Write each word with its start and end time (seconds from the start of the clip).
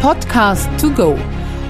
Podcast 0.00 0.66
to 0.80 0.88
go. 0.90 1.14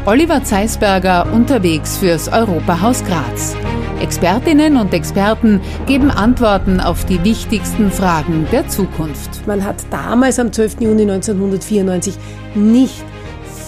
Oliver 0.06 0.44
Zeisberger 0.44 1.26
unterwegs 1.32 1.96
fürs 1.96 2.28
Europahaus 2.28 3.02
Graz. 3.04 3.56
Expertinnen 4.00 4.76
und 4.76 4.94
Experten 4.94 5.60
geben 5.88 6.12
Antworten 6.12 6.78
auf 6.78 7.04
die 7.04 7.24
wichtigsten 7.24 7.90
Fragen 7.90 8.46
der 8.52 8.68
Zukunft. 8.68 9.44
Man 9.48 9.64
hat 9.64 9.84
damals 9.90 10.38
am 10.38 10.52
12. 10.52 10.80
Juni 10.80 11.02
1994 11.02 12.14
nicht 12.54 13.02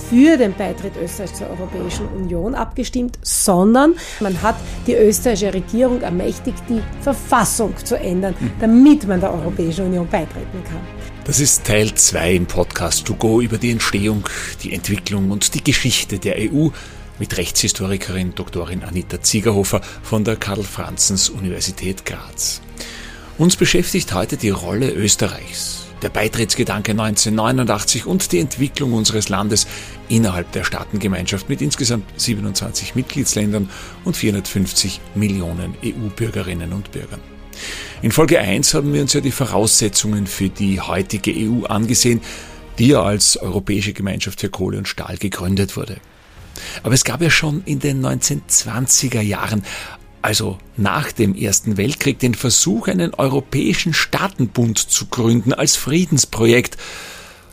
für 0.09 0.37
den 0.37 0.55
Beitritt 0.55 0.93
Österreichs 1.03 1.35
zur 1.35 1.51
Europäischen 1.51 2.07
Union 2.15 2.55
abgestimmt, 2.55 3.19
sondern 3.23 3.97
man 4.21 4.41
hat 4.43 4.55
die 4.87 4.95
österreichische 4.95 5.53
Regierung 5.53 6.03
ermächtigt, 6.03 6.63
die 6.69 6.83
Verfassung 7.01 7.75
zu 7.85 7.99
ändern, 7.99 8.37
damit 8.61 9.09
man 9.09 9.21
der 9.21 9.35
Europäischen 9.35 9.87
Union 9.87 10.07
beitreten 10.07 10.63
kann. 10.65 11.12
Das 11.25 11.39
ist 11.39 11.64
Teil 11.64 11.95
2 11.95 12.34
im 12.34 12.46
Podcast 12.46 13.07
To 13.07 13.14
Go 13.14 13.41
über 13.41 13.57
die 13.57 13.71
Entstehung, 13.71 14.25
die 14.64 14.72
Entwicklung 14.72 15.30
und 15.30 15.54
die 15.54 15.63
Geschichte 15.63 16.18
der 16.18 16.35
EU 16.36 16.71
mit 17.21 17.36
Rechtshistorikerin 17.36 18.35
Doktorin 18.35 18.82
Anita 18.82 19.22
Ziegerhofer 19.22 19.82
von 20.03 20.25
der 20.25 20.35
Karl-Franzens-Universität 20.35 22.04
Graz. 22.04 22.61
Uns 23.39 23.54
beschäftigt 23.54 24.13
heute 24.13 24.36
die 24.36 24.50
Rolle 24.50 24.90
Österreichs 24.90 25.86
der 26.03 26.08
Beitrittsgedanke 26.08 26.90
1989 26.90 28.07
und 28.07 28.32
die 28.32 28.41
Entwicklung 28.41 28.93
unseres 28.93 29.29
Landes 29.29 29.68
innerhalb 30.08 30.50
der 30.50 30.64
Staatengemeinschaft 30.64 31.49
mit 31.49 31.63
insgesamt 31.63 32.05
27 32.16 32.97
Mitgliedsländern 32.97 33.70
und 34.05 34.16
450 34.16 35.00
Millionen 35.14 35.77
EU-Bürgerinnen 35.84 36.72
und 36.72 36.91
Bürgern. 36.91 37.20
In 38.03 38.11
Folge 38.11 38.41
1 38.41 38.75
haben 38.75 38.92
wir 38.92 39.01
uns 39.01 39.12
ja 39.12 39.20
die 39.20 39.31
Voraussetzungen 39.31 40.27
für 40.27 40.48
die 40.48 40.81
heutige 40.81 41.33
EU 41.37 41.67
angesehen, 41.67 42.20
die 42.77 42.89
ja 42.89 43.01
als 43.01 43.37
Europäische 43.37 43.92
Gemeinschaft 43.92 44.41
für 44.41 44.48
Kohle 44.48 44.78
und 44.78 44.89
Stahl 44.89 45.19
gegründet 45.19 45.77
wurde. 45.77 45.98
Aber 46.83 46.94
es 46.94 47.05
gab 47.05 47.22
ja 47.22 47.31
schon 47.31 47.62
in 47.64 47.78
den 47.78 48.05
1920er 48.05 49.20
Jahren 49.20 49.62
also 50.20 50.59
nach 50.77 51.12
dem 51.12 51.36
Ersten 51.36 51.77
Weltkrieg, 51.77 52.19
den 52.19 52.34
Versuch, 52.34 52.89
einen 52.89 53.14
europäischen 53.14 53.94
Staatenbund 53.94 54.78
zu 54.78 55.06
gründen 55.06 55.53
als 55.53 55.77
Friedensprojekt. 55.77 56.78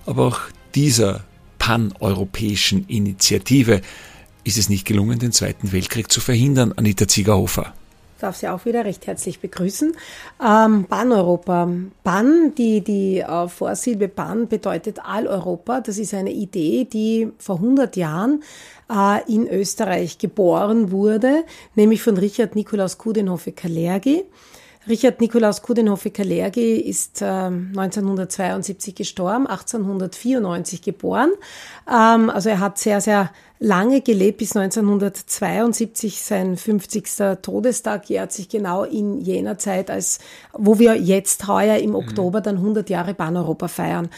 Aber 0.08 0.26
auch 0.26 0.40
dieser 0.74 1.26
paneuropäischen 1.60 2.88
Initiative 2.88 3.82
ist 4.44 4.58
es 4.58 4.68
nicht 4.68 4.88
gelungen, 4.88 5.20
den 5.20 5.32
Zweiten 5.32 5.72
Weltkrieg 5.72 6.12
zu 6.12 6.22
verhindern, 6.22 6.74
Anita 6.76 7.08
Ziegerhofer 7.08 7.74
darf 8.20 8.36
Sie 8.36 8.48
auch 8.48 8.66
wieder 8.66 8.86
recht 8.86 9.08
herzlich 9.08 9.40
begrüßen. 9.40 9.94
Ähm, 10.46 10.86
Pan-Europa. 10.86 11.70
Pan, 12.04 12.54
die, 12.56 12.82
die 12.82 13.20
äh, 13.20 13.48
Vorsilbe 13.48 14.08
Pan 14.08 14.48
bedeutet 14.48 15.00
All-Europa. 15.04 15.82
Das 15.82 15.98
ist 15.98 16.14
eine 16.14 16.32
Idee, 16.32 16.86
die 16.86 17.32
vor 17.38 17.56
100 17.56 17.96
Jahren 17.96 18.44
äh, 18.92 19.32
in 19.32 19.48
Österreich 19.48 20.18
geboren 20.18 20.92
wurde, 20.92 21.44
nämlich 21.76 22.02
von 22.02 22.18
Richard 22.18 22.56
Nikolaus 22.56 22.98
Kudenhofe-Kalergi. 22.98 24.26
Richard 24.88 25.20
Nikolaus 25.20 25.62
Kudenhofe-Kalergi 25.62 26.78
ist 26.78 27.22
äh, 27.22 27.26
1972 27.26 28.96
gestorben, 28.96 29.46
1894 29.46 30.82
geboren. 30.82 31.32
Ähm, 31.88 32.30
also 32.30 32.50
er 32.50 32.60
hat 32.60 32.78
sehr, 32.78 33.02
sehr 33.02 33.30
lange 33.60 34.00
gelebt, 34.00 34.38
bis 34.38 34.56
1972, 34.56 36.22
sein 36.22 36.56
50. 36.56 37.42
Todestag 37.42 38.10
jährt 38.10 38.32
sich 38.32 38.48
genau 38.48 38.86
in 38.86 39.20
jener 39.20 39.58
Zeit, 39.58 39.92
als 39.92 40.20
wo 40.54 40.80
wir 40.80 40.96
jetzt 40.96 41.48
heuer 41.48 41.78
im 41.78 41.94
Oktober 41.94 42.40
dann 42.40 42.56
100 42.56 42.90
Jahre 42.90 43.14
Pan-Europa 43.14 43.68
feiern. 43.68 44.10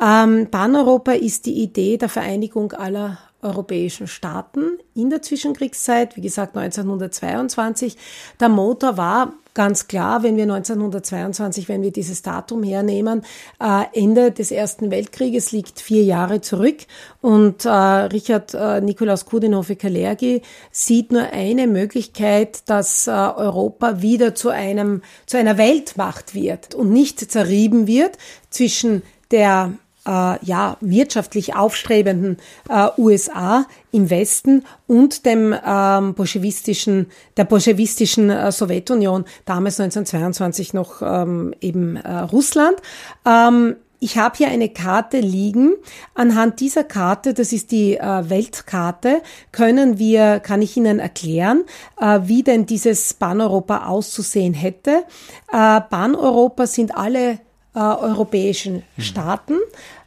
Ähm, 0.00 0.48
Pan-Europa 0.50 1.12
ist 1.12 1.44
die 1.44 1.62
Idee 1.62 1.98
der 1.98 2.08
Vereinigung 2.08 2.72
aller 2.72 3.18
europäischen 3.42 4.06
Staaten 4.06 4.78
in 4.94 5.10
der 5.10 5.20
Zwischenkriegszeit, 5.20 6.16
wie 6.16 6.22
gesagt 6.22 6.56
1922. 6.56 7.98
Der 8.40 8.48
Motor 8.48 8.96
war 8.96 9.34
ganz 9.56 9.88
klar, 9.88 10.22
wenn 10.22 10.36
wir 10.36 10.44
1922, 10.44 11.68
wenn 11.68 11.82
wir 11.82 11.90
dieses 11.90 12.22
Datum 12.22 12.62
hernehmen, 12.62 13.22
äh, 13.58 13.84
Ende 13.94 14.30
des 14.30 14.52
Ersten 14.52 14.90
Weltkrieges 14.90 15.50
liegt 15.50 15.80
vier 15.80 16.04
Jahre 16.04 16.42
zurück. 16.42 16.76
Und 17.22 17.64
äh, 17.64 17.70
Richard 17.70 18.52
äh, 18.54 18.82
Nikolaus 18.82 19.26
Kudinove-Kalergi 19.26 20.42
sieht 20.70 21.10
nur 21.10 21.32
eine 21.32 21.66
Möglichkeit, 21.66 22.68
dass 22.68 23.08
Europa 23.08 24.02
wieder 24.02 24.34
zu 24.34 24.50
einem, 24.50 25.02
zu 25.24 25.38
einer 25.38 25.56
Weltmacht 25.56 26.34
wird 26.34 26.74
und 26.74 26.92
nicht 26.92 27.18
zerrieben 27.30 27.86
wird 27.86 28.18
zwischen 28.50 29.02
der 29.30 29.72
äh, 30.06 30.44
ja, 30.44 30.76
wirtschaftlich 30.80 31.54
aufstrebenden 31.56 32.38
äh, 32.68 32.88
USA 32.98 33.66
im 33.92 34.10
Westen 34.10 34.64
und 34.86 35.26
dem 35.26 35.54
ähm, 35.66 36.14
bolschewistischen, 36.14 37.06
der 37.36 37.44
bolschewistischen 37.44 38.30
äh, 38.30 38.52
Sowjetunion, 38.52 39.24
damals 39.44 39.80
1922 39.80 40.74
noch 40.74 41.02
ähm, 41.02 41.54
eben 41.60 41.96
äh, 41.96 42.18
Russland. 42.18 42.76
Ähm, 43.26 43.76
ich 43.98 44.18
habe 44.18 44.36
hier 44.36 44.48
eine 44.48 44.68
Karte 44.68 45.20
liegen. 45.20 45.74
Anhand 46.14 46.60
dieser 46.60 46.84
Karte, 46.84 47.32
das 47.32 47.52
ist 47.52 47.70
die 47.70 47.96
äh, 47.96 48.28
Weltkarte, 48.28 49.22
können 49.52 49.98
wir, 49.98 50.40
kann 50.40 50.60
ich 50.60 50.76
Ihnen 50.76 50.98
erklären, 50.98 51.64
äh, 51.98 52.20
wie 52.24 52.42
denn 52.42 52.66
dieses 52.66 53.14
Pan-Europa 53.14 53.86
auszusehen 53.86 54.54
hätte. 54.54 55.04
Äh, 55.50 55.80
Pan-Europa 55.80 56.66
sind 56.66 56.96
alle 56.96 57.40
äh, 57.74 57.78
europäischen 57.78 58.82
Staaten. 58.98 59.54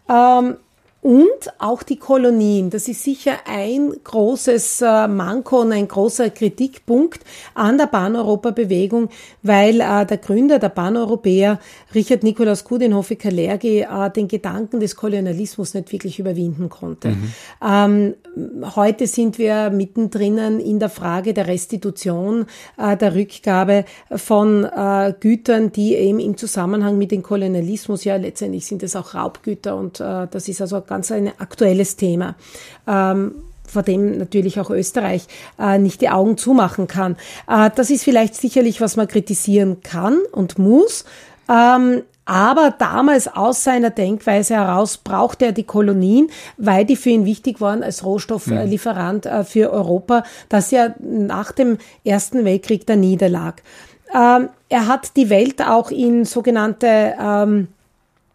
Ähm, 0.10 0.58
und 1.02 1.54
auch 1.60 1.82
die 1.82 1.96
Kolonien. 1.96 2.70
Das 2.70 2.90
ist 2.90 3.04
sicher 3.04 3.38
ein 3.46 3.94
großes 4.04 4.82
äh, 4.82 5.08
Manko 5.08 5.62
und 5.62 5.72
ein 5.72 5.88
großer 5.88 6.30
Kritikpunkt 6.30 7.22
an 7.54 7.78
der 7.78 7.86
Pan-Europa-Bewegung, 7.86 9.08
weil 9.42 9.80
äh, 9.80 10.06
der 10.06 10.18
Gründer 10.18 10.60
der 10.60 10.70
Pan-Europäer, 10.70 11.60
Richard 11.96 12.24
Nikolaus 12.24 12.66
Kudenhofe-Kalergi, 12.66 13.82
äh, 13.82 14.12
den 14.12 14.28
Gedanken 14.28 14.82
des 14.82 14.98
Kolonialismus 14.98 15.74
nicht 15.74 15.90
wirklich 15.94 16.20
überwinden 16.20 16.68
konnte. 16.68 17.10
Mhm. 17.10 17.34
Ähm, 17.66 18.14
heute 18.76 19.08
sind 19.08 19.38
wir 19.38 19.70
mittendrin 19.70 20.60
in 20.60 20.80
der 20.80 20.90
Frage 20.90 21.34
der 21.34 21.48
Restitution, 21.48 22.46
äh, 22.78 22.98
der 22.98 23.16
Rückgabe 23.16 23.86
von 24.12 24.68
Gütern, 25.20 25.72
die 25.72 25.96
eben 25.96 26.20
im 26.20 26.38
Zusammenhang 26.38 26.98
mit 26.98 27.12
dem 27.12 27.24
Kolonialismus, 27.24 28.04
ja 28.04 28.18
letztendlich 28.18 28.66
sind 28.66 28.84
es 28.84 28.96
auch 28.96 29.14
Raubgüter 29.14 29.76
und 29.76 30.00
das 30.00 30.48
ist 30.48 30.62
also 30.62 30.82
ganz 30.90 31.12
ein 31.12 31.32
aktuelles 31.40 31.96
Thema. 31.96 32.36
Ähm, 32.88 33.36
vor 33.66 33.84
dem 33.84 34.18
natürlich 34.18 34.60
auch 34.60 34.72
Österreich 34.72 35.28
äh, 35.60 35.78
nicht 35.78 36.02
die 36.02 36.10
Augen 36.10 36.38
zumachen 36.38 36.88
kann. 36.88 37.16
Äh, 37.48 37.70
das 37.76 37.90
ist 37.90 38.04
vielleicht 38.04 38.36
sicherlich, 38.36 38.82
was 38.82 38.98
man 38.98 39.08
kritisieren 39.08 39.82
kann 39.82 40.20
und 40.32 40.58
muss. 40.58 41.06
Ähm, 41.48 42.02
aber 42.26 42.72
damals 42.78 43.28
aus 43.28 43.64
seiner 43.64 43.90
Denkweise 43.90 44.56
heraus 44.56 44.98
brauchte 44.98 45.46
er 45.46 45.52
die 45.52 45.64
Kolonien, 45.64 46.30
weil 46.58 46.86
die 46.86 46.96
für 46.96 47.10
ihn 47.10 47.26
wichtig 47.26 47.60
waren 47.60 47.82
als 47.82 48.04
Rohstofflieferant 48.04 49.26
äh, 49.26 49.44
für 49.44 49.72
Europa, 49.72 50.24
das 50.48 50.70
ja 50.70 50.94
nach 51.00 51.52
dem 51.52 51.78
Ersten 52.04 52.46
Weltkrieg 52.46 52.86
da 52.86 52.96
niederlag. 52.96 53.64
Ähm, 54.14 54.50
er 54.70 54.88
hat 54.88 55.16
die 55.16 55.30
Welt 55.30 55.62
auch 55.62 55.90
in 55.90 56.26
sogenannte 56.26 57.16
ähm, 57.20 57.68
äh, 57.68 57.79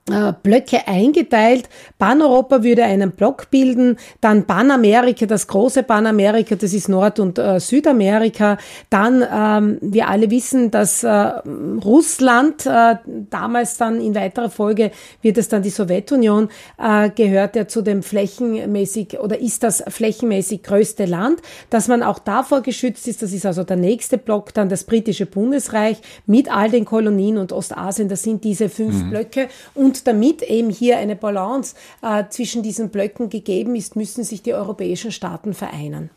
Blöcke 0.06 0.86
eingeteilt. 0.86 1.70
Pan-Europa 1.98 2.62
würde 2.62 2.84
einen 2.84 3.12
Block 3.12 3.50
bilden, 3.50 3.96
dann 4.20 4.46
Panamerika, 4.46 5.24
das 5.24 5.46
große 5.46 5.82
Panamerika, 5.82 6.56
das 6.56 6.74
ist 6.74 6.90
Nord- 6.90 7.20
und 7.20 7.38
äh, 7.38 7.58
Südamerika. 7.58 8.58
Dann, 8.90 9.24
ähm, 9.32 9.78
wir 9.80 10.08
alle 10.08 10.30
wissen, 10.30 10.70
dass 10.70 11.04
äh, 11.04 11.08
Russland, 11.08 12.66
äh, 12.66 12.96
damals 13.30 13.78
dann 13.78 13.98
in 13.98 14.14
weiterer 14.14 14.50
Folge 14.50 14.90
wird 15.22 15.38
es 15.38 15.48
dann 15.48 15.62
die 15.62 15.70
Sowjetunion, 15.70 16.50
äh, 16.76 17.08
gehört 17.08 17.56
ja 17.56 17.66
zu 17.66 17.80
dem 17.80 18.02
flächenmäßig 18.02 19.18
oder 19.20 19.40
ist 19.40 19.62
das 19.62 19.82
flächenmäßig 19.88 20.64
größte 20.64 21.06
Land, 21.06 21.40
dass 21.70 21.88
man 21.88 22.02
auch 22.02 22.18
davor 22.18 22.60
geschützt 22.60 23.08
ist. 23.08 23.22
Das 23.22 23.32
ist 23.32 23.46
also 23.46 23.64
der 23.64 23.76
nächste 23.76 24.18
Block, 24.18 24.52
dann 24.52 24.68
das 24.68 24.84
britische 24.84 25.24
Bundesreich 25.24 25.96
mit 26.26 26.54
all 26.54 26.70
den 26.70 26.84
Kolonien 26.84 27.38
und 27.38 27.52
Ostasien. 27.52 28.10
Das 28.10 28.22
sind 28.22 28.44
diese 28.44 28.68
fünf 28.68 29.02
mhm. 29.02 29.08
Blöcke 29.08 29.48
und 29.72 29.93
und 29.94 30.06
damit 30.08 30.42
eben 30.42 30.70
hier 30.70 30.98
eine 30.98 31.14
Balance 31.14 31.76
äh, 32.02 32.24
zwischen 32.28 32.62
diesen 32.62 32.90
Blöcken 32.90 33.30
gegeben 33.30 33.76
ist, 33.76 33.96
müssen 33.96 34.24
sich 34.24 34.42
die 34.42 34.54
europäischen 34.54 35.12
Staaten 35.12 35.54
vereinen. 35.54 36.10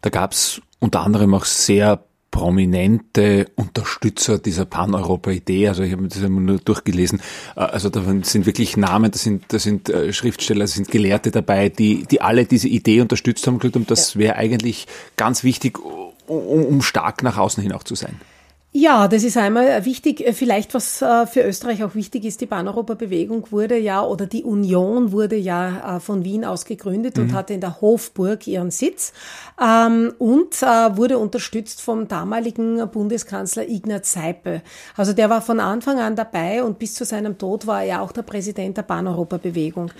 Da 0.00 0.10
gab 0.10 0.32
es 0.32 0.60
unter 0.78 1.00
anderem 1.00 1.34
auch 1.34 1.44
sehr 1.44 2.04
prominente 2.30 3.46
Unterstützer 3.54 4.38
dieser 4.38 4.64
Pan-Europa-Idee. 4.64 5.68
Also 5.68 5.82
ich 5.82 5.92
habe 5.92 6.06
das 6.08 6.22
einmal 6.22 6.42
nur 6.42 6.58
durchgelesen. 6.58 7.20
Äh, 7.56 7.60
also 7.60 7.88
da 7.90 8.02
sind 8.22 8.46
wirklich 8.46 8.76
Namen, 8.76 9.10
da 9.10 9.18
sind, 9.18 9.44
da 9.48 9.58
sind 9.58 9.88
äh, 9.88 10.12
Schriftsteller, 10.12 10.60
da 10.60 10.66
sind 10.68 10.88
Gelehrte 10.88 11.30
dabei, 11.30 11.68
die, 11.68 12.04
die 12.04 12.20
alle 12.20 12.44
diese 12.44 12.68
Idee 12.68 13.00
unterstützt 13.00 13.46
haben. 13.46 13.60
Und 13.60 13.90
das 13.90 14.16
wäre 14.16 14.36
eigentlich 14.36 14.86
ganz 15.16 15.42
wichtig, 15.42 15.78
um, 16.26 16.64
um 16.64 16.82
stark 16.82 17.22
nach 17.24 17.38
außen 17.38 17.62
hin 17.62 17.72
auch 17.72 17.82
zu 17.82 17.96
sein. 17.96 18.20
Ja, 18.76 19.06
das 19.06 19.22
ist 19.22 19.36
einmal 19.36 19.84
wichtig. 19.84 20.20
Äh, 20.20 20.32
vielleicht, 20.32 20.74
was 20.74 21.00
äh, 21.00 21.28
für 21.28 21.42
Österreich 21.42 21.84
auch 21.84 21.94
wichtig 21.94 22.24
ist, 22.24 22.40
die 22.40 22.46
Pan-Europa-Bewegung 22.46 23.52
wurde 23.52 23.78
ja, 23.78 24.02
oder 24.04 24.26
die 24.26 24.42
Union 24.42 25.12
wurde 25.12 25.36
ja 25.36 25.98
äh, 25.98 26.00
von 26.00 26.24
Wien 26.24 26.44
aus 26.44 26.64
gegründet 26.64 27.16
mhm. 27.16 27.22
und 27.22 27.34
hatte 27.34 27.54
in 27.54 27.60
der 27.60 27.80
Hofburg 27.80 28.48
ihren 28.48 28.72
Sitz 28.72 29.12
ähm, 29.62 30.12
und 30.18 30.60
wurde 30.62 31.18
unterstützt 31.18 31.82
vom 31.82 32.08
damaligen 32.08 32.88
Bundeskanzler 32.90 33.68
Ignaz 33.68 34.12
Seipel. 34.12 34.60
Also 34.96 35.12
der 35.12 35.30
war 35.30 35.40
von 35.40 35.60
Anfang 35.60 36.00
an 36.00 36.16
dabei 36.16 36.64
und 36.64 36.80
bis 36.80 36.94
zu 36.94 37.04
seinem 37.04 37.38
Tod 37.38 37.68
war 37.68 37.84
er 37.84 38.02
auch 38.02 38.10
der 38.10 38.22
Präsident 38.22 38.76
der 38.76 38.82
Pan-Europa-Bewegung. 38.82 39.92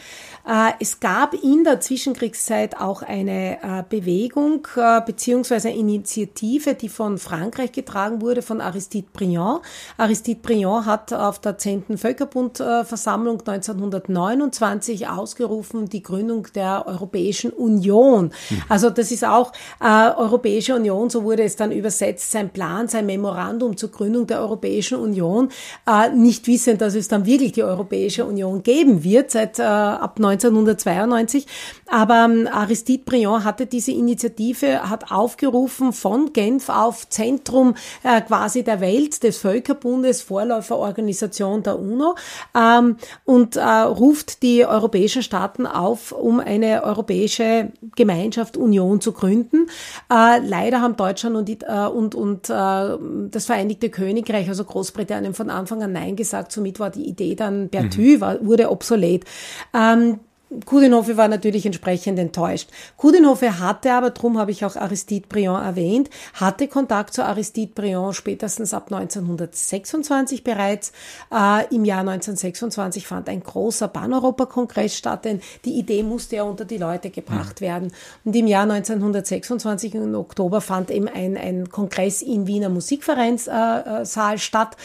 Es 0.79 1.01
gab 1.01 1.35
in 1.35 1.65
der 1.65 1.81
Zwischenkriegszeit 1.81 2.81
auch 2.81 3.03
eine 3.03 3.85
Bewegung 3.89 4.67
beziehungsweise 5.07 5.71
Initiative, 5.71 6.75
die 6.75 6.89
von 6.89 7.19
Frankreich 7.19 7.73
getragen 7.73 8.21
wurde, 8.21 8.43
von 8.43 8.61
Aristide 8.65 9.07
Briand. 9.13 9.61
Aristide 9.97 10.41
Briand 10.41 10.87
hat 10.87 11.13
auf 11.13 11.39
der 11.39 11.59
10. 11.59 11.97
Völkerbundversammlung 11.99 13.41
1929 13.47 15.09
ausgerufen, 15.09 15.89
die 15.89 16.03
Gründung 16.03 16.49
der 16.55 16.87
Europäischen 16.87 17.51
Union. 17.51 18.33
Mhm. 18.51 18.63
Also 18.69 18.91
das 18.91 19.11
ist 19.11 19.25
auch 19.25 19.53
äh, 19.81 20.11
Europäische 20.17 20.75
Union, 20.75 21.11
so 21.11 21.25
wurde 21.25 21.45
es 21.45 21.57
dann 21.57 21.73
übersetzt, 21.73 22.31
sein 22.31 22.51
Plan, 22.51 22.89
sein 22.89 23.07
Memorandum 23.07 23.77
zur 23.77 23.91
Gründung 23.91 24.27
der 24.27 24.41
Europäischen 24.41 24.99
Union, 24.99 25.51
äh, 25.87 26.11
nicht 26.11 26.47
wissend, 26.47 26.81
dass 26.81 26.95
es 26.95 27.09
dann 27.09 27.27
wirklich 27.27 27.53
die 27.53 27.63
Europäische 27.63 28.25
Union 28.25 28.63
geben 28.63 29.05
wird, 29.05 29.31
seit 29.31 29.59
äh, 29.59 29.63
ab 29.63 30.15
1992. 30.17 31.47
Aber 31.87 32.25
ähm, 32.25 32.49
Aristide 32.51 33.05
Briand 33.05 33.45
hatte 33.45 33.67
diese 33.67 33.93
Initiative, 33.93 34.89
hat 34.89 35.11
aufgerufen 35.11 35.93
von 35.93 36.33
Genf 36.33 36.69
auf 36.69 37.09
Zentrum 37.09 37.75
äh, 38.03 38.21
quasi 38.23 38.63
der 38.63 38.81
Welt 38.81 39.23
des 39.23 39.39
Völkerbundes, 39.39 40.23
Vorläuferorganisation 40.23 41.63
der 41.63 41.79
UNO, 41.79 42.15
ähm, 42.55 42.97
und 43.25 43.57
äh, 43.57 43.63
ruft 43.63 44.43
die 44.43 44.65
europäischen 44.67 45.23
Staaten 45.23 45.67
auf, 45.67 46.13
um 46.13 46.41
eine 46.41 46.83
europäische 46.85 47.73
Gemeinschaft, 47.97 48.57
Union 48.57 49.01
zu 49.01 49.13
gründen. 49.13 49.67
Äh, 50.11 50.41
leider 50.41 50.81
haben 50.81 50.97
Deutschland 50.97 51.37
und, 51.37 51.63
äh, 51.63 51.87
und, 51.87 52.15
und 52.15 52.51
äh, 52.51 52.99
das 53.31 53.47
Vereinigte 53.47 53.91
Königreich, 53.91 54.49
also 54.49 54.65
Großbritannien, 54.65 55.35
von 55.35 55.51
Anfang 55.51 55.83
an 55.83 55.93
Nein 55.93 56.17
gesagt. 56.17 56.53
Somit 56.53 56.81
war 56.81 56.91
die 56.91 57.07
Idee 57.07 57.35
dann 57.35 57.69
per 57.69 57.85
mhm. 57.85 58.21
war, 58.21 58.45
wurde 58.45 58.71
obsolet. 58.71 59.25
Ähm, 59.73 60.21
Kudenhofe 60.65 61.17
war 61.17 61.29
natürlich 61.29 61.67
entsprechend 61.67 62.19
enttäuscht. 62.19 62.69
Kudenhofe 62.97 63.59
hatte 63.59 63.93
aber, 63.93 64.11
darum 64.11 64.39
habe 64.39 64.51
ich 64.51 64.65
auch 64.65 64.77
Aristide 64.77 65.27
Briand 65.29 65.65
erwähnt, 65.65 66.11
hatte 66.35 66.69
Kontakt 66.69 67.15
zu 67.15 67.25
Aristide 67.25 67.73
Briand 67.75 68.15
spätestens 68.15 68.75
ab 68.75 68.93
1926 68.93 70.45
bereits. 70.45 70.93
Äh, 71.33 71.75
Im 71.75 71.85
Jahr 71.85 72.01
1926 72.01 73.07
fand 73.07 73.29
ein 73.29 73.43
großer 73.43 73.89
Pan-Europa-Kongress 73.89 74.97
statt, 74.97 75.25
denn 75.25 75.41
die 75.65 75.79
Idee 75.79 76.03
musste 76.03 76.37
ja 76.37 76.43
unter 76.45 76.65
die 76.65 76.79
Leute 76.79 77.11
gebracht 77.11 77.61
ja. 77.61 77.69
werden. 77.69 77.93
Und 78.25 78.37
im 78.37 78.47
Jahr 78.47 78.63
1926 78.63 79.95
im 79.95 80.15
Oktober 80.15 80.61
fand 80.61 80.91
eben 80.91 81.09
ein, 81.09 81.37
ein 81.37 81.69
Kongress 81.69 82.23
im 82.23 82.47
Wiener 82.47 82.69
Musikvereinssaal 82.69 84.35
äh, 84.35 84.39
statt. 84.39 84.77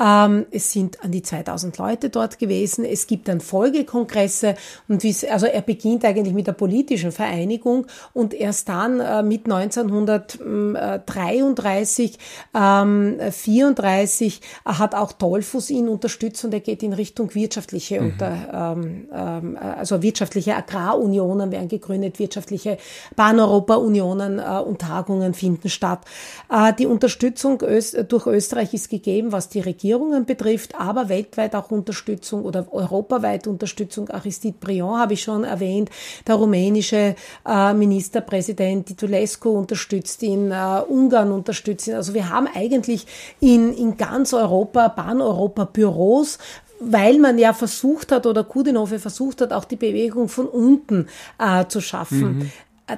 Ähm, 0.00 0.46
es 0.50 0.72
sind 0.72 1.02
an 1.02 1.10
die 1.10 1.22
2000 1.22 1.78
Leute 1.78 2.10
dort 2.10 2.38
gewesen. 2.38 2.84
Es 2.84 3.06
gibt 3.06 3.28
dann 3.28 3.40
Folgekongresse 3.40 4.54
und 4.88 5.02
wie 5.02 5.15
also 5.24 5.46
er 5.46 5.62
beginnt 5.62 6.04
eigentlich 6.04 6.34
mit 6.34 6.46
der 6.46 6.52
politischen 6.52 7.10
Vereinigung 7.12 7.86
und 8.12 8.34
erst 8.34 8.68
dann 8.68 9.00
äh, 9.00 9.22
mit 9.22 9.50
1933, 9.50 12.18
ähm, 12.54 13.16
34 13.30 14.42
hat 14.64 14.94
auch 14.94 15.12
Dollfuss 15.12 15.70
ihn 15.70 15.88
unterstützt 15.88 16.44
und 16.44 16.52
er 16.54 16.60
geht 16.60 16.82
in 16.82 16.92
Richtung 16.92 17.34
wirtschaftliche 17.34 18.00
mhm. 18.00 18.06
unter, 18.06 18.74
ähm, 18.76 19.08
ähm, 19.12 19.56
also 19.56 20.02
wirtschaftliche 20.02 20.56
Agrarunionen 20.56 21.52
werden 21.52 21.68
gegründet, 21.68 22.18
wirtschaftliche 22.18 22.78
Pan-Europa-Unionen 23.14 24.38
äh, 24.38 24.60
und 24.60 24.80
Tagungen 24.80 25.34
finden 25.34 25.68
statt. 25.68 26.00
Äh, 26.50 26.72
die 26.74 26.86
Unterstützung 26.86 27.60
Öst 27.62 27.96
durch 28.08 28.26
Österreich 28.26 28.74
ist 28.74 28.90
gegeben, 28.90 29.32
was 29.32 29.48
die 29.48 29.60
Regierungen 29.60 30.26
betrifft, 30.26 30.74
aber 30.78 31.08
weltweit 31.08 31.54
auch 31.54 31.70
Unterstützung 31.70 32.44
oder 32.44 32.66
europaweit 32.72 33.46
Unterstützung. 33.46 34.10
Aristide 34.10 34.56
Briand 34.60 34.95
habe 34.98 35.14
ich 35.14 35.22
schon 35.22 35.44
erwähnt. 35.44 35.90
Der 36.26 36.36
rumänische 36.36 37.14
äh, 37.46 37.74
Ministerpräsident 37.74 38.86
Titulescu 38.86 39.50
unterstützt 39.50 40.22
ihn, 40.22 40.50
äh, 40.50 40.80
Ungarn 40.88 41.32
unterstützt 41.32 41.86
ihn. 41.88 41.94
Also 41.94 42.14
wir 42.14 42.30
haben 42.30 42.48
eigentlich 42.54 43.06
in, 43.40 43.72
in 43.74 43.96
ganz 43.96 44.32
Europa, 44.32 44.88
Pan-Europa 44.88 45.64
Büros, 45.64 46.38
weil 46.80 47.18
man 47.18 47.38
ja 47.38 47.52
versucht 47.52 48.12
hat 48.12 48.26
oder 48.26 48.44
Kudenhofe 48.44 48.98
versucht 48.98 49.40
hat, 49.40 49.52
auch 49.52 49.64
die 49.64 49.76
Bewegung 49.76 50.28
von 50.28 50.46
unten 50.46 51.08
äh, 51.38 51.66
zu 51.66 51.80
schaffen. 51.80 52.38
Mhm 52.38 52.50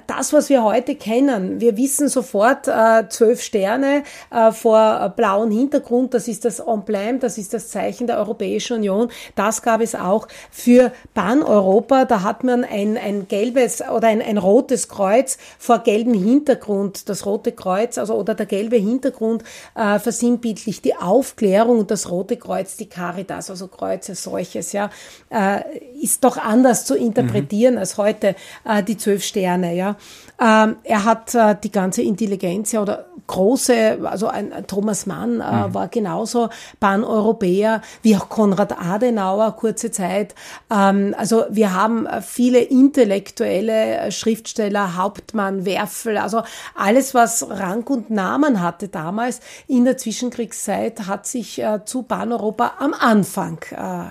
das, 0.07 0.35
was 0.35 0.51
wir 0.51 0.63
heute 0.65 0.97
kennen, 0.97 1.61
wir 1.61 1.79
wissen 1.79 2.09
sofort 2.09 2.69
äh, 2.69 3.09
zwölf 3.09 3.41
Sterne 3.41 4.03
äh, 4.31 4.53
vor 4.53 5.01
äh, 5.03 5.09
blauem 5.09 5.51
Hintergrund, 5.51 6.13
das 6.13 6.29
ist 6.29 6.45
das 6.45 6.59
Emblem, 6.59 7.21
das 7.21 7.39
ist 7.39 7.55
das 7.55 7.69
Zeichen 7.69 8.07
der 8.07 8.19
Europäischen 8.19 8.77
Union. 8.77 9.09
Das 9.35 9.63
gab 9.63 9.81
es 9.81 9.95
auch 9.95 10.29
für 10.51 10.93
Pan-Europa. 11.15 12.05
Da 12.05 12.23
hat 12.23 12.45
man 12.45 12.65
ein, 12.65 12.99
ein 12.99 13.29
gelbes 13.29 13.81
oder 13.81 14.09
ein, 14.09 14.21
ein 14.21 14.37
rotes 14.37 14.89
Kreuz 14.89 15.39
vor 15.59 15.79
gelbem 15.79 16.13
Hintergrund. 16.13 17.09
Das 17.09 17.25
rote 17.25 17.53
Kreuz, 17.53 17.97
also 17.97 18.15
oder 18.15 18.35
der 18.35 18.47
gelbe 18.47 18.77
Hintergrund 18.77 19.43
äh, 19.75 19.99
versinnbildlich 19.99 20.83
die 20.83 20.97
Aufklärung 20.97 21.79
und 21.79 21.91
das 21.91 22.11
rote 22.11 22.37
Kreuz 22.37 22.77
die 22.77 22.91
Caritas, 22.91 23.49
also 23.49 23.69
Kreuz 23.69 24.11
als 24.11 24.23
solches, 24.23 24.73
ja, 24.73 24.91
äh, 25.31 25.63
ist 26.03 26.25
doch 26.25 26.37
anders 26.37 26.85
zu 26.85 26.95
interpretieren 26.95 27.75
mhm. 27.75 27.81
als 27.81 27.97
heute 27.97 28.35
äh, 28.69 28.83
die 28.83 28.99
zwölf 28.99 29.25
Sterne. 29.25 29.78
Ja. 29.79 29.97
Ähm, 30.41 30.77
er 30.83 31.05
hat 31.05 31.35
äh, 31.35 31.55
die 31.63 31.71
ganze 31.71 32.03
Intelligenz 32.03 32.73
ja, 32.73 32.83
oder 32.83 33.07
große, 33.29 34.01
also 34.03 34.27
ein, 34.27 34.67
Thomas 34.67 35.07
Mann 35.07 35.41
äh, 35.41 35.69
mhm. 35.69 35.75
war 35.75 35.89
genauso 35.89 36.49
Pan-Europäer 36.81 37.83
wie 38.03 38.17
auch 38.17 38.29
Konrad 38.29 38.77
Adenauer 38.81 39.53
kurze 39.53 39.93
Zeit. 39.93 40.35
Ähm, 40.71 41.15
also 41.17 41.45
wir 41.51 41.75
haben 41.75 42.07
äh, 42.07 42.21
viele 42.23 42.59
intellektuelle 42.59 44.11
Schriftsteller, 44.11 44.97
Hauptmann, 44.97 45.65
Werfel, 45.65 46.19
also 46.19 46.43
alles, 46.75 47.15
was 47.15 47.49
Rang 47.49 47.85
und 47.85 48.11
Namen 48.11 48.61
hatte 48.61 48.89
damals 48.89 49.41
in 49.69 49.85
der 49.85 49.97
Zwischenkriegszeit, 49.97 51.07
hat 51.07 51.27
sich 51.27 51.63
äh, 51.63 51.85
zu 51.85 52.03
Pan-Europa 52.03 52.73
am 52.79 52.95
Anfang 52.95 53.59
äh, 53.71 54.11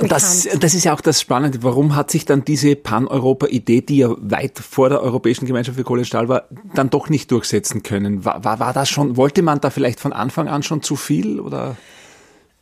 das, 0.00 0.48
das 0.58 0.74
ist 0.74 0.84
ja 0.84 0.94
auch 0.94 1.00
das 1.00 1.20
Spannende. 1.20 1.62
Warum 1.62 1.96
hat 1.96 2.10
sich 2.10 2.24
dann 2.24 2.44
diese 2.44 2.76
Pan-Europa-Idee, 2.76 3.82
die 3.82 3.98
ja 3.98 4.14
weit 4.18 4.58
vor 4.58 4.88
der 4.88 5.02
Europäischen 5.02 5.46
Gemeinschaft 5.46 5.76
für 5.76 5.84
Kohle 5.84 6.00
und 6.00 6.06
Stahl 6.06 6.28
war, 6.28 6.44
dann 6.74 6.90
doch 6.90 7.08
nicht 7.08 7.30
durchsetzen 7.30 7.82
können? 7.82 8.24
War, 8.24 8.44
war, 8.44 8.60
war 8.60 8.72
das 8.72 8.88
schon, 8.88 9.16
wollte 9.16 9.42
man 9.42 9.60
da 9.60 9.70
vielleicht 9.70 10.00
von 10.00 10.12
Anfang 10.12 10.48
an 10.48 10.62
schon 10.62 10.82
zu 10.82 10.96
viel 10.96 11.40
oder? 11.40 11.76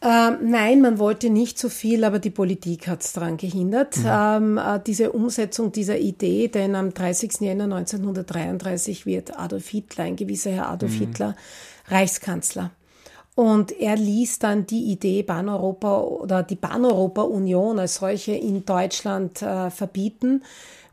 Ähm, 0.00 0.50
nein, 0.50 0.80
man 0.80 1.00
wollte 1.00 1.28
nicht 1.28 1.58
zu 1.58 1.68
viel, 1.68 2.04
aber 2.04 2.20
die 2.20 2.30
Politik 2.30 2.87
hat 2.87 3.02
es 3.02 3.12
daran 3.12 3.37
gehindert. 3.37 3.96
Mhm. 3.96 4.04
Ähm, 4.06 4.58
äh, 4.58 4.80
diese 4.87 5.10
Umsetzung 5.10 5.72
dieser 5.72 5.98
Idee, 5.98 6.46
denn 6.46 6.76
am 6.76 6.94
30. 6.94 7.40
Jänner 7.40 7.64
1933 7.64 9.06
wird 9.06 9.37
Adolf 9.37 9.68
Hitler, 9.68 10.04
ein 10.04 10.14
gewisser 10.14 10.50
Herr 10.50 10.68
Adolf 10.68 10.92
mhm. 10.94 10.98
Hitler, 10.98 11.37
Reichskanzler. 11.88 12.70
Und 13.38 13.71
er 13.71 13.95
ließ 13.95 14.40
dann 14.40 14.66
die 14.66 14.90
Idee 14.90 15.23
Pan-Europa 15.23 16.00
oder 16.00 16.42
die 16.42 16.57
Pan-Europa-Union 16.57 17.78
als 17.78 17.95
solche 17.95 18.33
in 18.33 18.64
Deutschland 18.64 19.42
äh, 19.42 19.71
verbieten. 19.71 20.42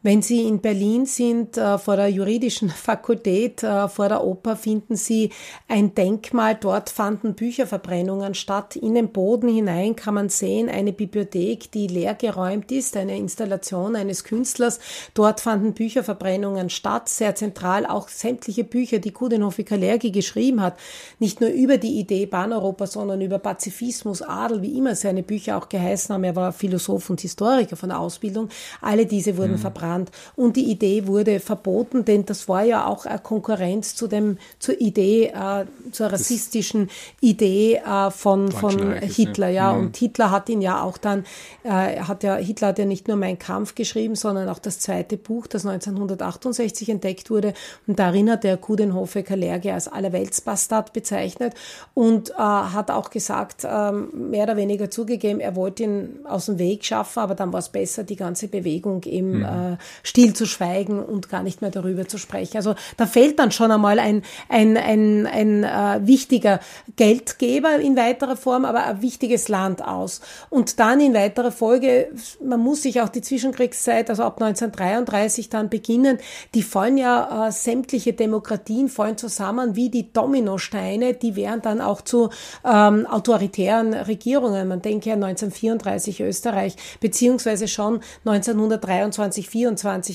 Wenn 0.05 0.21
Sie 0.21 0.43
in 0.43 0.61
Berlin 0.61 1.07
sind, 1.07 1.57
äh, 1.57 1.79
vor 1.79 1.95
der 1.95 2.09
juridischen 2.09 2.69
Fakultät, 2.87 3.63
äh, 3.63 3.89
vor 3.89 4.07
der 4.07 4.23
Oper, 4.23 4.55
finden 4.55 4.95
Sie 4.95 5.31
ein 5.67 5.95
Denkmal. 5.95 6.53
Dort 6.61 6.91
fanden 6.91 7.33
Bücherverbrennungen 7.33 8.35
statt. 8.35 8.75
In 8.75 8.93
den 8.93 9.11
Boden 9.11 9.47
hinein 9.47 9.95
kann 9.95 10.13
man 10.13 10.29
sehen 10.29 10.69
eine 10.69 10.93
Bibliothek, 10.93 11.71
die 11.71 11.87
leer 11.87 12.13
geräumt 12.13 12.71
ist, 12.71 12.95
eine 12.95 13.17
Installation 13.17 13.95
eines 13.95 14.23
Künstlers. 14.23 14.79
Dort 15.15 15.41
fanden 15.41 15.73
Bücherverbrennungen 15.73 16.69
statt. 16.69 17.09
Sehr 17.09 17.33
zentral 17.33 17.87
auch 17.87 18.07
sämtliche 18.07 18.63
Bücher, 18.63 18.99
die 18.99 19.09
Kudenhofer 19.09 19.63
Kalergi 19.63 20.11
geschrieben 20.11 20.61
hat. 20.61 20.77
Nicht 21.17 21.41
nur 21.41 21.49
über 21.49 21.79
die 21.79 21.97
Idee 21.99 22.27
Pan-Europa, 22.27 22.85
sondern 22.85 23.21
über 23.21 23.39
Pazifismus, 23.39 24.21
Adel, 24.21 24.61
wie 24.61 24.77
immer 24.77 24.93
seine 24.93 25.23
Bücher 25.23 25.57
auch 25.57 25.67
geheißen 25.67 26.13
haben. 26.13 26.25
Er 26.25 26.35
war 26.35 26.53
Philosoph 26.53 27.09
und 27.09 27.21
Historiker 27.21 27.75
von 27.75 27.89
der 27.89 27.99
Ausbildung. 27.99 28.49
Alle 28.81 29.07
diese 29.07 29.35
wurden 29.35 29.53
mhm. 29.53 29.57
verbrannt 29.57 29.94
Land. 29.95 30.11
Und 30.35 30.55
die 30.55 30.69
Idee 30.71 31.07
wurde 31.07 31.39
verboten, 31.39 32.05
denn 32.05 32.25
das 32.25 32.47
war 32.47 32.63
ja 32.63 32.85
auch 32.85 33.05
eine 33.05 33.19
Konkurrenz 33.19 33.95
zu 33.95 34.07
dem, 34.07 34.37
zur 34.59 34.79
Idee, 34.79 35.27
äh, 35.27 35.65
zur 35.91 36.07
rassistischen 36.07 36.89
Idee 37.21 37.75
äh, 37.75 38.11
von, 38.11 38.51
von 38.51 38.93
Hitler. 38.93 39.49
Ja. 39.49 39.73
Mhm. 39.73 39.79
Und 39.79 39.97
Hitler 39.97 40.31
hat 40.31 40.49
ihn 40.49 40.61
ja 40.61 40.83
auch 40.83 40.97
dann, 40.97 41.25
äh, 41.63 41.99
hat 42.01 42.23
ja, 42.23 42.35
Hitler 42.35 42.69
hat 42.69 42.79
ja 42.79 42.85
nicht 42.85 43.07
nur 43.07 43.17
Mein 43.17 43.39
Kampf 43.39 43.75
geschrieben, 43.75 44.15
sondern 44.15 44.49
auch 44.49 44.59
das 44.59 44.79
zweite 44.79 45.17
Buch, 45.17 45.47
das 45.47 45.65
1968 45.65 46.89
entdeckt 46.89 47.29
wurde. 47.29 47.53
Und 47.87 47.99
darin 47.99 48.29
hat 48.29 48.45
er 48.45 48.57
Kudenhofe 48.57 49.23
Kalergi 49.23 49.71
als 49.71 49.87
Allerweltsbastard 49.87 50.93
bezeichnet 50.93 51.53
und 51.93 52.31
äh, 52.31 52.33
hat 52.35 52.91
auch 52.91 53.09
gesagt, 53.09 53.65
ähm, 53.69 54.29
mehr 54.29 54.43
oder 54.43 54.57
weniger 54.57 54.89
zugegeben, 54.89 55.39
er 55.39 55.55
wollte 55.55 55.83
ihn 55.83 56.19
aus 56.25 56.47
dem 56.47 56.59
Weg 56.59 56.83
schaffen, 56.83 57.19
aber 57.19 57.35
dann 57.35 57.53
war 57.53 57.59
es 57.59 57.69
besser, 57.69 58.03
die 58.03 58.15
ganze 58.15 58.47
Bewegung 58.47 59.03
im 59.03 59.39
mhm. 59.39 59.45
äh, 59.45 59.74
still 60.03 60.33
zu 60.33 60.45
schweigen 60.45 60.99
und 61.03 61.29
gar 61.29 61.43
nicht 61.43 61.61
mehr 61.61 61.71
darüber 61.71 62.07
zu 62.07 62.17
sprechen. 62.17 62.57
Also 62.57 62.75
da 62.97 63.05
fällt 63.05 63.39
dann 63.39 63.51
schon 63.51 63.71
einmal 63.71 63.99
ein, 63.99 64.23
ein, 64.49 64.77
ein, 64.77 65.27
ein 65.27 65.63
äh, 65.63 66.07
wichtiger 66.07 66.59
Geldgeber 66.95 67.77
in 67.79 67.95
weiterer 67.95 68.37
Form, 68.37 68.65
aber 68.65 68.85
ein 68.85 69.01
wichtiges 69.01 69.47
Land 69.47 69.83
aus. 69.83 70.21
Und 70.49 70.79
dann 70.79 70.99
in 70.99 71.13
weiterer 71.13 71.51
Folge, 71.51 72.09
man 72.43 72.59
muss 72.59 72.83
sich 72.83 73.01
auch 73.01 73.09
die 73.09 73.21
Zwischenkriegszeit, 73.21 74.09
also 74.09 74.23
ab 74.23 74.41
1933 74.41 75.49
dann 75.49 75.69
beginnen, 75.69 76.17
die 76.53 76.63
fallen 76.63 76.97
ja, 76.97 77.47
äh, 77.47 77.51
sämtliche 77.51 78.13
Demokratien 78.13 78.89
fallen 78.89 79.17
zusammen 79.17 79.75
wie 79.75 79.89
die 79.89 80.11
Dominosteine, 80.11 81.13
die 81.13 81.35
werden 81.35 81.61
dann 81.61 81.81
auch 81.81 82.01
zu 82.01 82.29
ähm, 82.63 83.05
autoritären 83.05 83.93
Regierungen. 83.93 84.67
Man 84.67 84.81
denke 84.81 85.09
ja 85.09 85.15
1934 85.15 86.21
Österreich, 86.21 86.75
beziehungsweise 86.99 87.67
schon 87.67 88.01
1923, 88.25 89.49
24, 89.49 89.49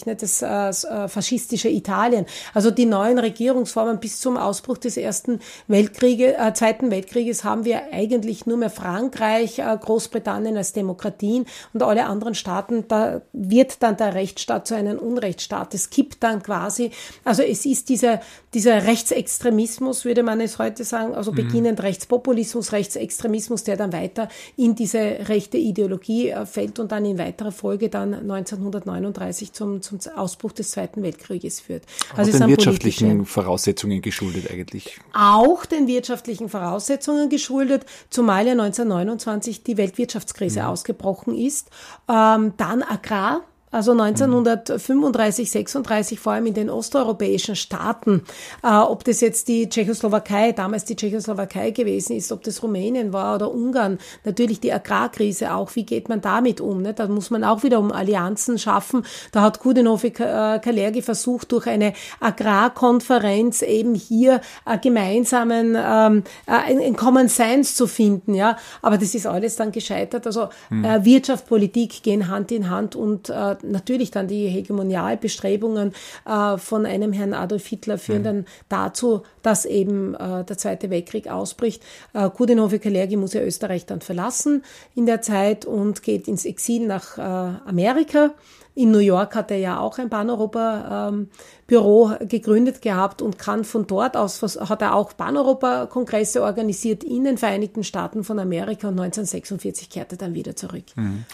ne, 0.07 0.16
das, 0.16 0.42
äh, 0.42 0.71
äh, 0.71 1.09
faschistische 1.09 1.69
Italien. 1.69 2.26
Also 2.54 2.71
die 2.71 2.87
neuen 2.87 3.19
Regierungsformen 3.19 3.99
bis 3.99 4.21
zum 4.21 4.37
Ausbruch 4.37 4.78
des 4.78 4.97
Ersten 4.97 5.40
Weltkrieges, 5.69 6.35
äh, 6.38 6.52
Zweiten 6.54 6.90
Weltkrieges 6.90 7.45
haben 7.45 7.64
wir 7.64 7.92
eigentlich 7.92 8.47
nur 8.47 8.57
mehr 8.57 8.71
Frankreich, 8.71 9.59
äh, 9.59 9.78
Großbritannien 9.80 10.57
als 10.57 10.73
Demokratien 10.73 11.47
und 11.73 11.83
alle 11.83 12.07
anderen 12.07 12.35
Staaten, 12.35 12.85
da 12.88 13.23
wird 13.33 13.83
dann 13.83 13.97
der 13.97 14.14
Rechtsstaat 14.14 14.66
zu 14.66 14.75
einem 14.75 14.99
Unrechtsstaat. 14.99 15.75
Es 15.75 15.90
kippt 15.90 16.23
dann 16.23 16.42
quasi, 16.42 16.90
also 17.25 17.42
es 17.42 17.66
ist 17.66 17.88
dieser, 17.88 18.21
dieser 18.54 18.85
Rechtsextremismus, 18.85 20.04
würde 20.04 20.23
man 20.23 20.40
es 20.40 20.59
heute 20.59 20.85
sagen, 20.85 21.14
also 21.14 21.30
mhm. 21.30 21.37
beginnend 21.37 21.83
Rechtspopulismus, 21.83 22.73
Rechtsextremismus, 22.73 23.64
der 23.64 23.76
dann 23.76 23.92
weiter 23.92 24.28
in 24.57 24.75
diese 24.75 24.99
rechte 24.99 25.57
Ideologie 25.57 26.30
äh, 26.30 26.47
fällt 26.47 26.78
und 26.78 26.90
dann 26.90 27.04
in 27.04 27.19
weiterer 27.19 27.52
Folge 27.52 27.88
dann 27.88 28.12
1939 28.14 29.52
zum, 29.52 29.83
zum 29.83 29.99
Ausbruch 30.16 30.52
des 30.52 30.73
Zweiten 30.73 31.02
Weltkrieges 31.02 31.61
führt. 31.61 31.85
Also 32.16 32.37
den 32.37 32.49
wirtschaftlichen 32.49 33.25
Voraussetzungen 33.25 34.02
geschuldet 34.02 34.50
eigentlich. 34.50 34.99
Auch 35.12 35.64
den 35.64 35.87
wirtschaftlichen 35.87 36.49
Voraussetzungen 36.49 37.28
geschuldet, 37.28 37.87
zumal 38.11 38.47
ja 38.47 38.52
1929 38.52 39.62
die 39.62 39.76
Weltwirtschaftskrise 39.76 40.61
mhm. 40.61 40.66
ausgebrochen 40.66 41.37
ist. 41.37 41.69
Ähm, 42.09 42.54
dann 42.57 42.83
Agrar, 42.83 43.42
also 43.71 43.93
1935, 43.93 45.50
36 45.50 46.19
vor 46.19 46.33
allem 46.33 46.47
in 46.47 46.55
den 46.55 46.71
osteuropäischen 46.71 47.55
Staaten, 47.55 48.23
äh, 48.62 48.69
ob 48.69 49.05
das 49.05 49.21
jetzt 49.21 49.49
die 49.49 49.69
Tschechoslowakei, 49.69 50.53
damals 50.53 50.85
die 50.85 50.97
Tschechoslowakei 50.97 51.71
gewesen 51.71 52.17
ist, 52.17 52.33
ob 52.33 52.43
das 52.43 52.62
Rumänien 52.62 53.12
war 53.12 53.37
oder 53.37 53.53
Ungarn, 53.53 53.99
natürlich 54.25 54.61
die 54.61 54.73
Agrarkrise 54.73 55.55
auch, 55.55 55.75
wie 55.77 55.85
geht 55.85 56.09
man 56.09 56.21
damit 56.21 56.61
um? 56.61 56.83
Ne? 56.83 56.95
Da 56.95 57.07
muss 57.07 57.31
man 57.31 57.45
auch 57.45 57.62
wieder 57.62 57.79
um 57.79 57.93
Allianzen 57.93 58.59
schaffen. 58.59 59.05
Da 59.33 59.43
hat 59.43 59.61
Kudenhofe 59.61 60.09
äh, 60.09 60.59
Kalergi 60.59 61.03
versucht, 61.03 61.53
durch 61.53 61.67
eine 61.67 61.93
Agrarkonferenz 62.19 63.62
eben 63.62 63.95
hier 63.95 64.41
äh, 64.67 64.79
gemeinsamen 64.79 65.77
ähm, 65.77 66.25
äh, 66.47 66.53
ein 66.53 66.97
Common 66.97 67.29
Sense 67.29 67.75
zu 67.75 67.87
finden, 67.87 68.35
ja. 68.35 68.57
Aber 68.83 68.99
das 68.99 69.15
ist 69.15 69.27
alles 69.27 69.57
dann 69.57 69.71
gescheitert. 69.73 70.27
Also 70.27 70.49
hm. 70.69 70.85
äh, 70.85 71.05
Wirtschaft, 71.05 71.47
Politik 71.47 72.03
gehen 72.03 72.29
Hand 72.29 72.50
in 72.50 72.69
Hand 72.69 72.97
und 72.97 73.31
äh, 73.31 73.57
natürlich 73.62 74.11
dann 74.11 74.29
die 74.29 74.49
Hegemonialbestrebungen 74.49 75.93
äh, 76.26 76.59
von 76.59 76.87
einem 76.87 77.12
Herrn 77.12 77.35
Adolf 77.35 77.67
Hitler 77.67 77.99
führen 77.99 78.21
mhm. 78.21 78.25
dann 78.25 78.45
dazu, 78.69 79.23
dass 79.43 79.64
eben 79.64 80.14
äh, 80.14 80.45
der 80.45 80.59
Zweite 80.59 80.90
Weltkrieg 80.90 81.29
ausbricht. 81.29 81.83
Äh, 82.12 82.29
Kudenhofer 82.31 82.79
Kalergi 82.79 83.17
muss 83.17 83.35
ja 83.35 83.43
Österreich 83.43 83.87
dann 83.87 84.00
verlassen 84.00 84.64
in 84.95 85.07
der 85.07 85.23
Zeit 85.23 85.64
und 85.64 86.02
geht 86.02 86.29
ins 86.29 86.45
Exil 86.45 86.87
nach 86.87 87.19
äh, 87.19 87.21
Amerika. 87.21 88.33
In 88.75 88.93
New 88.93 88.99
York 88.99 89.35
hat 89.35 89.50
er 89.50 89.59
ja 89.59 89.81
auch 89.81 89.99
ein 89.99 90.09
Pan-Europa-Büro 90.09 92.12
ähm, 92.12 92.29
gegründet 92.29 92.81
gehabt 92.81 93.21
und 93.21 93.38
kann 93.38 93.64
von 93.64 93.87
dort 93.87 94.17
aus, 94.17 94.40
hat 94.43 94.81
er 94.81 94.95
auch 94.95 95.17
Pan-Europa-Kongresse 95.17 96.43
organisiert 96.43 97.02
in 97.02 97.25
den 97.25 97.37
Vereinigten 97.37 97.83
Staaten 97.83 98.23
von 98.23 98.38
Amerika 98.38 98.88
und 98.88 99.00
1946 99.00 99.90
kehrte 99.90 100.14
er 100.14 100.19
dann 100.19 100.35
wieder 100.35 100.55
zurück. 100.55 100.85
Mhm. 100.95 101.25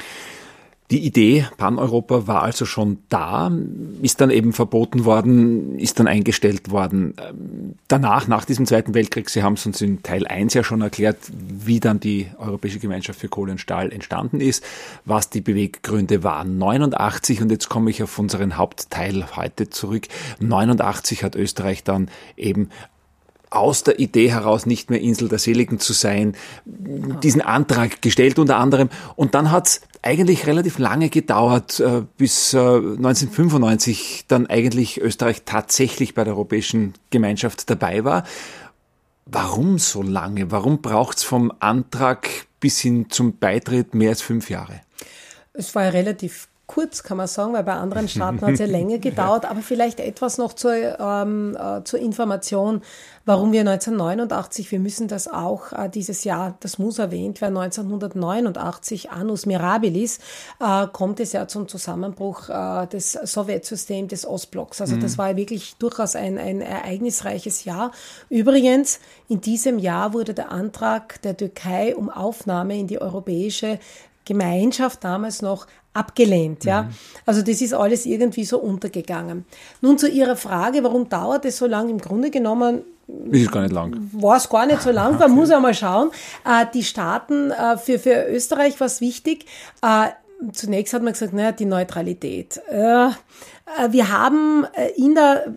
Die 0.91 1.05
Idee 1.05 1.47
Pan-Europa 1.57 2.29
war 2.29 2.43
also 2.43 2.65
schon 2.65 2.99
da, 3.09 3.51
ist 4.03 4.21
dann 4.21 4.31
eben 4.31 4.53
verboten 4.53 5.05
worden, 5.05 5.79
ist 5.79 5.99
dann 5.99 6.07
eingestellt 6.07 6.71
worden. 6.71 7.15
Danach, 7.89 8.29
nach 8.29 8.45
diesem 8.45 8.67
Zweiten 8.67 8.95
Weltkrieg, 8.95 9.29
Sie 9.29 9.43
haben 9.43 9.55
es 9.55 9.67
uns 9.67 9.81
in 9.81 10.03
Teil 10.05 10.27
1 10.27 10.55
ja 10.55 10.63
schon 10.63 10.83
erklärt, 10.83 11.19
wie 11.33 11.81
dann 11.81 11.99
die 11.99 12.29
Europäische 12.39 12.79
Gemeinschaft 12.79 13.19
für 13.19 13.29
Kohle 13.29 13.53
und 13.53 13.59
Stahl 13.59 13.91
entstanden 13.91 14.41
ist, 14.41 14.63
was 15.05 15.29
die 15.29 15.41
Beweggründe 15.41 16.23
waren. 16.23 16.57
89, 16.59 17.43
und 17.43 17.51
jetzt 17.51 17.69
komme 17.69 17.91
ich 17.91 18.03
auf 18.05 18.17
unseren 18.19 18.57
Hauptteil 18.57 19.37
heute 19.37 19.69
zurück, 19.71 20.07
89 20.39 21.25
hat 21.25 21.35
Österreich 21.35 21.83
dann 21.83 22.09
eben 22.37 22.71
aus 23.51 23.83
der 23.83 23.99
Idee 23.99 24.31
heraus 24.31 24.67
nicht 24.67 24.91
mehr 24.91 25.01
Insel 25.01 25.29
der 25.29 25.39
Seligen 25.39 25.79
zu 25.79 25.93
sein, 25.93 26.37
diesen 26.65 27.41
Antrag 27.41 28.03
gestellt 28.03 28.39
unter 28.39 28.57
anderem. 28.57 28.89
Und 29.15 29.35
dann 29.35 29.51
hat's 29.51 29.83
eigentlich 30.03 30.47
relativ 30.47 30.79
lange 30.79 31.11
gedauert, 31.11 31.81
äh, 31.81 32.03
bis 32.17 32.55
1995 32.55 34.21
äh, 34.21 34.25
dann 34.29 34.47
eigentlich 34.47 35.01
Österreich 35.01 35.43
tatsächlich 35.45 36.15
bei 36.15 36.25
der 36.25 36.35
Europäischen 36.35 36.95
Gemeinschaft 37.11 37.69
dabei 37.71 38.05
war. 38.05 38.25
Warum 39.27 39.79
so 39.79 40.03
lange? 40.03 40.53
Warum 40.53 40.81
braucht's 40.81 41.25
vom 41.25 41.53
Antrag 41.59 42.29
bis 42.61 42.79
hin 42.79 43.07
zum 43.11 43.39
Beitritt 43.39 43.95
mehr 43.95 44.11
als 44.11 44.23
fünf 44.23 44.51
Jahre? 44.51 44.81
Es 45.53 45.75
war 45.75 45.85
ja 45.85 45.91
relativ 45.91 46.49
kurz, 46.67 47.05
kann 47.05 47.17
man 47.17 47.29
sagen, 47.29 47.53
weil 47.53 47.63
bei 47.63 47.75
anderen 47.75 48.09
Staaten 48.09 48.41
hat 48.41 48.55
es 48.55 48.59
ja 48.59 48.67
länger 48.67 48.99
gedauert, 48.99 49.45
aber 49.45 49.61
vielleicht 49.61 50.01
etwas 50.01 50.37
noch 50.37 50.53
zur, 50.53 50.75
ähm, 50.75 51.57
äh, 51.57 51.85
zur 51.85 52.01
Information, 52.01 52.83
warum 53.25 53.53
wir 53.53 53.61
1989, 53.61 54.73
wir 54.73 54.81
müssen 54.81 55.07
das 55.07 55.29
auch 55.29 55.73
äh, 55.73 55.89
dieses 55.89 56.25
Jahr, 56.25 56.57
das 56.61 56.79
muss 56.79 56.99
erwähnt 56.99 57.41
werden, 57.41 57.57
1989, 57.57 59.11
Annus 59.11 59.47
Mirabilis, 59.47 60.19
äh, 60.59 60.89
kommt 60.93 61.21
es 61.21 61.33
ja 61.33 61.47
zum 61.47 61.69
Zusammenbruch 61.69 62.49
äh, 62.49 62.87
des 62.89 63.13
Sowjetsystems 63.13 64.11
des 64.11 64.27
Ostblocks. 64.27 64.81
Also 64.81 64.97
mhm. 64.97 65.01
das 65.01 65.19
war 65.19 65.31
ja 65.31 65.37
wirklich 65.37 65.77
durchaus 65.77 66.17
ein, 66.17 66.37
ein 66.37 66.61
ereignisreiches 66.61 67.65
Jahr. 67.65 67.93
Übrigens, 68.29 68.99
in 69.29 69.41
diesem 69.41 69.79
Jahr 69.79 70.15
wurde 70.15 70.35
der 70.35 70.51
Antrag 70.51 71.23
der 71.23 71.37
Türkei 71.37 71.95
um 71.95 72.11
Aufnahme 72.11 72.77
in 72.77 72.89
die 72.89 73.01
europäische 73.01 73.79
Gemeinschaft 74.27 75.05
damals 75.05 75.41
noch 75.41 75.67
abgelehnt. 75.97 76.65
Ja? 76.65 76.83
Mhm. 76.83 76.89
Also 77.25 77.43
das 77.43 77.61
ist 77.61 77.75
alles 77.75 78.07
irgendwie 78.07 78.45
so 78.45 78.59
untergegangen. 78.59 79.45
Nun 79.81 79.99
zu 79.99 80.09
Ihrer 80.09 80.37
Frage, 80.37 80.85
warum 80.85 81.09
dauert 81.09 81.45
es 81.45 81.59
so 81.59 81.67
lang? 81.67 81.89
Im 81.89 81.99
Grunde 81.99 82.31
genommen 82.31 82.83
ist 83.31 83.53
gar 83.53 83.63
nicht 83.63 83.73
lang. 83.73 84.11
War 84.13 84.37
es 84.37 84.49
gar 84.49 84.67
nicht 84.67 84.83
so 84.83 84.91
lang, 84.91 85.19
man 85.19 85.31
muss 85.35 85.51
ja 85.51 85.61
mal 85.61 85.75
schauen. 85.75 86.11
Äh, 86.45 86.67
die 86.75 86.83
Staaten, 86.83 87.51
äh, 87.53 87.79
für, 87.79 87.99
für 87.99 88.27
Österreich 88.29 88.81
war 88.81 88.89
es 88.89 89.01
wichtig. 89.01 89.47
Äh, 89.81 90.09
zunächst 90.53 90.93
hat 90.93 91.03
man 91.03 91.13
gesagt, 91.13 91.33
naja, 91.33 91.53
die 91.53 91.67
Neutralität. 91.67 92.61
Äh, 93.67 93.93
wir 93.93 94.11
haben 94.11 94.65
äh, 94.75 94.91
in 94.97 95.15
der, 95.15 95.53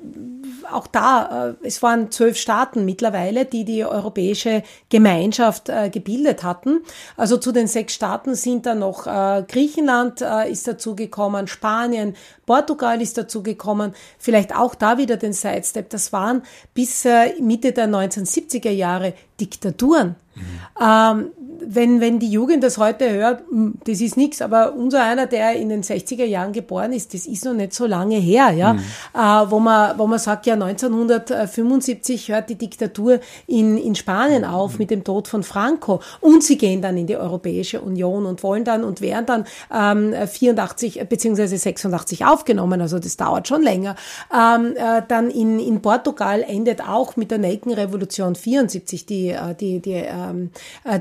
auch 0.72 0.88
da, 0.88 1.50
äh, 1.50 1.68
es 1.68 1.82
waren 1.84 2.12
zwölf 2.12 2.38
Staaten 2.38 2.86
mittlerweile, 2.86 3.46
die 3.46 3.66
die 3.66 3.86
europäische 3.86 4.64
Gemeinschaft 4.90 5.72
gebildet 5.92 6.44
hatten. 6.44 6.82
Also 7.18 7.38
zu 7.38 7.52
den 7.52 7.68
sechs 7.68 7.94
Staaten 7.94 8.36
sind 8.36 8.66
dann 8.66 8.80
noch 8.80 9.04
Griechenland 9.04 10.22
ist 10.50 10.68
dazugekommen, 10.68 11.48
Spanien, 11.48 12.16
Portugal 12.46 13.02
ist 13.02 13.18
dazugekommen. 13.18 13.94
Vielleicht 14.18 14.56
auch 14.56 14.76
da 14.76 14.98
wieder 14.98 15.18
den 15.18 15.34
Sidestep. 15.34 15.90
Das 15.90 16.12
waren 16.14 16.44
bis 16.74 17.06
Mitte 17.40 17.72
der 17.72 17.88
1970er 17.88 18.72
Jahre 18.72 19.14
Diktaturen. 19.40 20.16
Mhm. 20.36 21.32
Wenn, 21.66 22.02
wenn 22.02 22.20
die 22.20 22.30
Jugend 22.30 22.64
das 22.64 22.78
heute 22.78 23.10
hört, 23.12 23.42
hm, 23.50 23.76
das 23.86 24.02
ist 24.02 24.18
nichts, 24.18 24.42
aber 24.42 24.74
unser 24.74 25.04
einer, 25.04 25.28
der 25.28 25.54
in 25.54 25.70
den 25.70 25.84
60er 25.84 26.26
Jahren 26.26 26.54
geboren 26.54 26.94
ist, 26.94 27.14
das 27.14 27.26
ist 27.26 27.46
noch 27.46 27.54
nicht 27.54 27.74
so 27.74 27.86
lange 27.86 28.18
her, 28.18 28.52
ja, 28.52 28.74
mhm. 28.74 28.80
äh, 29.14 29.52
wo 29.52 29.60
man, 29.60 29.98
wo 29.98 30.08
man 30.08 30.20
sagt, 30.20 30.46
ja, 30.46 30.54
1975 30.54 32.30
hört 32.30 32.50
die 32.50 32.56
Diktatur 32.56 33.20
in, 33.48 33.78
in 33.78 33.96
Spanien 33.96 34.46
auf 34.46 34.74
mhm. 34.74 34.78
mit 34.80 34.92
dem 34.92 35.04
Tod 35.04 35.28
von 35.28 35.44
Franco 35.44 36.02
und 36.22 36.44
sie 36.44 36.58
gehen 36.58 36.82
dann 36.82 36.98
in 36.98 37.08
die 37.08 37.18
Europäische 37.18 37.82
Union 37.82 38.26
und 38.26 38.44
wollen 38.44 38.64
dann 38.64 38.84
und 38.84 39.02
werden 39.02 39.26
dann 39.26 39.46
ähm, 39.74 40.28
84 40.28 41.06
beziehungsweise 41.10 41.58
86 41.58 42.26
aufgenommen, 42.26 42.82
also 42.82 43.00
das 43.00 43.18
dauert 43.18 43.48
schon 43.48 43.64
länger. 43.64 43.96
Ähm, 44.34 44.76
äh, 44.76 45.02
dann 45.08 45.30
in, 45.30 45.60
in 45.60 45.82
Portugal 45.82 46.44
endet 46.48 46.82
auch 46.82 47.16
mit 47.16 47.32
der 47.32 47.38
Nelkenrevolution 47.38 48.36
74 48.36 49.06
die, 49.06 49.30
äh, 49.30 49.56
die, 49.60 49.80
die 49.80 49.92
ähm, 49.92 50.52
äh, 50.84 51.00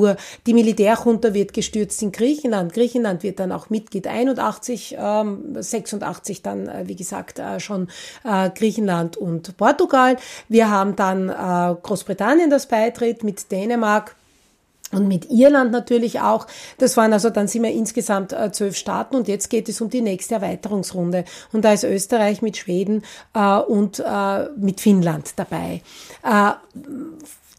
Diktatur. 0.00 0.16
Die 0.46 0.54
Militärjunta 0.54 1.34
wird 1.34 1.52
gestürzt 1.52 2.02
in 2.02 2.12
Griechenland. 2.12 2.72
Griechenland 2.72 3.22
wird 3.22 3.40
dann 3.40 3.52
auch 3.52 3.70
Mitglied 3.70 4.06
81, 4.06 4.96
ähm, 4.98 5.56
86 5.58 6.42
dann, 6.42 6.68
äh, 6.68 6.84
wie 6.86 6.96
gesagt, 6.96 7.38
äh, 7.38 7.60
schon 7.60 7.88
äh, 8.24 8.50
Griechenland 8.50 9.16
und 9.16 9.56
Portugal. 9.56 10.16
Wir 10.48 10.70
haben 10.70 10.96
dann 10.96 11.28
Großbritannien, 11.82 12.50
das 12.50 12.66
beitritt 12.66 13.24
mit 13.24 13.50
Dänemark. 13.50 14.16
Und 14.92 15.06
mit 15.06 15.30
Irland 15.30 15.70
natürlich 15.70 16.20
auch. 16.20 16.48
Das 16.78 16.96
waren 16.96 17.12
also, 17.12 17.30
dann 17.30 17.46
sind 17.46 17.62
wir 17.62 17.70
insgesamt 17.70 18.34
zwölf 18.50 18.76
Staaten 18.76 19.14
und 19.14 19.28
jetzt 19.28 19.48
geht 19.48 19.68
es 19.68 19.80
um 19.80 19.88
die 19.88 20.00
nächste 20.00 20.34
Erweiterungsrunde. 20.34 21.24
Und 21.52 21.64
da 21.64 21.72
ist 21.72 21.84
Österreich 21.84 22.42
mit 22.42 22.56
Schweden 22.56 23.04
äh, 23.32 23.58
und 23.58 24.00
äh, 24.04 24.48
mit 24.56 24.80
Finnland 24.80 25.34
dabei. 25.36 25.82
Äh, 26.24 26.52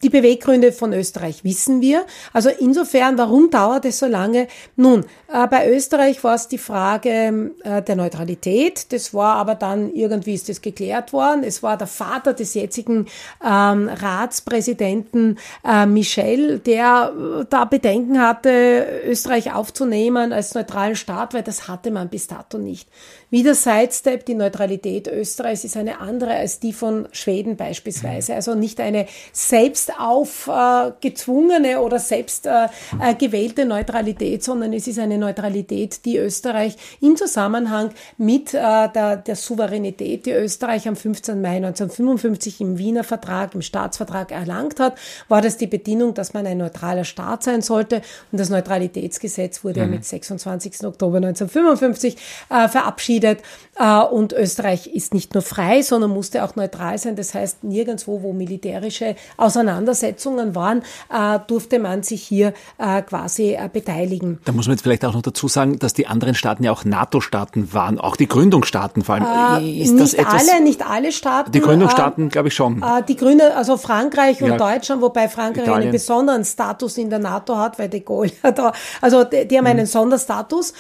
die 0.04 0.10
Beweggründe 0.10 0.72
von 0.72 0.94
Österreich 0.94 1.44
wissen 1.44 1.82
wir. 1.82 2.06
Also 2.34 2.50
insofern, 2.50 3.18
warum 3.18 3.50
dauert 3.50 3.86
es 3.86 4.00
so 4.00 4.06
lange? 4.06 4.48
Nun, 4.76 5.06
äh, 5.32 5.48
bei 5.48 5.70
Österreich 5.70 6.24
war 6.24 6.36
es 6.36 6.48
die 6.48 6.58
Frage 6.58 7.52
äh, 7.64 7.82
der 7.82 7.96
Neutralität. 7.96 8.92
Das 8.92 9.14
war 9.14 9.36
aber 9.36 9.56
dann 9.56 9.94
irgendwie 9.94 10.34
ist 10.34 10.50
das 10.50 10.62
geklärt 10.62 11.14
worden. 11.14 11.44
Es 11.44 11.64
war 11.64 11.78
der 11.78 11.88
Vater 11.88 12.34
des 12.34 12.54
jetzigen 12.54 13.08
ähm, 13.46 13.90
Ratspräsidenten 13.90 15.38
äh, 15.66 15.86
Michel, 15.86 16.60
der 16.60 17.14
äh, 17.16 17.46
da 17.50 17.66
Bedenken 17.66 18.22
hatte, 18.22 19.02
Österreich 19.06 19.54
aufzunehmen 19.54 20.34
als 20.34 20.54
neutralen 20.54 20.96
Staat, 20.96 21.34
weil 21.34 21.44
das 21.44 21.68
hatte 21.68 21.92
man 21.92 22.10
bis 22.10 22.28
dato 22.28 22.58
nicht. 22.58 22.90
Wieder 23.32 23.56
Sidestep, 23.56 24.26
die 24.26 24.36
Neutralität 24.36 25.08
Österreichs 25.08 25.64
ist 25.64 25.78
eine 25.78 26.02
andere 26.02 26.32
als 26.32 26.60
die 26.60 26.74
von 26.74 27.08
Schweden 27.14 27.56
beispielsweise. 27.56 28.36
Also 28.36 28.56
nicht 28.56 28.82
eine 28.82 29.06
selbst 29.32 29.94
aufgezwungene 29.98 31.80
oder 31.80 31.98
selbst 31.98 32.46
äh, 32.46 32.66
äh, 33.02 33.16
gewählte 33.18 33.64
Neutralität, 33.64 34.44
sondern 34.44 34.74
es 34.74 34.86
ist 34.86 35.00
eine 35.00 35.18
Neutralität, 35.18 36.04
die 36.04 36.18
Österreich 36.18 36.76
im 37.00 37.16
Zusammenhang 37.16 37.92
mit 38.18 38.52
der, 38.52 38.90
der 38.90 39.36
Souveränität, 39.38 40.26
die 40.26 40.32
Österreich 40.32 40.90
am 40.90 40.98
15. 40.98 41.42
Mai 41.42 41.56
1955 41.56 42.60
im 42.60 42.78
Wiener 42.78 43.06
Vertrag, 43.06 43.56
im 43.56 43.62
Staatsvertrag 43.62 44.34
erlangt 44.34 44.82
hat, 44.82 44.98
war 45.30 45.42
das 45.42 45.56
die 45.56 45.68
Bedingung, 45.68 46.14
dass 46.14 46.34
man 46.34 46.46
ein 46.46 46.58
neutraler 46.58 47.06
Staat 47.06 47.44
sein 47.44 47.62
sollte. 47.62 48.02
Und 48.34 48.42
das 48.42 48.50
Neutralitätsgesetz 48.50 49.64
wurde 49.64 49.80
mhm. 49.80 49.86
ja 49.86 49.92
mit 49.96 50.06
26. 50.06 50.84
Oktober 50.84 51.18
1955 51.18 52.18
äh, 52.50 52.68
verabschiedet 52.68 53.21
verabschiedet. 53.22 53.44
Äh, 53.82 54.04
und 54.04 54.34
Österreich 54.34 54.88
ist 54.88 55.14
nicht 55.14 55.34
nur 55.34 55.44
frei, 55.44 55.82
sondern 55.82 56.12
musste 56.12 56.44
auch 56.44 56.56
neutral 56.56 56.98
sein. 56.98 57.16
Das 57.16 57.34
heißt, 57.34 57.64
nirgendwo, 57.64 58.22
wo 58.22 58.34
militärische 58.34 59.16
Auseinandersetzungen 59.38 60.56
waren, 60.56 60.84
äh, 61.12 61.40
durfte 61.48 61.80
man 61.80 62.04
sich 62.04 62.24
hier 62.24 62.54
äh, 62.78 63.02
quasi 63.02 63.58
beteiligen. 63.74 64.40
Da 64.46 64.52
muss 64.52 64.68
man 64.68 64.76
jetzt 64.76 64.84
vielleicht 64.84 65.04
auch 65.06 65.14
noch 65.14 65.22
dazu 65.22 65.48
sagen, 65.48 65.80
dass 65.80 65.94
die 65.94 66.08
anderen 66.08 66.36
Staaten 66.36 66.64
ja 66.64 66.72
auch 66.72 66.86
NATO-Staaten 66.86 67.74
waren, 67.74 68.00
auch 68.00 68.16
die 68.16 68.28
Gründungsstaaten 68.28 69.04
vor 69.04 69.16
allem. 69.16 69.66
Ist 69.66 69.94
nicht 69.94 70.14
etwas, 70.14 70.48
alle, 70.48 70.64
nicht 70.64 70.86
alle 70.86 71.12
Staaten. 71.12 71.52
Die 71.52 71.60
Gründungsstaaten, 71.60 72.30
glaube 72.30 72.50
ich 72.50 72.54
schon. 72.54 72.84
Die 73.08 73.16
Grüne, 73.16 73.56
also 73.56 73.78
Frankreich 73.78 74.42
und 74.42 74.50
ja. 74.50 74.58
Deutschland, 74.58 75.02
wobei 75.02 75.28
Frankreich 75.28 75.64
Italien. 75.64 75.84
einen 75.84 75.92
besonderen 75.92 76.46
Status 76.46 76.98
in 76.98 77.10
der 77.10 77.20
NATO 77.20 77.58
hat, 77.58 77.80
weil 77.80 77.90
de 77.90 78.02
Gaulle 78.02 78.32
da, 78.56 78.74
also 79.02 79.24
die, 79.24 79.48
die 79.48 79.58
haben 79.58 79.68
einen 79.68 79.82
mhm. 79.82 79.86
Sonderstatus 79.86 80.74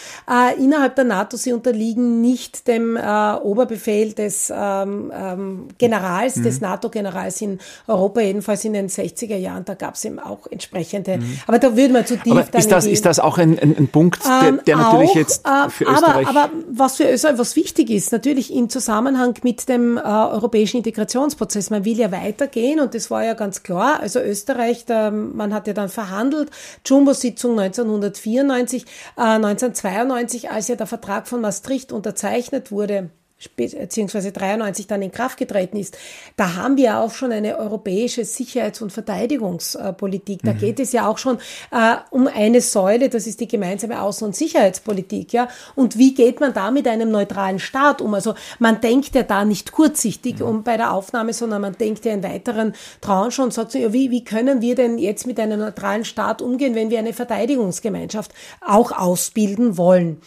innerhalb 0.58 0.96
der 0.96 1.05
NATO. 1.05 1.38
Sie 1.38 1.53
unterliegen 1.53 2.22
nicht 2.22 2.51
nicht 2.51 2.67
dem 2.91 2.98
äh, 2.98 3.33
Oberbefehl 3.43 4.13
des 4.13 4.51
ähm, 4.55 5.12
ähm, 5.13 5.67
Generals, 5.77 6.38
mhm. 6.38 6.43
des 6.43 6.62
NATO-Generals 6.62 7.41
in 7.41 7.60
Europa, 7.88 8.21
jedenfalls 8.21 8.65
in 8.65 8.74
den 8.74 8.89
60er 8.89 9.36
Jahren, 9.36 9.65
da 9.65 9.74
gab 9.74 9.95
es 9.95 10.05
eben 10.05 10.19
auch 10.19 10.48
entsprechende, 10.48 11.17
mhm. 11.17 11.39
aber 11.48 11.60
da 11.60 11.75
würde 11.75 11.93
man 11.93 12.05
zu 12.05 12.17
tief 12.17 12.31
aber 12.33 12.57
ist 12.57 12.71
das, 12.71 12.86
ist 12.86 13.05
das 13.05 13.19
auch 13.19 13.38
ein, 13.38 13.57
ein, 13.60 13.75
ein 13.77 13.88
Punkt, 13.88 14.24
der, 14.25 14.50
ähm, 14.50 14.60
der 14.65 14.77
natürlich 14.77 15.12
auch, 15.12 15.15
jetzt 15.15 15.45
äh, 15.45 15.69
für 15.69 15.86
Österreich... 15.86 16.27
Aber, 16.27 16.43
aber 16.43 16.53
was 16.69 16.98
für 16.98 17.10
Österreich, 17.10 17.38
was 17.38 17.55
wichtig 17.55 17.89
ist, 17.89 18.12
natürlich 18.12 18.53
im 18.53 18.69
Zusammenhang 18.69 19.36
mit 19.43 19.67
dem 19.69 19.98
äh, 19.98 20.01
europäischen 20.01 20.77
Integrationsprozess, 20.77 21.69
man 21.69 21.86
will 21.86 21.98
ja 21.98 22.12
weitergehen 22.12 22.79
und 22.79 22.93
das 22.95 23.12
war 23.12 23.24
ja 23.24 23.33
ganz 23.33 23.63
klar, 23.63 24.00
also 24.00 24.19
Österreich, 24.19 24.86
da, 24.86 25.12
man 25.12 25.53
hat 25.53 25.67
ja 25.67 25.74
dann 25.74 25.89
verhandelt, 25.89 26.50
Jumbo-Sitzung 26.86 27.60
1994, 27.60 28.86
äh, 29.17 29.21
1992, 29.21 30.50
als 30.51 30.67
ja 30.67 30.75
der 30.75 30.88
Vertrag 30.88 31.27
von 31.27 31.41
Maastricht 31.41 31.91
unterzeichnet 31.91 32.70
wurde, 32.71 33.09
beziehungsweise 33.55 34.31
93 34.31 34.87
dann 34.87 35.01
in 35.01 35.11
Kraft 35.11 35.37
getreten 35.37 35.77
ist, 35.77 35.98
da 36.37 36.55
haben 36.55 36.77
wir 36.77 37.00
auch 37.00 37.11
schon 37.11 37.31
eine 37.31 37.57
europäische 37.57 38.25
Sicherheits- 38.25 38.81
und 38.81 38.91
Verteidigungspolitik. 38.91 40.41
Da 40.43 40.53
mhm. 40.53 40.57
geht 40.57 40.79
es 40.79 40.91
ja 40.91 41.07
auch 41.07 41.17
schon 41.17 41.37
äh, 41.72 41.96
um 42.11 42.27
eine 42.27 42.61
Säule, 42.61 43.09
das 43.09 43.27
ist 43.27 43.39
die 43.39 43.48
gemeinsame 43.48 44.00
Außen- 44.00 44.25
und 44.25 44.35
Sicherheitspolitik, 44.35 45.33
ja. 45.33 45.48
Und 45.75 45.98
wie 45.98 46.13
geht 46.13 46.39
man 46.39 46.53
da 46.53 46.72
mit 46.72 46.87
einem 46.87 47.11
neutralen 47.11 47.59
Staat 47.59 48.01
um? 48.01 48.13
Also 48.13 48.35
man 48.59 48.81
denkt 48.81 49.15
ja 49.15 49.24
da 49.24 49.46
nicht 49.46 49.72
kurzsichtig 49.72 50.39
mhm. 50.39 50.46
um 50.46 50.63
bei 50.63 50.77
der 50.77 50.93
Aufnahme, 50.93 51.33
sondern 51.33 51.61
man 51.61 51.77
denkt 51.77 52.05
ja 52.05 52.13
in 52.13 52.24
weiteren 52.24 52.74
Tranchen 53.01 53.46
und 53.46 53.53
sagt 53.53 53.72
so, 53.72 53.79
ja, 53.79 53.93
wie, 53.93 54.11
wie 54.11 54.24
können 54.24 54.61
wir 54.61 54.75
denn 54.75 54.98
jetzt 54.98 55.25
mit 55.25 55.39
einem 55.39 55.59
neutralen 55.59 56.05
Staat 56.05 56.41
umgehen, 56.41 56.75
wenn 56.75 56.89
wir 56.89 57.00
eine 57.00 57.13
Verteidigungsgemeinschaft 57.13 58.31
auch 58.61 58.91
ausbilden 58.91 59.77
wollen? 59.77 60.22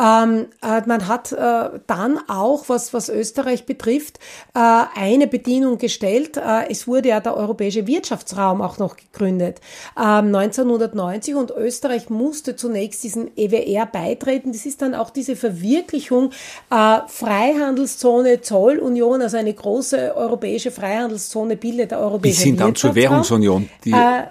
Ähm, 0.00 0.46
äh, 0.62 0.82
man 0.86 1.08
hat 1.08 1.32
äh, 1.32 1.80
dann 1.86 2.18
auch, 2.28 2.68
was, 2.68 2.94
was 2.94 3.08
Österreich 3.08 3.66
betrifft, 3.66 4.18
äh, 4.54 4.84
eine 4.94 5.26
Bedienung 5.26 5.78
gestellt. 5.78 6.36
Äh, 6.36 6.70
es 6.70 6.86
wurde 6.86 7.08
ja 7.08 7.20
der 7.20 7.36
Europäische 7.36 7.86
Wirtschaftsraum 7.86 8.62
auch 8.62 8.78
noch 8.78 8.96
gegründet, 8.96 9.60
1990 9.96 11.34
ähm, 11.34 11.40
und 11.40 11.50
Österreich 11.50 12.10
musste 12.10 12.54
zunächst 12.54 13.02
diesen 13.02 13.36
EWR 13.36 13.86
beitreten. 13.86 14.52
Das 14.52 14.66
ist 14.66 14.82
dann 14.82 14.94
auch 14.94 15.10
diese 15.10 15.34
Verwirklichung 15.34 16.30
äh, 16.70 16.98
Freihandelszone, 17.08 18.40
Zollunion, 18.40 19.22
also 19.22 19.36
eine 19.36 19.52
große 19.52 20.14
europäische 20.16 20.70
Freihandelszone 20.70 21.56
bildet 21.56 21.90
der 21.90 21.98
Europäische 21.98 22.44
Wirtschaftsraum. 22.44 22.54
Die 22.54 22.58
sind 22.58 22.60
dann 22.60 22.74
zur 22.74 22.94
Währungsunion. 22.94 23.68
Die 23.84 23.90
äh, 23.90 24.22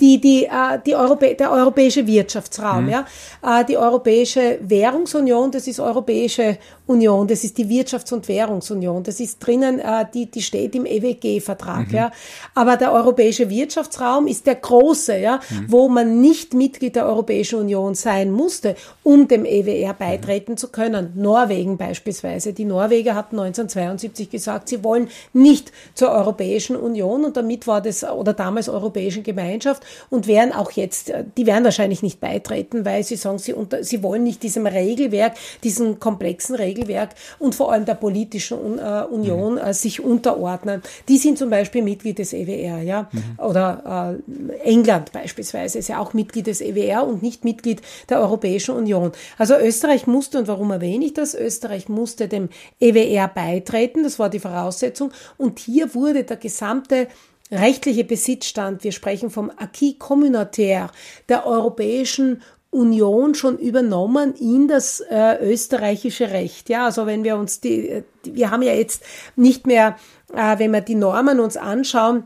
die, 0.00 0.20
die, 0.20 0.44
äh, 0.44 0.78
die 0.84 0.94
Europä 0.94 1.34
der 1.34 1.52
europäische 1.52 2.06
Wirtschaftsraum, 2.06 2.84
mhm. 2.84 2.90
ja, 2.90 3.06
äh, 3.42 3.64
die 3.64 3.76
Europäische 3.76 4.58
Währungsunion, 4.60 5.52
das 5.52 5.68
ist 5.68 5.78
Europäische 5.78 6.58
Union, 6.86 7.28
das 7.28 7.44
ist 7.44 7.56
die 7.58 7.66
Wirtschafts- 7.66 8.12
und 8.12 8.26
Währungsunion, 8.26 9.04
das 9.04 9.20
ist 9.20 9.38
drinnen, 9.38 9.78
äh, 9.78 10.04
die, 10.12 10.30
die 10.30 10.42
steht 10.42 10.74
im 10.74 10.84
EWG-Vertrag, 10.84 11.88
mhm. 11.88 11.94
ja. 11.94 12.10
Aber 12.54 12.76
der 12.76 12.92
Europäische 12.92 13.48
Wirtschaftsraum 13.48 14.26
ist 14.26 14.46
der 14.46 14.56
große, 14.56 15.16
ja, 15.16 15.40
mhm. 15.48 15.66
wo 15.68 15.88
man 15.88 16.20
nicht 16.20 16.54
Mitglied 16.54 16.96
der 16.96 17.06
Europäischen 17.06 17.60
Union 17.60 17.94
sein 17.94 18.32
musste, 18.32 18.74
um 19.04 19.28
dem 19.28 19.44
EWR 19.44 19.94
beitreten 19.94 20.52
mhm. 20.52 20.56
zu 20.56 20.68
können. 20.68 21.12
Norwegen 21.14 21.76
beispielsweise. 21.76 22.52
Die 22.52 22.64
Norweger 22.64 23.14
hatten 23.14 23.38
1972 23.38 24.28
gesagt, 24.28 24.68
sie 24.68 24.82
wollen 24.82 25.08
nicht 25.32 25.70
zur 25.94 26.10
Europäischen 26.10 26.74
Union 26.74 27.24
und 27.24 27.36
damit 27.36 27.68
war 27.68 27.80
das, 27.80 28.02
oder 28.02 28.32
damals 28.32 28.68
Europäische 28.68 29.22
Gemeinschaft 29.22 29.83
und 30.10 30.26
werden 30.26 30.52
auch 30.52 30.70
jetzt, 30.72 31.10
äh, 31.10 31.24
die 31.36 31.46
werden 31.46 31.64
wahrscheinlich 31.64 32.02
nicht 32.02 32.20
beitreten, 32.20 32.84
weil 32.84 33.02
sie 33.04 33.16
sagen, 33.16 33.38
sie, 33.38 33.52
unter, 33.52 33.84
sie 33.84 34.02
wollen 34.02 34.24
nicht 34.24 34.42
diesem 34.42 34.66
Regelwerk, 34.66 35.34
diesem 35.62 36.00
komplexen 36.00 36.56
Regelwerk 36.56 37.10
und 37.38 37.54
vor 37.54 37.72
allem 37.72 37.84
der 37.84 37.94
politischen 37.94 38.78
äh, 38.78 39.04
Union 39.10 39.54
mhm. 39.54 39.72
sich 39.72 40.02
unterordnen. 40.02 40.82
Die 41.08 41.18
sind 41.18 41.38
zum 41.38 41.50
Beispiel 41.50 41.82
Mitglied 41.82 42.18
des 42.18 42.32
EWR, 42.32 42.82
ja, 42.82 43.08
mhm. 43.12 43.44
oder 43.44 44.20
äh, 44.32 44.68
England 44.68 45.12
beispielsweise 45.12 45.78
ist 45.78 45.88
ja 45.88 45.98
auch 45.98 46.12
Mitglied 46.12 46.46
des 46.46 46.60
EWR 46.60 47.06
und 47.06 47.22
nicht 47.22 47.44
Mitglied 47.44 47.82
der 48.08 48.20
Europäischen 48.20 48.74
Union. 48.74 49.12
Also 49.38 49.56
Österreich 49.56 50.06
musste, 50.06 50.38
und 50.38 50.48
warum 50.48 50.70
erwähne 50.70 51.04
ich 51.06 51.14
das? 51.14 51.34
Österreich 51.34 51.88
musste 51.88 52.28
dem 52.28 52.48
EWR 52.80 53.28
beitreten, 53.28 54.02
das 54.02 54.18
war 54.18 54.30
die 54.30 54.40
Voraussetzung, 54.40 55.12
und 55.36 55.58
hier 55.58 55.94
wurde 55.94 56.24
der 56.24 56.36
gesamte 56.36 57.08
rechtliche 57.50 58.04
Besitzstand, 58.04 58.84
wir 58.84 58.92
sprechen 58.92 59.30
vom 59.30 59.50
Acquis 59.50 59.98
communautaire 59.98 60.90
der 61.28 61.46
Europäischen 61.46 62.42
Union 62.70 63.34
schon 63.34 63.56
übernommen 63.58 64.34
in 64.34 64.66
das 64.66 65.00
äh, 65.00 65.36
österreichische 65.40 66.30
Recht. 66.30 66.68
Ja, 66.68 66.86
also 66.86 67.06
wenn 67.06 67.22
wir 67.22 67.36
uns 67.36 67.60
die, 67.60 68.02
wir 68.24 68.50
haben 68.50 68.62
ja 68.62 68.74
jetzt 68.74 69.04
nicht 69.36 69.66
mehr, 69.66 69.96
äh, 70.34 70.58
wenn 70.58 70.72
wir 70.72 70.80
die 70.80 70.96
Normen 70.96 71.38
uns 71.38 71.56
anschauen, 71.56 72.24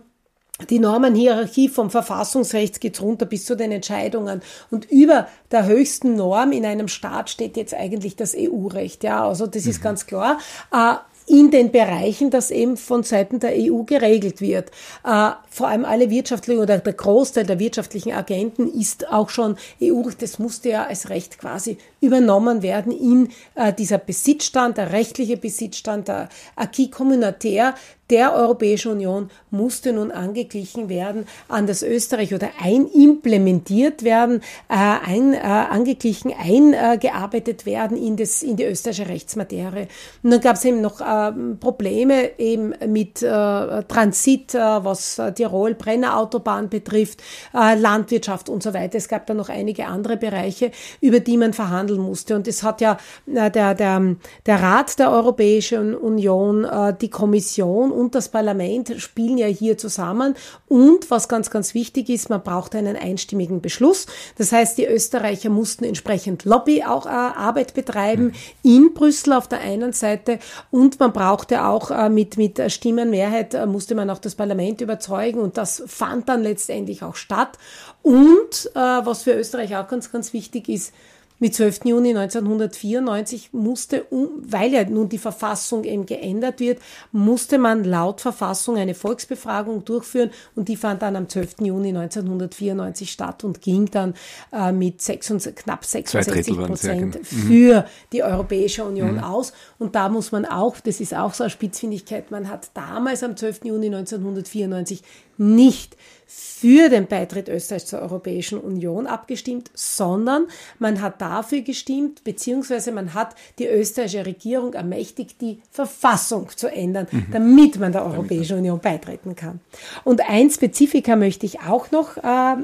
die 0.71 0.81
Normenhierarchie 0.81 1.69
vom 1.69 1.91
Verfassungsrecht 1.91 2.81
geht 2.81 3.01
runter 3.01 3.27
bis 3.27 3.45
zu 3.45 3.57
den 3.57 3.71
Entscheidungen. 3.71 4.43
Und 4.71 4.91
über 4.91 5.29
der 5.53 5.67
höchsten 5.67 6.17
Norm 6.17 6.51
in 6.53 6.65
einem 6.65 6.89
Staat 6.89 7.31
steht 7.31 7.57
jetzt 7.57 7.75
eigentlich 7.75 8.17
das 8.17 8.35
EU-Recht. 8.37 9.05
Ja, 9.05 9.29
also 9.29 9.47
das 9.47 9.67
ist 9.67 9.79
mhm. 9.79 9.85
ganz 9.85 10.07
klar. 10.07 10.39
Äh, 10.73 10.95
in 11.29 11.51
den 11.51 11.71
Bereichen, 11.71 12.31
das 12.31 12.51
eben 12.51 12.77
von 12.77 13.03
Seiten 13.03 13.41
der 13.41 13.53
EU 13.55 13.83
geregelt 13.83 14.41
wird. 14.41 14.71
Äh, 15.05 15.31
vor 15.51 15.69
allem 15.69 15.85
alle 15.85 16.11
wirtschaftlichen 16.11 16.61
oder 16.61 16.79
der 16.79 16.93
Großteil 16.93 17.45
der 17.45 17.59
wirtschaftlichen 17.59 18.13
Agenten 18.13 18.69
ist 18.69 19.09
auch 19.09 19.29
schon 19.29 19.57
EU. 19.83 20.03
Das 20.19 20.39
musste 20.39 20.71
ja 20.71 20.87
als 20.87 21.11
Recht 21.11 21.39
quasi 21.39 21.79
übernommen 22.01 22.63
werden 22.63 22.93
in 22.93 23.31
äh, 23.55 23.73
dieser 23.73 23.99
Besitzstand, 23.99 24.79
der 24.79 24.93
rechtliche 24.93 25.37
Besitzstand, 25.37 26.09
der 26.09 26.29
Acquis 26.57 26.91
communautaire, 26.91 27.75
der 28.11 28.35
Europäischen 28.35 28.93
Union 28.93 29.31
musste 29.51 29.93
nun 29.93 30.11
angeglichen 30.11 30.89
werden 30.89 31.27
an 31.49 31.67
das 31.67 31.83
Österreich 31.83 32.35
oder 32.35 32.49
einimplementiert 32.61 34.03
werden, 34.03 34.41
äh, 34.69 34.75
ein, 34.75 35.35
äh, 35.35 35.39
angeglichen, 35.39 36.33
eingearbeitet 36.33 37.67
werden 37.67 37.97
in, 37.97 38.17
das, 38.17 38.43
in 38.43 38.57
die 38.57 38.65
österreichische 38.65 39.09
Rechtsmaterie. 39.09 39.89
Und 40.23 40.31
dann 40.31 40.41
gab 40.41 40.57
es 40.57 40.65
eben 40.65 40.81
noch 40.81 41.01
äh, 41.01 41.33
Probleme 41.61 42.39
eben 42.39 42.75
mit 42.87 43.23
äh, 43.23 43.83
Transit, 43.85 44.55
äh, 44.55 44.59
was 44.59 45.21
Tirol, 45.35 45.75
Brenner 45.75 46.29
betrifft, 46.71 47.23
äh, 47.55 47.75
Landwirtschaft 47.75 48.49
und 48.49 48.63
so 48.63 48.75
weiter. 48.75 48.99
Es 48.99 49.09
gab 49.09 49.27
da 49.27 49.35
noch 49.35 49.49
einige 49.49 49.87
andere 49.87 50.17
Bereiche, 50.17 50.71
über 51.01 51.21
die 51.21 51.37
man 51.37 51.53
verhandeln 51.53 52.01
musste. 52.01 52.37
Und 52.37 52.49
es 52.49 52.63
hat 52.63 52.81
ja 52.81 52.99
äh, 53.27 53.51
der, 53.51 53.75
der, 53.75 54.17
der 54.47 54.63
Rat 54.63 54.99
der 54.99 55.11
Europäischen 55.11 55.95
Union, 55.95 56.65
äh, 56.65 56.95
die 56.99 57.11
Kommission 57.11 57.93
und 57.99 58.15
das 58.15 58.29
Parlament 58.29 58.95
spielen 58.99 59.39
ja 59.39 59.49
hier 59.49 59.77
zusammen. 59.77 60.35
Und 60.69 61.11
was 61.11 61.29
ganz, 61.29 61.51
ganz 61.51 61.75
wichtig 61.75 62.09
ist, 62.09 62.31
man 62.31 62.43
braucht 62.43 62.77
einen 62.77 62.97
einstimmigen 62.97 63.61
Beschluss. 63.61 64.07
Das 64.37 64.53
heißt, 64.53 64.79
die 64.79 64.87
Österreicher 64.87 65.51
mussten 65.51 65.85
entsprechend 65.85 66.45
Lobby 66.45 66.85
auch 66.85 67.07
äh, 67.07 67.09
Arbeit 67.09 67.75
betreiben 67.75 68.33
in 68.63 68.95
Brüssel 68.95 69.33
auf 69.33 69.49
der 69.49 69.61
einen 69.61 69.93
Seite 69.93 70.39
und 70.71 71.01
man 71.01 71.13
brauchte 71.13 71.65
auch 71.65 71.91
äh, 71.91 72.09
mit, 72.09 72.37
mit 72.37 72.61
Stimmenmehrheit, 72.71 73.55
äh, 73.55 73.67
musste 73.67 73.97
man 73.97 74.11
auch 74.11 74.19
das 74.19 74.37
Parlament 74.37 74.81
überzeugen 74.81 75.41
und 75.41 75.57
das 75.57 75.83
fand 75.87 76.29
dann 76.29 76.43
letztendlich 76.43 77.03
auch 77.03 77.17
statt. 77.17 77.59
Und 78.03 78.71
äh, 78.75 78.79
was 78.79 79.25
für 79.25 79.33
Österreich 79.33 79.77
auch 79.77 79.89
ganz, 79.89 80.13
ganz 80.13 80.33
wichtig 80.33 80.69
ist, 80.69 80.93
mit 81.39 81.55
12. 81.55 81.85
Juni 81.85 82.11
1994 82.11 83.53
musste, 83.53 84.07
weil 84.11 84.73
ja 84.73 84.85
nun 84.85 85.09
die 85.09 85.19
Verfassung 85.19 85.85
eben 85.85 86.07
geändert 86.07 86.61
wird, 86.61 86.81
musste 87.13 87.59
man 87.59 87.85
laut 87.85 88.21
Verfassung 88.21 88.77
eine 88.77 88.95
Volksbefragung 88.95 89.85
durchführen 89.85 90.31
und 90.55 90.69
die 90.69 90.77
fand 90.77 91.03
dann 91.03 91.17
am 91.17 91.29
12. 91.29 91.61
Juni 91.61 91.89
1994 91.89 93.11
statt 93.11 93.45
und 93.45 93.61
ging 93.61 93.91
dann 93.91 94.15
äh, 94.53 94.73
mit 94.73 95.01
66, 95.01 95.57
knapp 95.57 95.85
66 95.85 96.57
Prozent 96.57 97.13
genau. 97.15 97.25
für 97.25 97.85
die 98.13 98.23
Europäische 98.23 98.85
Union 98.85 99.17
mhm. 99.17 99.25
aus. 99.25 99.53
Und 99.79 99.95
da 99.95 100.09
muss 100.09 100.33
man 100.33 100.45
auch, 100.45 100.81
das 100.81 101.01
ist 101.01 101.15
auch 101.15 101.35
so 101.35 101.45
eine 101.45 101.51
Spitzfindigkeit, 101.51 102.31
man 102.31 102.49
hat 102.49 102.71
damals 102.75 103.23
am 103.23 103.37
12. 103.37 103.65
Juni 103.65 103.87
1994 103.87 105.03
nicht 105.39 105.97
für 106.31 106.91
den 106.91 107.07
Beitritt 107.07 107.49
Österreichs 107.49 107.87
zur 107.87 108.03
Europäischen 108.03 108.61
Union 108.61 109.07
abgestimmt, 109.07 109.71
sondern 109.73 110.47
man 110.79 111.01
hat 111.01 111.23
dafür 111.23 111.63
gestimmt, 111.63 112.23
beziehungsweise 112.23 112.93
man 112.93 113.15
hat 113.15 113.35
die 113.59 113.67
österreichische 113.67 114.27
Regierung 114.27 114.75
ermächtigt, 114.75 115.41
die 115.41 115.63
Verfassung 115.71 116.51
zu 116.55 116.71
ändern, 116.71 117.07
mhm. 117.11 117.27
damit 117.33 117.81
man 117.81 117.93
der 117.93 118.05
Europäischen 118.05 118.59
Union 118.59 118.79
beitreten 118.79 119.37
kann. 119.37 119.61
Und 120.05 120.29
ein 120.29 120.51
Spezifika 120.51 121.17
möchte 121.17 121.47
ich 121.47 121.61
auch 121.61 121.91
noch 121.93 122.19
äh, 122.19 122.57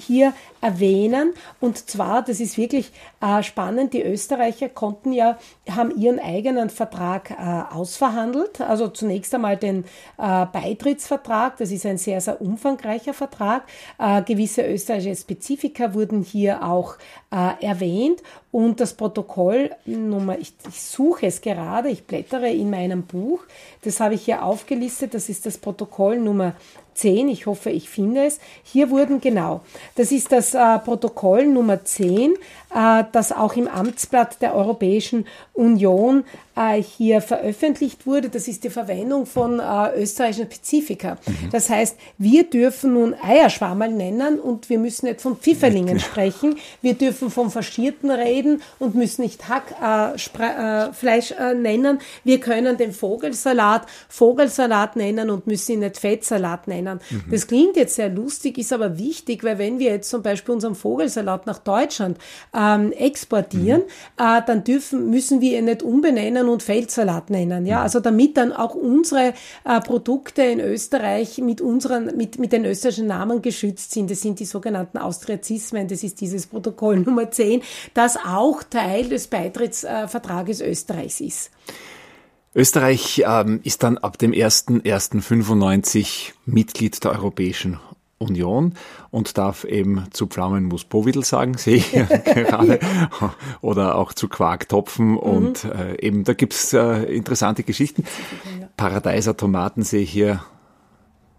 hier 0.00 0.32
erwähnen. 0.60 1.32
Und 1.60 1.88
zwar, 1.90 2.22
das 2.22 2.40
ist 2.40 2.56
wirklich 2.56 2.92
äh, 3.20 3.42
spannend, 3.42 3.92
die 3.92 4.02
Österreicher 4.02 4.68
konnten 4.68 5.12
ja, 5.12 5.38
haben 5.68 5.96
ihren 5.96 6.18
eigenen 6.18 6.70
Vertrag 6.70 7.30
äh, 7.30 7.74
ausverhandelt. 7.74 8.60
Also 8.60 8.88
zunächst 8.88 9.34
einmal 9.34 9.56
den 9.56 9.84
äh, 10.18 10.46
Beitrittsvertrag, 10.46 11.56
das 11.58 11.70
ist 11.70 11.86
ein 11.86 11.98
sehr, 11.98 12.20
sehr 12.20 12.40
umfangreicher 12.40 13.14
Vertrag. 13.14 13.64
Äh, 13.98 14.22
gewisse 14.22 14.62
österreichische 14.62 15.16
Spezifika 15.16 15.94
wurden 15.94 16.22
hier 16.22 16.64
auch 16.64 16.96
äh, 17.30 17.64
erwähnt. 17.64 18.22
Und 18.52 18.80
das 18.80 18.94
Protokoll 18.94 19.70
Nummer, 19.86 20.36
ich, 20.38 20.52
ich 20.68 20.82
suche 20.82 21.26
es 21.26 21.40
gerade, 21.40 21.88
ich 21.88 22.04
blättere 22.04 22.50
in 22.50 22.70
meinem 22.70 23.04
Buch, 23.04 23.40
das 23.82 24.00
habe 24.00 24.14
ich 24.14 24.24
hier 24.24 24.44
aufgelistet, 24.44 25.14
das 25.14 25.28
ist 25.28 25.46
das 25.46 25.56
Protokoll 25.56 26.18
Nummer 26.18 26.54
10, 26.94 27.28
ich 27.28 27.46
hoffe, 27.46 27.70
ich 27.70 27.88
finde 27.88 28.26
es. 28.26 28.40
Hier 28.62 28.90
wurden 28.90 29.20
genau, 29.20 29.60
das 29.94 30.12
ist 30.12 30.32
das 30.32 30.54
äh, 30.54 30.78
Protokoll 30.80 31.46
Nummer 31.46 31.84
10, 31.84 32.34
äh, 32.74 33.04
das 33.12 33.32
auch 33.32 33.54
im 33.54 33.68
Amtsblatt 33.68 34.42
der 34.42 34.54
Europäischen 34.54 35.26
Union 35.54 36.24
äh, 36.56 36.82
hier 36.82 37.20
veröffentlicht 37.20 38.06
wurde. 38.06 38.28
Das 38.28 38.48
ist 38.48 38.64
die 38.64 38.70
Verwendung 38.70 39.26
von 39.26 39.60
äh, 39.60 40.00
österreichischen 40.00 40.46
Spezifika. 40.46 41.16
Mhm. 41.26 41.50
Das 41.50 41.70
heißt, 41.70 41.96
wir 42.18 42.44
dürfen 42.44 42.94
nun 42.94 43.14
Eierschwammerl 43.14 43.92
nennen 43.92 44.38
und 44.38 44.68
wir 44.68 44.78
müssen 44.78 45.06
nicht 45.06 45.20
von 45.20 45.36
Pfifferlingen 45.36 46.00
sprechen. 46.00 46.56
Wir 46.82 46.94
dürfen 46.94 47.30
vom 47.30 47.50
Faschierten 47.50 48.10
reden 48.10 48.39
und 48.78 48.94
müssen 48.94 49.22
nicht 49.22 49.48
Hackfleisch 49.48 51.32
äh, 51.32 51.50
äh, 51.50 51.54
nennen. 51.54 51.98
Wir 52.24 52.40
können 52.40 52.76
den 52.76 52.92
Vogelsalat 52.92 53.86
Vogelsalat 54.08 54.96
nennen 54.96 55.30
und 55.30 55.46
müssen 55.46 55.72
ihn 55.72 55.80
nicht 55.80 55.98
Fettsalat 55.98 56.68
nennen. 56.68 57.00
Mhm. 57.10 57.24
Das 57.30 57.46
klingt 57.46 57.76
jetzt 57.76 57.94
sehr 57.94 58.08
lustig, 58.08 58.58
ist 58.58 58.72
aber 58.72 58.98
wichtig, 58.98 59.44
weil 59.44 59.58
wenn 59.58 59.78
wir 59.78 59.90
jetzt 59.92 60.10
zum 60.10 60.22
Beispiel 60.22 60.54
unseren 60.54 60.74
Vogelsalat 60.74 61.46
nach 61.46 61.58
Deutschland 61.58 62.18
ähm, 62.54 62.92
exportieren, 62.92 63.82
mhm. 63.82 64.24
äh, 64.24 64.42
dann 64.46 64.64
dürfen, 64.64 65.10
müssen 65.10 65.40
wir 65.40 65.58
ihn 65.58 65.66
nicht 65.66 65.82
umbenennen 65.82 66.48
und 66.48 66.62
Feldsalat 66.62 67.30
nennen. 67.30 67.66
Ja, 67.66 67.82
also 67.82 68.00
damit 68.00 68.36
dann 68.36 68.52
auch 68.52 68.74
unsere 68.74 69.34
äh, 69.64 69.80
Produkte 69.80 70.42
in 70.42 70.60
Österreich 70.60 71.38
mit 71.38 71.60
unseren, 71.60 72.16
mit, 72.16 72.38
mit 72.38 72.52
den 72.52 72.64
österreichischen 72.64 73.06
Namen 73.06 73.42
geschützt 73.42 73.92
sind. 73.92 74.10
Das 74.10 74.20
sind 74.20 74.40
die 74.40 74.44
sogenannten 74.44 74.98
Austriazismen. 74.98 75.88
Das 75.88 76.02
ist 76.02 76.20
dieses 76.20 76.46
Protokoll 76.46 77.00
Nummer 77.06 77.30
10, 77.30 77.62
das 77.94 78.16
auch 78.36 78.62
Teil 78.62 79.08
des 79.08 79.28
Beitrittsvertrages 79.28 80.60
Österreichs 80.60 81.20
ist. 81.20 81.50
Österreich 82.54 83.22
ähm, 83.26 83.60
ist 83.62 83.82
dann 83.82 83.98
ab 83.98 84.16
dem 84.18 84.32
1.1.95 84.32 86.32
Mitglied 86.46 87.04
der 87.04 87.12
Europäischen 87.12 87.78
Union 88.18 88.74
und 89.10 89.38
darf 89.38 89.64
eben 89.64 90.04
zu 90.10 90.26
Pflaumenmus 90.26 90.84
Bovidel 90.84 91.24
sagen, 91.24 91.56
sehe 91.56 91.76
ich 91.76 91.92
gerade, 91.92 92.80
oder 93.62 93.94
auch 93.94 94.12
zu 94.12 94.28
Quarktopfen 94.28 95.12
mhm. 95.12 95.16
und 95.16 95.64
äh, 95.64 95.98
eben 96.00 96.24
da 96.24 96.34
gibt's 96.34 96.74
äh, 96.74 97.04
interessante 97.04 97.62
Geschichten. 97.62 98.04
Paradeiser 98.76 99.36
Tomaten 99.36 99.82
sehe 99.82 100.02
ich 100.02 100.10
hier, 100.10 100.42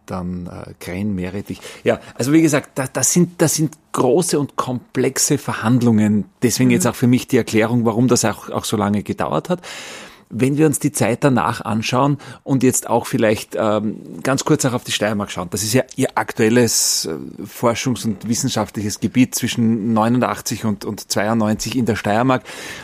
dann 0.05 0.47
äh, 0.47 0.73
Krähen, 0.79 1.15
Meerrettich. 1.15 1.61
Ja, 1.83 1.99
also 2.15 2.33
wie 2.33 2.41
gesagt, 2.41 2.71
da, 2.75 2.87
das, 2.91 3.13
sind, 3.13 3.41
das 3.41 3.55
sind 3.55 3.77
große 3.93 4.39
und 4.39 4.55
komplexe 4.55 5.37
Verhandlungen. 5.37 6.25
Deswegen 6.41 6.69
mhm. 6.69 6.75
jetzt 6.75 6.87
auch 6.87 6.95
für 6.95 7.07
mich 7.07 7.27
die 7.27 7.37
Erklärung, 7.37 7.85
warum 7.85 8.07
das 8.07 8.25
auch, 8.25 8.49
auch 8.49 8.65
so 8.65 8.77
lange 8.77 9.03
gedauert 9.03 9.49
hat. 9.49 9.61
Wenn 10.33 10.57
wir 10.57 10.65
uns 10.65 10.79
die 10.79 10.93
Zeit 10.93 11.25
danach 11.25 11.59
anschauen 11.59 12.17
und 12.45 12.63
jetzt 12.63 12.89
auch 12.89 13.05
vielleicht 13.05 13.57
ähm, 13.59 13.97
ganz 14.23 14.45
kurz 14.45 14.63
auch 14.63 14.71
auf 14.71 14.85
die 14.85 14.93
Steiermark 14.93 15.29
schauen, 15.29 15.49
das 15.51 15.61
ist 15.61 15.73
ja 15.73 15.83
Ihr 15.97 16.07
aktuelles 16.15 17.05
äh, 17.05 17.43
Forschungs- 17.43 18.05
und 18.05 18.29
wissenschaftliches 18.29 19.01
Gebiet 19.01 19.35
zwischen 19.35 19.91
89 19.91 20.63
und, 20.63 20.85
und 20.85 21.11
92 21.11 21.75
in 21.75 21.85
der 21.85 21.97
Steiermark. 21.97 22.43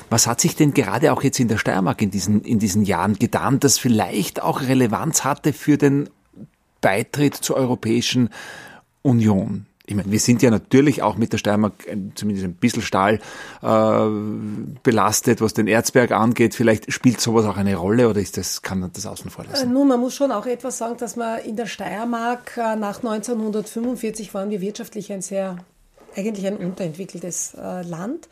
Was 0.10 0.28
hat 0.28 0.42
sich 0.42 0.58
denn 0.58 0.74
gerade 0.74 1.14
auch 1.14 1.24
jetzt 1.24 1.40
in 1.40 1.48
der 1.48 1.58
Steiermark 1.58 2.02
in 2.02 2.12
diesen, 2.12 2.42
in 2.42 2.60
diesen 2.60 2.84
Jahren 2.84 3.18
getan, 3.18 3.62
das 3.62 3.80
vielleicht 3.80 4.44
auch 4.44 4.60
Relevanz 4.60 5.24
hatte 5.24 5.54
für 5.54 5.78
den 5.78 6.10
Beitritt 6.82 7.36
zur 7.36 7.56
Europäischen 7.56 8.30
Union? 9.02 9.68
ich 9.90 9.96
meine, 9.96 10.12
wir 10.12 10.20
sind 10.20 10.42
ja 10.42 10.52
natürlich 10.52 11.02
auch 11.02 11.16
mit 11.16 11.32
der 11.32 11.38
Steiermark 11.38 11.74
zumindest 12.16 12.46
ein 12.46 12.56
bisschen 12.56 12.82
Stahl 12.82 13.22
äh, 13.62 14.80
belastet, 14.84 15.40
was 15.40 15.54
den 15.54 15.68
Erzberg 15.68 16.12
angeht. 16.12 16.56
Vielleicht 16.56 16.92
spielt 16.92 17.22
sowas 17.22 17.46
auch 17.46 17.56
eine 17.56 17.78
Rolle 17.78 18.10
oder 18.10 18.20
ist 18.20 18.36
das, 18.36 18.62
kann 18.62 18.82
man 18.82 18.92
das 18.92 19.06
außen 19.06 19.32
vor 19.32 19.46
lassen? 19.46 19.70
Äh, 19.70 19.74
nun, 19.74 19.88
man 19.88 20.02
muss 20.02 20.14
schon 20.14 20.34
auch 20.34 20.46
etwas 20.46 20.78
sagen, 20.78 20.98
dass 20.98 21.16
man 21.16 21.40
in 21.40 21.56
der 21.56 21.68
Steiermark 21.68 22.58
äh, 22.58 22.76
nach 22.76 22.98
1945 22.98 24.34
waren 24.34 24.50
wir 24.50 24.60
wirtschaftlich 24.60 25.14
ein 25.14 25.22
sehr, 25.22 25.56
eigentlich 26.18 26.46
ein 26.46 26.58
unterentwickeltes 26.58 27.54
äh, 27.54 27.82
Land. 27.84 28.28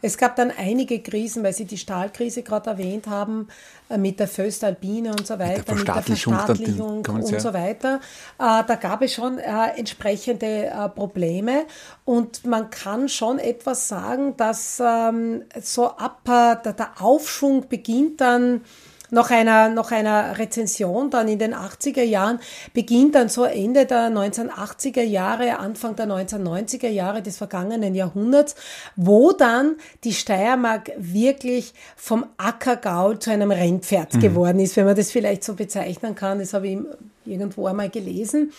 Es 0.00 0.16
gab 0.16 0.36
dann 0.36 0.52
einige 0.56 1.00
Krisen, 1.00 1.42
weil 1.42 1.52
Sie 1.52 1.64
die 1.64 1.78
Stahlkrise 1.78 2.42
gerade 2.42 2.70
erwähnt 2.70 3.08
haben, 3.08 3.48
äh, 3.88 3.98
mit 3.98 4.20
der 4.20 4.28
Föstalpine 4.28 5.10
und 5.10 5.26
so 5.26 5.38
weiter, 5.38 5.74
mit 5.74 5.88
der 5.88 6.02
Verstaatlichung, 6.02 6.32
mit 6.34 6.40
der 6.40 6.56
Verstaatlichung 6.56 7.06
und 7.06 7.40
so 7.40 7.52
weiter. 7.52 8.00
Äh, 8.38 8.64
da 8.66 8.74
gab 8.80 9.02
es 9.02 9.14
schon 9.14 9.38
äh, 9.38 9.76
entsprechende 9.76 10.90
Probleme 10.94 11.66
und 12.04 12.44
man 12.44 12.70
kann 12.70 13.08
schon 13.08 13.38
etwas 13.38 13.88
sagen, 13.88 14.36
dass 14.36 14.80
ähm, 14.84 15.42
so 15.60 15.88
ab 15.88 16.20
der 16.24 16.90
Aufschwung 16.98 17.68
beginnt 17.68 18.20
dann 18.20 18.62
nach 19.10 19.30
einer, 19.30 19.68
nach 19.68 19.90
einer 19.90 20.38
Rezension 20.38 21.10
dann 21.10 21.28
in 21.28 21.38
den 21.38 21.54
80er 21.54 22.02
Jahren 22.02 22.40
beginnt 22.74 23.14
dann 23.14 23.28
so 23.28 23.44
Ende 23.44 23.86
der 23.86 24.10
1980er 24.10 25.02
Jahre, 25.02 25.58
Anfang 25.58 25.96
der 25.96 26.06
1990er 26.06 26.88
Jahre 26.88 27.22
des 27.22 27.38
vergangenen 27.38 27.94
Jahrhunderts, 27.94 28.54
wo 28.96 29.32
dann 29.32 29.76
die 30.04 30.12
Steiermark 30.12 30.90
wirklich 30.96 31.74
vom 31.96 32.26
Ackergaul 32.36 33.18
zu 33.18 33.30
einem 33.30 33.50
Rennpferd 33.50 34.14
mhm. 34.14 34.20
geworden 34.20 34.60
ist, 34.60 34.76
wenn 34.76 34.84
man 34.84 34.96
das 34.96 35.10
vielleicht 35.10 35.44
so 35.44 35.54
bezeichnen 35.54 36.14
kann. 36.14 36.38
Das 36.38 36.54
habe 36.54 36.68
ich 36.68 36.78
irgendwo 37.24 37.66
einmal 37.66 37.90
gelesen. 37.90 38.52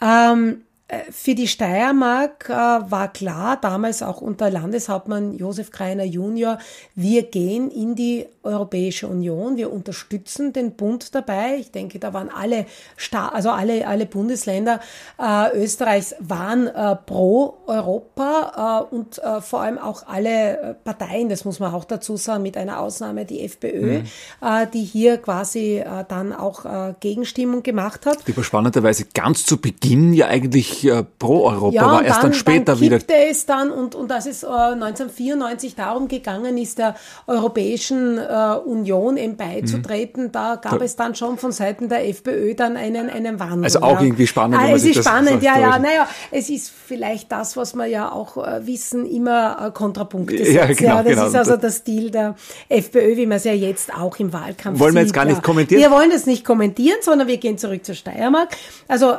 Ähm, 0.00 0.62
äh, 0.62 0.75
für 1.10 1.34
die 1.34 1.48
Steiermark 1.48 2.48
äh, 2.48 2.52
war 2.52 3.12
klar, 3.12 3.58
damals 3.60 4.02
auch 4.02 4.20
unter 4.20 4.50
Landeshauptmann 4.50 5.36
Josef 5.36 5.72
Kreiner 5.72 6.04
Junior, 6.04 6.58
wir 6.94 7.24
gehen 7.24 7.72
in 7.72 7.96
die 7.96 8.26
Europäische 8.44 9.08
Union, 9.08 9.56
wir 9.56 9.72
unterstützen 9.72 10.52
den 10.52 10.76
Bund 10.76 11.12
dabei. 11.16 11.56
Ich 11.58 11.72
denke, 11.72 11.98
da 11.98 12.14
waren 12.14 12.28
alle, 12.28 12.66
Sta 12.96 13.30
also 13.30 13.50
alle, 13.50 13.88
alle 13.88 14.06
Bundesländer 14.06 14.78
äh, 15.18 15.58
Österreichs 15.58 16.14
waren 16.20 16.68
äh, 16.68 16.94
pro 16.94 17.56
Europa 17.66 18.86
äh, 18.88 18.94
und 18.94 19.18
äh, 19.18 19.40
vor 19.40 19.62
allem 19.62 19.78
auch 19.78 20.06
alle 20.06 20.76
Parteien, 20.84 21.28
das 21.28 21.44
muss 21.44 21.58
man 21.58 21.74
auch 21.74 21.84
dazu 21.84 22.16
sagen, 22.16 22.44
mit 22.44 22.56
einer 22.56 22.78
Ausnahme 22.78 23.24
die 23.24 23.40
FPÖ, 23.40 24.02
mhm. 24.02 24.70
die 24.72 24.84
hier 24.84 25.18
quasi 25.18 25.82
dann 26.08 26.32
auch 26.32 26.94
Gegenstimmung 27.00 27.62
gemacht 27.62 28.06
hat. 28.06 28.18
Die 28.28 28.36
war 28.36 28.44
spannenderweise 28.44 29.06
ganz 29.12 29.44
zu 29.44 29.60
Beginn 29.60 30.12
ja 30.12 30.28
eigentlich 30.28 30.75
äh, 30.84 31.04
pro 31.18 31.44
Europa 31.44 31.74
ja, 31.74 31.86
war, 31.86 32.04
erst 32.04 32.22
dann, 32.22 32.30
dann 32.30 32.38
später 32.38 32.64
dann 32.64 32.80
wieder. 32.80 32.98
es 33.08 33.46
dann 33.46 33.70
und, 33.70 33.94
und 33.94 34.10
dass 34.10 34.26
es 34.26 34.42
äh, 34.42 34.46
1994 34.46 35.74
darum 35.74 36.08
gegangen 36.08 36.58
ist, 36.58 36.78
der 36.78 36.94
Europäischen 37.26 38.18
äh, 38.18 38.56
Union 38.64 39.16
eben 39.16 39.36
beizutreten, 39.36 40.24
mhm. 40.24 40.32
da 40.32 40.56
gab 40.56 40.78
da, 40.78 40.84
es 40.84 40.96
dann 40.96 41.14
schon 41.14 41.38
von 41.38 41.52
Seiten 41.52 41.88
der 41.88 42.08
FPÖ 42.08 42.54
dann 42.54 42.76
einen, 42.76 43.10
einen 43.10 43.38
Wandel. 43.40 43.64
Also 43.64 43.80
auch 43.80 44.00
ja. 44.00 44.02
irgendwie 44.02 44.26
spannend. 44.26 44.58
Ah, 44.60 44.70
es 44.70 44.84
ist 44.84 45.00
spannend, 45.00 45.42
ja, 45.42 45.58
ja, 45.58 45.78
naja, 45.78 46.08
es 46.30 46.50
ist 46.50 46.70
vielleicht 46.70 47.32
das, 47.32 47.56
was 47.56 47.74
wir 47.74 47.86
ja 47.86 48.12
auch 48.12 48.36
äh, 48.36 48.66
wissen, 48.66 49.06
immer 49.06 49.66
äh, 49.66 49.70
Kontrapunkte. 49.70 50.36
Ja, 50.36 50.66
genau, 50.66 50.96
ja, 50.96 51.02
das 51.02 51.12
genau. 51.12 51.26
ist 51.26 51.34
also 51.34 51.56
der 51.56 51.70
Stil 51.70 52.10
der 52.10 52.34
FPÖ, 52.68 53.16
wie 53.16 53.26
man 53.26 53.36
es 53.38 53.44
ja 53.44 53.52
jetzt 53.52 53.92
auch 53.94 54.18
im 54.18 54.32
Wahlkampf 54.32 54.78
Wollen 54.78 54.92
sieht, 54.92 54.96
wir 54.96 55.02
jetzt 55.02 55.12
gar 55.12 55.24
nicht 55.24 55.42
kommentieren? 55.42 55.80
Wir 55.80 55.90
wollen 55.90 56.10
das 56.10 56.26
nicht 56.26 56.44
kommentieren, 56.44 56.98
sondern 57.02 57.28
wir 57.28 57.36
gehen 57.36 57.58
zurück 57.58 57.84
zur 57.84 57.94
Steiermark. 57.94 58.56
Also, 58.88 59.14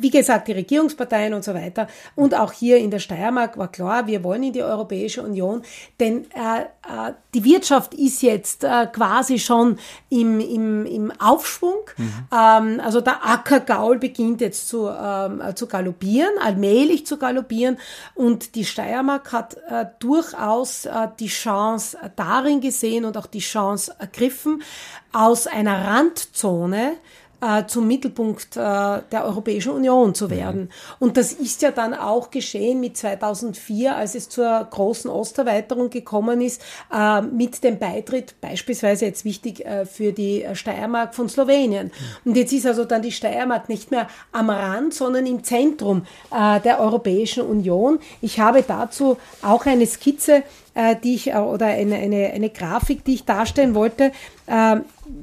wie 0.00 0.10
gesagt, 0.10 0.48
die 0.48 0.52
Regierungsparteien 0.60 1.34
und 1.34 1.44
so 1.44 1.54
weiter. 1.54 1.88
Und 2.14 2.34
auch 2.34 2.52
hier 2.52 2.78
in 2.78 2.90
der 2.90 2.98
Steiermark 2.98 3.58
war 3.58 3.70
klar, 3.70 4.06
wir 4.06 4.22
wollen 4.24 4.42
in 4.42 4.52
die 4.52 4.62
Europäische 4.62 5.22
Union, 5.22 5.62
denn 5.98 6.26
äh, 6.32 6.62
äh, 6.62 7.12
die 7.34 7.44
Wirtschaft 7.44 7.94
ist 7.94 8.22
jetzt 8.22 8.64
äh, 8.64 8.86
quasi 8.86 9.38
schon 9.38 9.78
im, 10.08 10.40
im, 10.40 10.86
im 10.86 11.12
Aufschwung. 11.20 11.82
Mhm. 11.96 12.12
Ähm, 12.32 12.80
also 12.84 13.00
der 13.00 13.24
Ackergaul 13.24 13.98
beginnt 13.98 14.40
jetzt 14.40 14.68
zu, 14.68 14.88
ähm, 14.88 15.42
zu 15.54 15.66
galoppieren, 15.66 16.30
allmählich 16.42 17.06
zu 17.06 17.18
galoppieren. 17.18 17.78
Und 18.14 18.54
die 18.54 18.64
Steiermark 18.64 19.32
hat 19.32 19.56
äh, 19.68 19.86
durchaus 19.98 20.86
äh, 20.86 21.08
die 21.18 21.28
Chance 21.28 21.96
darin 22.16 22.60
gesehen 22.60 23.04
und 23.04 23.16
auch 23.16 23.26
die 23.26 23.40
Chance 23.40 23.94
ergriffen, 23.98 24.62
aus 25.12 25.46
einer 25.46 25.86
Randzone 25.86 26.92
äh, 27.40 27.66
zum 27.66 27.86
Mittelpunkt 27.86 28.56
äh, 28.56 28.60
der 28.60 29.24
Europäischen 29.24 29.72
Union 29.72 30.14
zu 30.14 30.30
werden. 30.30 30.62
Mhm. 30.62 30.68
Und 30.98 31.16
das 31.16 31.32
ist 31.32 31.62
ja 31.62 31.70
dann 31.70 31.94
auch 31.94 32.30
geschehen 32.30 32.80
mit 32.80 32.96
2004, 32.96 33.96
als 33.96 34.14
es 34.14 34.28
zur 34.28 34.66
großen 34.70 35.10
Osterweiterung 35.10 35.90
gekommen 35.90 36.40
ist, 36.40 36.62
äh, 36.92 37.22
mit 37.22 37.62
dem 37.64 37.78
Beitritt 37.78 38.40
beispielsweise 38.40 39.06
jetzt 39.06 39.24
wichtig 39.24 39.64
äh, 39.64 39.86
für 39.86 40.12
die 40.12 40.44
Steiermark 40.52 41.14
von 41.14 41.28
Slowenien. 41.28 41.86
Mhm. 42.24 42.30
Und 42.30 42.36
jetzt 42.36 42.52
ist 42.52 42.66
also 42.66 42.84
dann 42.84 43.02
die 43.02 43.12
Steiermark 43.12 43.68
nicht 43.68 43.90
mehr 43.90 44.08
am 44.32 44.50
Rand, 44.50 44.94
sondern 44.94 45.26
im 45.26 45.44
Zentrum 45.44 46.06
äh, 46.30 46.60
der 46.60 46.80
Europäischen 46.80 47.42
Union. 47.44 47.98
Ich 48.20 48.40
habe 48.40 48.62
dazu 48.66 49.16
auch 49.42 49.66
eine 49.66 49.86
Skizze 49.86 50.42
die 51.04 51.14
ich, 51.14 51.30
äh, 51.30 51.36
oder 51.36 51.66
eine, 51.66 51.96
eine, 51.96 52.30
eine 52.32 52.50
Grafik, 52.50 53.04
die 53.04 53.14
ich 53.14 53.24
darstellen 53.24 53.74
wollte. 53.74 54.12
Äh, 54.46 54.80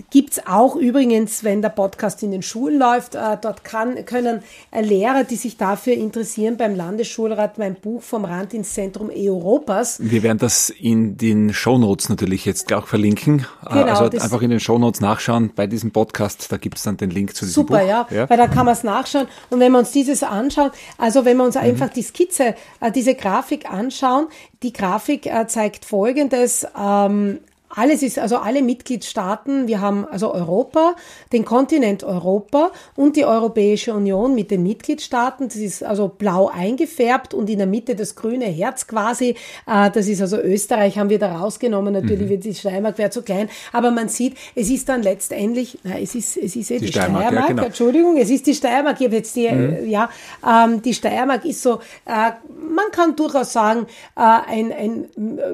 Gibt 0.09 0.31
es 0.31 0.47
auch 0.47 0.75
übrigens, 0.75 1.43
wenn 1.43 1.61
der 1.61 1.69
Podcast 1.69 2.21
in 2.23 2.31
den 2.31 2.41
Schulen 2.41 2.79
läuft, 2.79 3.15
äh, 3.15 3.37
dort 3.41 3.63
kann, 3.63 4.05
können 4.05 4.41
äh, 4.71 4.81
Lehrer, 4.81 5.23
die 5.23 5.35
sich 5.35 5.57
dafür 5.57 5.93
interessieren, 5.93 6.57
beim 6.57 6.75
Landesschulrat 6.75 7.57
mein 7.57 7.75
Buch 7.75 8.01
vom 8.01 8.25
Rand 8.25 8.53
ins 8.53 8.73
Zentrum 8.73 9.09
Europas. 9.13 9.99
Wir 10.01 10.23
werden 10.23 10.37
das 10.39 10.69
in 10.69 11.17
den 11.17 11.53
Shownotes 11.53 12.09
natürlich 12.09 12.45
jetzt 12.45 12.71
auch 12.73 12.87
verlinken. 12.87 13.45
Äh, 13.65 13.73
genau, 13.73 13.99
also 13.99 14.05
einfach 14.17 14.41
in 14.41 14.49
den 14.49 14.59
Shownotes 14.59 15.01
nachschauen 15.01 15.51
bei 15.55 15.67
diesem 15.67 15.91
Podcast, 15.91 16.51
da 16.51 16.57
gibt 16.57 16.77
es 16.77 16.83
dann 16.83 16.97
den 16.97 17.09
Link 17.09 17.35
zu 17.35 17.45
diesem 17.45 17.63
super, 17.63 17.79
Buch. 17.79 17.87
Super, 17.87 17.89
ja, 17.89 18.07
ja, 18.11 18.29
weil 18.29 18.37
da 18.37 18.47
kann 18.47 18.65
man 18.65 18.73
es 18.73 18.83
nachschauen. 18.83 19.27
Und 19.49 19.59
wenn 19.59 19.71
wir 19.71 19.79
uns 19.79 19.91
dieses 19.91 20.23
anschauen, 20.23 20.71
also 20.97 21.25
wenn 21.25 21.37
wir 21.37 21.45
uns 21.45 21.55
mhm. 21.55 21.61
einfach 21.61 21.89
die 21.89 22.03
Skizze, 22.03 22.55
diese 22.93 23.15
Grafik 23.15 23.69
anschauen, 23.71 24.27
die 24.63 24.73
Grafik 24.73 25.27
zeigt 25.45 25.85
Folgendes. 25.85 26.65
Ähm, 26.75 27.39
alles 27.69 28.01
ist, 28.01 28.17
also 28.17 28.37
alle 28.37 28.61
Mitgliedstaaten, 28.61 29.67
wir 29.67 29.81
haben 29.81 30.05
also 30.05 30.33
Europa, 30.33 30.95
den 31.33 31.43
Kontinent 31.43 32.03
Europa 32.03 32.71
und 32.95 33.15
die 33.15 33.25
Europäische 33.25 33.93
Union 33.93 34.35
mit 34.35 34.51
den 34.51 34.63
Mitgliedstaaten. 34.63 35.47
Das 35.47 35.57
ist 35.57 35.83
also 35.83 36.07
blau 36.07 36.49
eingefärbt 36.53 37.33
und 37.33 37.49
in 37.49 37.57
der 37.57 37.67
Mitte 37.67 37.95
das 37.95 38.15
grüne 38.15 38.45
Herz 38.45 38.87
quasi. 38.87 39.35
Äh, 39.67 39.91
das 39.91 40.07
ist 40.07 40.21
also 40.21 40.37
Österreich, 40.37 40.97
haben 40.97 41.09
wir 41.09 41.19
da 41.19 41.37
rausgenommen. 41.37 41.93
Natürlich 41.93 42.27
mhm. 42.27 42.29
wird 42.29 42.43
die 42.45 42.55
Steiermark 42.55 42.97
wäre 42.97 43.09
zu 43.09 43.21
klein, 43.21 43.49
aber 43.73 43.91
man 43.91 44.07
sieht, 44.09 44.37
es 44.55 44.69
ist 44.69 44.87
dann 44.87 45.03
letztendlich, 45.03 45.77
na, 45.83 45.99
es 45.99 46.15
ist, 46.15 46.37
es 46.37 46.55
ist 46.55 46.71
eh 46.71 46.79
die, 46.79 46.85
die 46.85 46.91
Steiermark, 46.91 47.25
Steiermark 47.25 47.49
ja, 47.49 47.53
genau. 47.53 47.65
Entschuldigung, 47.65 48.17
es 48.17 48.29
ist 48.29 48.47
die 48.47 48.55
Steiermark. 48.55 48.99
Ich 48.99 49.07
habe 49.07 49.15
jetzt 49.17 49.35
die, 49.35 49.49
mhm. 49.49 49.89
ja, 49.89 50.09
ähm, 50.47 50.81
die 50.81 50.93
Steiermark 50.93 51.43
ist 51.45 51.61
so, 51.61 51.79
äh, 52.05 52.31
man 52.69 52.91
kann 52.91 53.15
durchaus 53.15 53.53
sagen, 53.53 53.87
äh, 54.15 54.21
ein, 54.21 54.71
ein 54.71 55.05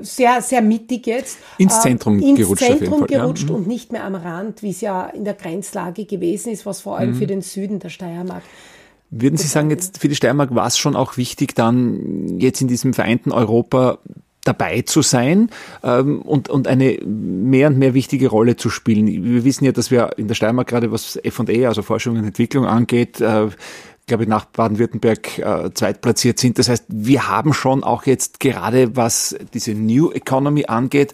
sehr, 0.02 0.42
sehr 0.42 0.62
mittig 0.62 1.08
jetzt. 1.08 1.38
Ins 1.58 1.82
Zentrum 1.82 2.03
Zentrum 2.04 2.20
ins 2.20 2.38
gerutscht. 2.38 2.64
Zentrum 2.64 3.08
gerutscht 3.08 3.50
ja. 3.50 3.56
und 3.56 3.68
nicht 3.68 3.92
mehr 3.92 4.04
am 4.04 4.16
Rand, 4.16 4.64
wie 4.64 4.70
es 4.70 4.82
ja 4.82 5.06
in 5.08 5.26
der 5.26 5.34
Grenzlage 5.34 6.06
gewesen 6.06 6.52
ist, 6.52 6.66
was 6.66 6.82
vor 6.82 6.98
allem 6.98 7.12
mhm. 7.12 7.16
für 7.16 7.28
den 7.28 7.42
Süden 7.42 7.80
der 7.80 7.90
Steiermark 7.90 8.44
würden 9.16 9.38
Sie 9.38 9.48
sagen, 9.48 9.70
jetzt 9.70 10.00
für 10.00 10.08
die 10.08 10.16
Steiermark 10.16 10.56
war 10.56 10.66
es 10.66 10.76
schon 10.76 10.96
auch 10.96 11.18
wichtig, 11.18 11.54
dann 11.54 12.40
jetzt 12.40 12.62
in 12.62 12.68
diesem 12.68 12.96
vereinten 12.96 13.32
Europa 13.32 14.00
dabei 14.44 14.82
zu 14.82 15.02
sein 15.02 15.50
ähm, 15.84 16.22
und, 16.22 16.50
und 16.50 16.68
eine 16.68 17.00
mehr 17.06 17.68
und 17.68 17.78
mehr 17.78 17.94
wichtige 17.94 18.28
Rolle 18.28 18.56
zu 18.56 18.70
spielen. 18.70 19.08
Wir 19.08 19.46
wissen 19.46 19.66
ja, 19.66 19.72
dass 19.72 19.92
wir 19.92 20.18
in 20.18 20.28
der 20.28 20.36
Steiermark 20.36 20.68
gerade 20.68 20.92
was 20.92 21.16
F&E, 21.16 21.66
also 21.66 21.82
Forschung 21.82 22.18
und 22.18 22.26
Entwicklung 22.26 22.66
angeht, 22.66 23.22
äh, 23.22 23.50
glaube 24.06 24.24
ich, 24.24 24.30
nach 24.30 24.46
Baden-Württemberg 24.46 25.40
äh, 25.40 25.74
zweitplatziert 25.74 26.40
sind. 26.40 26.60
Das 26.60 26.68
heißt, 26.68 26.86
wir 26.90 27.30
haben 27.30 27.54
schon 27.54 27.84
auch 27.84 28.06
jetzt 28.06 28.42
gerade, 28.42 28.98
was 28.98 29.36
diese 29.54 29.74
New 29.74 30.12
Economy 30.12 30.66
angeht, 30.66 31.14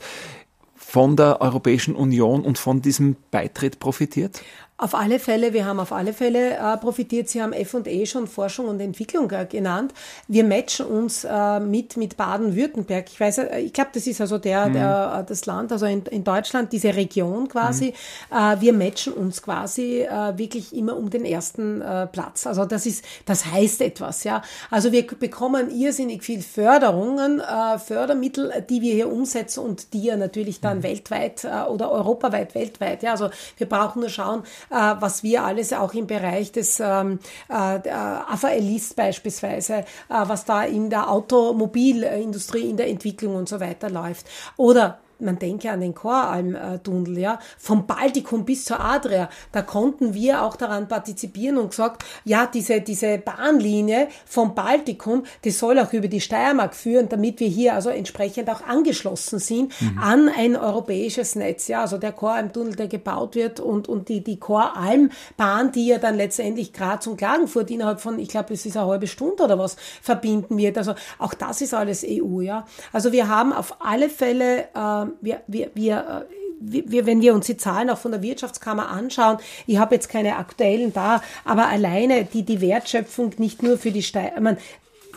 von 0.89 1.15
der 1.15 1.39
Europäischen 1.39 1.95
Union 1.95 2.41
und 2.41 2.57
von 2.57 2.81
diesem 2.81 3.15
Beitritt 3.29 3.79
profitiert? 3.79 4.41
Auf 4.79 4.95
alle 4.95 5.19
Fälle, 5.19 5.51
wir 5.51 5.65
haben 5.65 5.81
auf 5.81 5.91
alle 5.91 6.13
Fälle 6.13 6.55
äh, 6.55 6.77
profitiert. 6.77 7.27
Sie 7.27 7.41
haben 7.41 7.51
F&E 7.51 8.05
schon 8.05 8.27
Forschung 8.27 8.69
und 8.69 8.79
Entwicklung 8.79 9.29
äh, 9.31 9.45
genannt. 9.45 9.93
Wir 10.29 10.45
matchen 10.45 10.85
uns 10.85 11.25
äh, 11.25 11.59
mit 11.59 11.97
mit 11.97 12.15
Baden-Württemberg. 12.15 13.07
Ich 13.09 13.19
weiß, 13.19 13.39
äh, 13.39 13.59
ich 13.59 13.73
glaube, 13.73 13.89
das 13.93 14.07
ist 14.07 14.21
also 14.21 14.37
der, 14.37 14.67
mhm. 14.67 14.73
der 14.73 15.19
äh, 15.19 15.27
das 15.27 15.45
Land, 15.45 15.73
also 15.73 15.85
in, 15.85 16.03
in 16.05 16.23
Deutschland 16.23 16.71
diese 16.71 16.95
Region 16.95 17.49
quasi. 17.49 17.93
Mhm. 18.31 18.37
Äh, 18.37 18.61
wir 18.61 18.71
matchen 18.71 19.11
uns 19.11 19.41
quasi 19.41 20.07
wirklich 20.35 20.73
immer 20.73 20.95
um 20.95 21.09
den 21.09 21.25
ersten 21.25 21.83
Platz. 22.11 22.47
Also 22.47 22.65
das 22.65 22.85
ist, 22.85 23.03
das 23.25 23.45
heißt 23.45 23.81
etwas, 23.81 24.23
ja. 24.23 24.41
Also 24.71 24.91
wir 24.91 25.05
bekommen 25.05 25.69
irrsinnig 25.69 26.23
viel 26.23 26.41
Förderungen, 26.41 27.41
Fördermittel, 27.85 28.65
die 28.69 28.81
wir 28.81 28.93
hier 28.93 29.11
umsetzen 29.11 29.61
und 29.61 29.93
die 29.93 30.03
ja 30.03 30.15
natürlich 30.15 30.61
dann 30.61 30.78
mhm. 30.79 30.83
weltweit 30.83 31.43
äh, 31.43 31.69
oder 31.69 31.91
europaweit 31.91 32.55
weltweit. 32.55 33.03
Ja, 33.03 33.11
also 33.11 33.29
wir 33.57 33.67
brauchen 33.67 34.01
nur 34.01 34.09
schauen 34.09 34.43
äh, 34.69 34.95
was 34.99 35.23
wir 35.23 35.43
alles 35.43 35.73
auch 35.73 35.93
im 35.93 36.07
Bereich 36.07 36.51
des 36.51 36.79
ähm, 36.79 37.19
äh, 37.49 37.53
AVL-List 37.53 38.95
beispielsweise, 38.95 39.73
äh, 39.73 39.83
was 40.09 40.45
da 40.45 40.63
in 40.63 40.89
der 40.89 41.09
Automobilindustrie, 41.09 42.69
in 42.69 42.77
der 42.77 42.89
Entwicklung 42.89 43.35
und 43.35 43.49
so 43.49 43.59
weiter 43.59 43.89
läuft. 43.89 44.25
Oder 44.57 44.99
man 45.19 45.39
denke 45.39 45.71
an 45.71 45.81
den 45.81 45.93
Choralm-Tunnel, 45.93 47.17
ja, 47.17 47.39
vom 47.57 47.85
Baltikum 47.85 48.45
bis 48.45 48.65
zur 48.65 48.79
Adria, 48.79 49.29
da 49.51 49.61
konnten 49.61 50.13
wir 50.13 50.43
auch 50.43 50.55
daran 50.55 50.87
partizipieren 50.87 51.57
und 51.57 51.71
gesagt, 51.71 52.03
ja, 52.25 52.45
diese, 52.45 52.81
diese 52.81 53.17
Bahnlinie 53.17 54.07
vom 54.25 54.55
Baltikum, 54.55 55.23
die 55.43 55.51
soll 55.51 55.79
auch 55.79 55.93
über 55.93 56.07
die 56.07 56.21
Steiermark 56.21 56.75
führen, 56.75 57.09
damit 57.09 57.39
wir 57.39 57.47
hier 57.47 57.75
also 57.75 57.89
entsprechend 57.89 58.49
auch 58.49 58.61
angeschlossen 58.65 59.39
sind 59.39 59.73
mhm. 59.81 59.99
an 59.99 60.29
ein 60.29 60.55
europäisches 60.55 61.35
Netz, 61.35 61.67
ja, 61.67 61.81
also 61.81 61.97
der 61.97 62.11
Choralm-Tunnel, 62.11 62.75
der 62.75 62.87
gebaut 62.87 63.35
wird 63.35 63.59
und, 63.59 63.87
und 63.87 64.09
die, 64.09 64.23
die 64.23 64.39
Choralm-Bahn, 64.39 65.71
die 65.71 65.87
ja 65.87 65.97
dann 65.97 66.15
letztendlich 66.15 66.73
Graz 66.73 67.07
und 67.07 67.17
Klagenfurt 67.17 67.71
innerhalb 67.71 67.99
von, 67.99 68.19
ich 68.19 68.29
glaube, 68.29 68.53
es 68.53 68.65
ist 68.65 68.77
eine 68.77 68.87
halbe 68.87 69.07
Stunde 69.07 69.43
oder 69.43 69.59
was, 69.59 69.75
verbinden 70.01 70.57
wird, 70.57 70.77
also 70.77 70.95
auch 71.17 71.33
das 71.33 71.61
ist 71.61 71.73
alles 71.73 72.05
EU, 72.07 72.41
ja. 72.41 72.65
Also 72.93 73.11
wir 73.11 73.27
haben 73.27 73.53
auf 73.53 73.77
alle 73.79 74.09
Fälle, 74.09 74.69
äh, 74.73 75.05
wir, 75.21 75.41
wir, 75.47 75.71
wir 75.73 76.27
wir, 76.61 77.05
wenn 77.05 77.21
wir 77.21 77.33
uns 77.33 77.45
die 77.45 77.55
Zahlen 77.55 77.89
auch 77.89 77.97
von 77.97 78.11
der 78.11 78.21
Wirtschaftskammer 78.21 78.89
anschauen, 78.89 79.37
ich 79.65 79.77
habe 79.77 79.95
jetzt 79.95 80.09
keine 80.09 80.35
aktuellen 80.35 80.91
da, 80.91 81.21
aber 81.45 81.67
alleine 81.67 82.25
die, 82.25 82.43
die 82.43 82.59
Wertschöpfung 82.59 83.31
nicht 83.37 83.63
nur 83.63 83.77
für 83.77 83.91
die 83.91 84.03
Steuer, 84.03 84.37
man, 84.41 84.57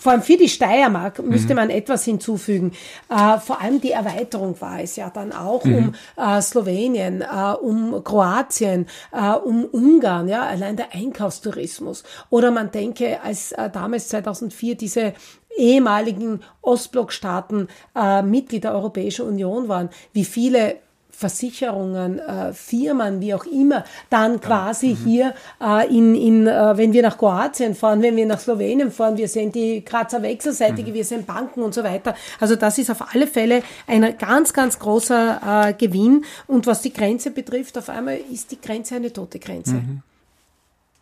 vor 0.02 0.11
allem 0.11 0.22
für 0.22 0.37
die 0.37 0.48
Steiermark 0.48 1.22
müsste 1.22 1.55
mhm. 1.55 1.61
man 1.61 1.70
etwas 1.70 2.05
hinzufügen. 2.05 2.72
Äh, 3.09 3.38
vor 3.38 3.61
allem 3.61 3.81
die 3.81 3.92
Erweiterung 3.92 4.61
war 4.61 4.81
es 4.81 4.96
ja 4.96 5.11
dann 5.11 5.33
auch 5.33 5.64
mhm. 5.64 5.76
um 5.76 5.94
äh, 6.16 6.42
Slowenien, 6.42 7.22
äh, 7.22 7.52
um 7.61 8.02
Kroatien, 8.02 8.87
äh, 9.12 9.31
um 9.31 9.64
Ungarn, 9.64 10.26
ja, 10.26 10.42
allein 10.42 10.76
der 10.76 10.92
Einkaufstourismus. 10.92 12.02
Oder 12.31 12.50
man 12.50 12.72
denke, 12.72 13.22
als 13.22 13.52
äh, 13.52 13.70
damals 13.70 14.09
2004 14.09 14.74
diese 14.74 15.12
ehemaligen 15.57 16.41
Ostblockstaaten 16.61 17.69
äh, 17.95 18.23
Mitglied 18.23 18.65
der 18.65 18.75
Europäischen 18.75 19.27
Union 19.27 19.69
waren, 19.69 19.91
wie 20.12 20.25
viele 20.25 20.77
Versicherungen, 21.23 22.19
äh, 22.19 22.53
Firmen, 22.53 23.21
wie 23.21 23.35
auch 23.35 23.45
immer, 23.45 23.85
dann 24.11 24.41
quasi 24.41 24.88
ja. 24.88 24.95
mhm. 24.95 25.05
hier 25.05 25.35
äh, 25.61 25.97
in, 25.97 26.15
in 26.15 26.47
äh, 26.47 26.77
wenn 26.77 26.93
wir 26.93 27.03
nach 27.03 27.17
Kroatien 27.17 27.75
fahren, 27.75 28.03
wenn 28.03 28.17
wir 28.17 28.27
nach 28.27 28.41
Slowenien 28.41 28.91
fahren, 28.91 29.17
wir 29.17 29.29
sehen 29.29 29.53
die 29.53 29.85
Grazer 29.85 30.23
Wechselseitige, 30.23 30.91
mhm. 30.91 30.95
wir 30.95 31.05
sehen 31.05 31.25
Banken 31.25 31.62
und 31.62 31.75
so 31.75 31.85
weiter. 31.85 32.15
Also 32.41 32.57
das 32.57 32.79
ist 32.79 32.91
auf 32.91 33.15
alle 33.15 33.27
Fälle 33.27 33.62
ein 33.87 34.17
ganz, 34.19 34.53
ganz 34.53 34.79
großer 34.79 35.69
äh, 35.69 35.75
Gewinn. 35.75 36.25
Und 36.49 36.67
was 36.67 36.83
die 36.83 36.93
Grenze 36.93 37.31
betrifft, 37.31 37.79
auf 37.79 37.88
einmal 37.88 38.19
ist 38.33 38.51
die 38.51 38.61
Grenze 38.61 38.97
eine 38.97 39.12
tote 39.12 39.38
Grenze. 39.38 39.75
Mhm. 39.75 40.03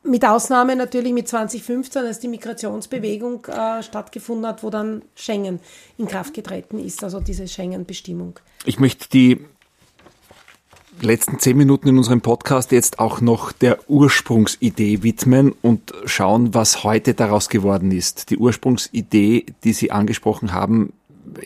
Mit 0.03 0.25
Ausnahme 0.25 0.77
natürlich 0.77 1.13
mit 1.13 1.29
2015, 1.29 2.07
als 2.07 2.21
die 2.21 2.29
Migrationsbewegung 2.29 3.45
äh, 3.47 3.83
stattgefunden 3.83 4.47
hat, 4.47 4.63
wo 4.63 4.71
dann 4.71 5.03
Schengen 5.15 5.61
in 5.99 6.09
Kraft 6.09 6.33
getreten 6.33 6.79
ist, 6.79 7.05
also 7.05 7.21
diese 7.21 7.47
Schengen-Bestimmung. 7.47 8.39
Ich 8.65 8.81
möchte 8.81 9.09
die 9.11 9.41
letzten 11.03 11.39
zehn 11.39 11.57
Minuten 11.57 11.89
in 11.89 11.99
unserem 11.99 12.23
Podcast 12.23 12.73
jetzt 12.73 12.99
auch 12.99 13.21
noch 13.21 13.53
der 13.53 13.91
Ursprungsidee 13.91 15.03
widmen 15.03 15.55
und 15.63 15.93
schauen, 16.07 16.55
was 16.55 16.83
heute 16.83 17.13
daraus 17.13 17.49
geworden 17.49 17.93
ist. 17.93 18.31
Die 18.31 18.39
Ursprungsidee, 18.39 19.47
die 19.65 19.73
Sie 19.73 19.91
angesprochen 19.91 20.53
haben, 20.53 20.95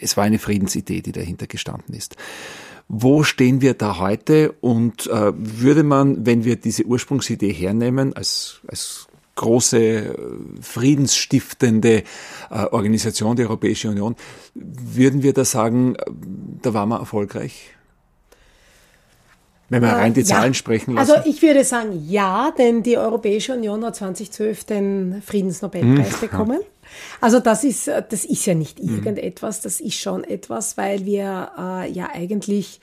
es 0.01 0.17
war 0.17 0.25
eine 0.25 0.39
Friedensidee, 0.39 1.03
die 1.03 1.13
dahinter 1.13 1.47
gestanden 1.47 1.95
ist. 1.95 2.17
Wo 2.89 3.23
stehen 3.23 3.61
wir 3.61 3.75
da 3.75 3.99
heute 3.99 4.53
und 4.61 5.07
äh, 5.07 5.33
würde 5.35 5.83
man, 5.83 6.27
wenn 6.27 6.45
wir 6.45 6.57
diese 6.57 6.85
Ursprungsidee 6.85 7.53
hernehmen, 7.53 8.15
als, 8.15 8.61
als 8.67 9.09
große 9.37 9.79
äh, 9.79 10.15
friedensstiftende 10.61 12.03
äh, 12.51 12.65
Organisation, 12.71 13.37
die 13.37 13.43
Europäische 13.43 13.89
Union, 13.89 14.17
würden 14.55 15.23
wir 15.23 15.33
da 15.33 15.45
sagen, 15.45 15.97
äh, 15.97 16.05
da 16.63 16.75
waren 16.75 16.89
wir 16.89 16.99
erfolgreich? 16.99 17.71
Wenn 19.71 19.83
wir 19.83 19.89
rein 19.89 20.15
die 20.15 20.21
äh, 20.21 20.25
Zahlen 20.25 20.53
ja. 20.53 20.55
sprechen 20.55 20.95
lassen. 20.95 21.11
Also 21.11 21.29
ich 21.29 21.41
würde 21.43 21.65
sagen 21.65 22.05
ja, 22.07 22.53
denn 22.57 22.83
die 22.83 22.99
Europäische 22.99 23.55
Union 23.55 23.85
hat 23.85 23.97
2012 23.97 24.65
den 24.65 25.23
Friedensnobelpreis 25.25 26.21
hm, 26.21 26.21
bekommen. 26.21 26.61
Also 27.21 27.41
das 27.41 27.65
ist, 27.65 27.89
das 27.89 28.25
ist 28.25 28.47
ja 28.47 28.55
nicht 28.55 28.79
hm. 28.79 28.97
irgendetwas, 28.97 29.61
das 29.61 29.81
ist 29.81 29.95
schon 29.95 30.25
etwas, 30.25 30.77
weil 30.77 31.05
wir 31.05 31.51
äh, 31.59 31.91
ja 31.91 32.11
eigentlich 32.13 32.81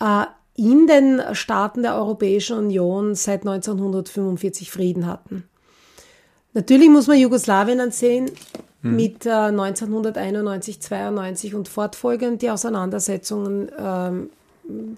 äh, 0.00 0.24
in 0.54 0.86
den 0.86 1.22
Staaten 1.32 1.82
der 1.82 1.94
Europäischen 1.94 2.58
Union 2.58 3.14
seit 3.14 3.40
1945 3.40 4.70
Frieden 4.70 5.06
hatten. 5.06 5.44
Natürlich 6.54 6.88
muss 6.88 7.06
man 7.06 7.18
Jugoslawien 7.18 7.80
ansehen, 7.80 8.30
hm. 8.82 8.96
mit 8.96 9.26
äh, 9.26 9.30
1991, 9.30 10.80
92 10.80 11.54
und 11.54 11.68
fortfolgend 11.68 12.42
die 12.42 12.50
Auseinandersetzungen 12.50 13.70
ähm, 13.78 14.30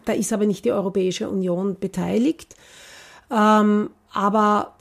da 0.05 0.13
ist 0.13 0.33
aber 0.33 0.47
nicht 0.47 0.65
die 0.65 0.73
Europäische 0.73 1.29
Union 1.29 1.77
beteiligt, 1.79 2.57
ähm, 3.31 3.91
aber 4.13 4.75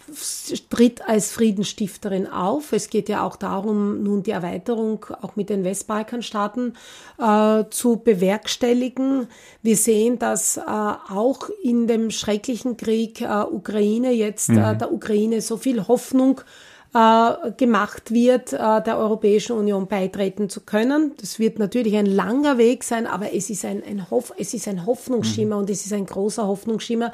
tritt 0.70 1.08
als 1.08 1.32
Friedensstifterin 1.32 2.28
auf. 2.28 2.74
Es 2.74 2.90
geht 2.90 3.10
ja 3.10 3.24
auch 3.24 3.36
darum, 3.36 4.02
nun 4.04 4.24
die 4.24 4.32
Erweiterung 4.32 5.06
auch 5.22 5.36
mit 5.36 5.50
den 5.50 5.64
Westbalkanstaaten 5.64 6.76
äh, 7.20 7.64
zu 7.70 7.98
bewerkstelligen. 7.98 9.28
Wir 9.62 9.78
sehen, 9.78 10.18
dass 10.18 10.58
äh, 10.58 10.62
auch 10.62 11.50
in 11.62 11.88
dem 11.88 12.10
schrecklichen 12.10 12.76
Krieg 12.76 13.22
äh, 13.22 13.44
Ukraine 13.44 14.12
jetzt 14.12 14.50
äh, 14.50 14.54
mhm. 14.54 14.80
der 14.80 14.92
Ukraine 14.92 15.42
so 15.42 15.58
viel 15.58 15.88
Hoffnung 15.88 16.40
äh, 16.40 16.69
gemacht 16.92 18.12
wird, 18.12 18.52
äh, 18.52 18.58
der 18.58 18.98
Europäischen 18.98 19.56
Union 19.56 19.86
beitreten 19.86 20.50
zu 20.50 20.62
können. 20.62 21.14
Das 21.22 21.38
wird 21.38 21.60
natürlich 21.60 21.96
ein 21.96 22.08
langer 22.08 22.58
Weg 22.58 22.84
sein, 22.84 23.06
aber 23.06 23.32
es 23.34 23.52
ist 23.52 23.64
ein, 23.64 23.84
ein, 23.84 24.10
Hoff, 24.10 24.34
es 24.40 24.56
ist 24.56 24.68
ein 24.68 24.88
Hoffnungsschimmer 24.88 25.56
mhm. 25.56 25.62
und 25.62 25.70
es 25.70 25.86
ist 25.86 25.94
ein 25.94 26.08
großer 26.08 26.48
Hoffnungsschimmer, 26.48 27.12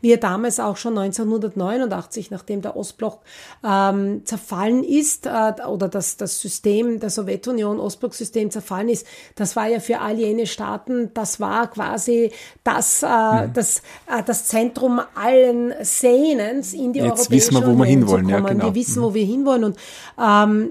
wie 0.00 0.12
er 0.12 0.16
damals 0.16 0.58
auch 0.60 0.78
schon 0.78 0.96
1989, 0.96 2.30
nachdem 2.30 2.62
der 2.62 2.74
Ostblock 2.74 3.20
ähm, 3.62 4.22
zerfallen 4.24 4.82
ist 4.82 5.26
äh, 5.26 5.62
oder 5.66 5.88
das, 5.88 6.16
das 6.16 6.40
System 6.40 6.98
der 6.98 7.10
Sowjetunion, 7.10 7.80
Ostblock-System 7.80 8.50
zerfallen 8.50 8.88
ist, 8.88 9.06
das 9.34 9.56
war 9.56 9.68
ja 9.68 9.80
für 9.80 10.00
all 10.00 10.18
jene 10.18 10.46
Staaten, 10.46 11.10
das 11.12 11.38
war 11.38 11.70
quasi 11.70 12.32
das, 12.64 13.02
äh, 13.02 13.06
mhm. 13.06 13.52
das, 13.52 13.82
äh, 14.06 14.22
das 14.24 14.46
Zentrum 14.46 15.02
allen 15.14 15.74
Sehnens 15.82 16.72
in 16.72 16.94
die 16.94 17.00
Jetzt 17.00 17.06
Europäische 17.08 17.30
wissen 17.30 17.54
wir, 17.54 17.60
wo 17.60 17.70
Union 17.72 17.78
wir 17.78 17.84
hinwollen. 17.84 18.28
Ja, 18.30 18.40
genau. 18.40 18.64
Wir 18.64 18.74
wissen, 18.74 19.02
wo 19.02 19.12
wir 19.12 19.17
wir 19.18 19.26
hinwollen. 19.26 19.64
Und 19.64 19.76
ähm, 20.18 20.70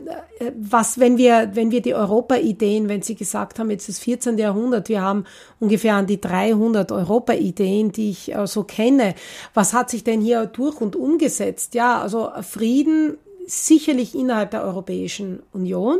was, 0.58 1.00
wenn 1.00 1.18
wir, 1.18 1.52
wenn 1.54 1.70
wir 1.70 1.82
die 1.82 1.94
Europa-Ideen, 1.94 2.90
wenn 2.90 3.02
Sie 3.02 3.16
gesagt 3.16 3.60
haben, 3.60 3.70
jetzt 3.70 3.90
das 3.90 4.00
14. 4.00 4.38
Jahrhundert, 4.38 4.90
wir 4.90 5.02
haben 5.02 5.26
ungefähr 5.60 5.96
an 5.96 6.08
die 6.08 6.22
300 6.22 6.92
Europa-Ideen, 6.92 7.92
die 7.92 8.12
ich 8.12 8.34
äh, 8.34 8.48
so 8.48 8.64
kenne. 8.64 9.14
Was 9.54 9.74
hat 9.74 9.90
sich 9.90 10.04
denn 10.04 10.22
hier 10.22 10.46
durch 10.46 10.82
und 10.82 10.96
umgesetzt? 10.96 11.76
Ja, 11.76 12.02
also 12.02 12.32
Frieden 12.42 13.18
sicherlich 13.46 14.16
innerhalb 14.16 14.52
der 14.52 14.64
Europäischen 14.64 15.44
Union. 15.54 16.00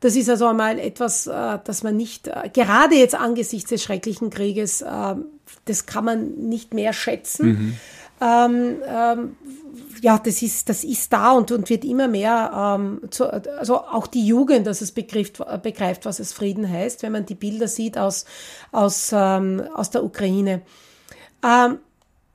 Das 0.00 0.16
ist 0.16 0.28
also 0.28 0.48
einmal 0.48 0.78
etwas, 0.80 1.28
äh, 1.28 1.58
das 1.64 1.84
man 1.84 1.96
nicht, 1.96 2.26
äh, 2.26 2.50
gerade 2.52 2.96
jetzt 2.96 3.14
angesichts 3.14 3.70
des 3.70 3.82
schrecklichen 3.82 4.30
Krieges, 4.30 4.82
äh, 4.82 5.14
das 5.64 5.86
kann 5.86 6.04
man 6.04 6.34
nicht 6.34 6.74
mehr 6.74 6.92
schätzen. 6.92 7.46
Mhm. 7.46 7.76
Ähm, 8.20 8.76
ähm, 8.86 9.36
ja, 10.02 10.18
das 10.18 10.42
ist, 10.42 10.68
das 10.68 10.82
ist 10.82 11.12
da 11.12 11.30
und, 11.30 11.52
und 11.52 11.70
wird 11.70 11.84
immer 11.84 12.08
mehr, 12.08 12.76
ähm, 12.76 13.02
zu, 13.10 13.32
also 13.32 13.78
auch 13.78 14.08
die 14.08 14.26
Jugend, 14.26 14.66
dass 14.66 14.80
es 14.80 14.90
begreift, 14.90 15.40
begreift, 15.62 16.04
was 16.06 16.18
es 16.18 16.32
Frieden 16.32 16.68
heißt, 16.68 17.04
wenn 17.04 17.12
man 17.12 17.24
die 17.24 17.36
Bilder 17.36 17.68
sieht 17.68 17.96
aus, 17.96 18.24
aus, 18.72 19.12
ähm, 19.14 19.62
aus 19.74 19.90
der 19.90 20.02
Ukraine. 20.02 20.62
Ähm, 21.44 21.78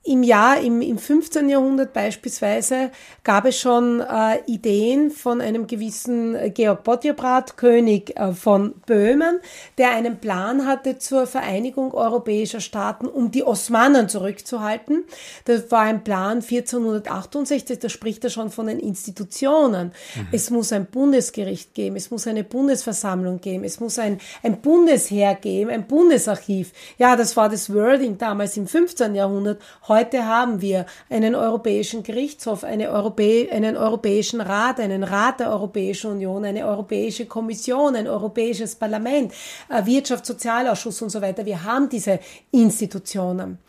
im 0.07 0.23
Jahr, 0.23 0.61
im, 0.61 0.81
im 0.81 0.97
15. 0.97 1.49
Jahrhundert 1.49 1.91
beispielsweise, 1.91 2.91
gab 3.25 3.45
es 3.45 3.59
schon 3.59 3.99
äh, 3.99 4.39
Ideen 4.45 5.11
von 5.11 5.41
einem 5.41 5.67
gewissen 5.67 6.37
Georg 6.53 6.83
Podjabrat, 6.83 7.57
König 7.57 8.17
äh, 8.17 8.31
von 8.31 8.75
Böhmen, 8.85 9.41
der 9.77 9.91
einen 9.91 10.17
Plan 10.19 10.65
hatte 10.65 10.97
zur 10.97 11.27
Vereinigung 11.27 11.93
europäischer 11.93 12.61
Staaten, 12.61 13.05
um 13.05 13.31
die 13.31 13.43
Osmanen 13.43 14.07
zurückzuhalten. 14.07 15.03
Das 15.43 15.69
war 15.71 15.81
ein 15.81 16.05
Plan 16.05 16.37
1468, 16.37 17.79
da 17.79 17.89
spricht 17.89 18.23
er 18.23 18.29
schon 18.29 18.49
von 18.49 18.67
den 18.67 18.79
Institutionen. 18.79 19.91
Mhm. 20.15 20.27
Es 20.31 20.49
muss 20.49 20.71
ein 20.71 20.85
Bundesgericht 20.85 21.73
geben, 21.73 21.97
es 21.97 22.11
muss 22.11 22.27
eine 22.27 22.45
Bundesversammlung 22.45 23.41
geben, 23.41 23.65
es 23.65 23.81
muss 23.81 23.99
ein, 23.99 24.19
ein 24.41 24.61
Bundesheer 24.61 25.35
geben, 25.35 25.69
ein 25.69 25.85
Bundesarchiv. 25.85 26.71
Ja, 26.97 27.17
das 27.17 27.35
war 27.35 27.49
das 27.49 27.73
Wording 27.73 28.17
damals 28.17 28.55
im 28.55 28.67
15. 28.67 29.13
Jahrhundert. 29.13 29.61
Heute 29.89 29.96
haben 30.25 30.61
wir 30.61 30.85
einen 31.09 31.35
Europäischen 31.35 32.03
Gerichtshof, 32.03 32.63
eine 32.63 32.89
Europä 32.89 33.49
einen 33.51 33.77
Europäischen 33.77 34.41
Rat, 34.41 34.79
einen 34.79 35.03
Rat 35.03 35.39
der 35.39 35.51
Europäischen 35.51 36.11
Union, 36.11 36.45
eine 36.45 36.65
Europäische 36.65 37.25
Kommission, 37.25 37.95
ein 37.95 38.07
Europäisches 38.07 38.75
Parlament, 38.75 39.33
Wirtschafts-, 39.69 40.27
Sozialausschuss 40.27 41.01
und 41.01 41.09
so 41.09 41.21
weiter. 41.21 41.45
Wir 41.45 41.63
haben 41.63 41.89
diese 41.89 42.19
Institutionen. 42.51 43.59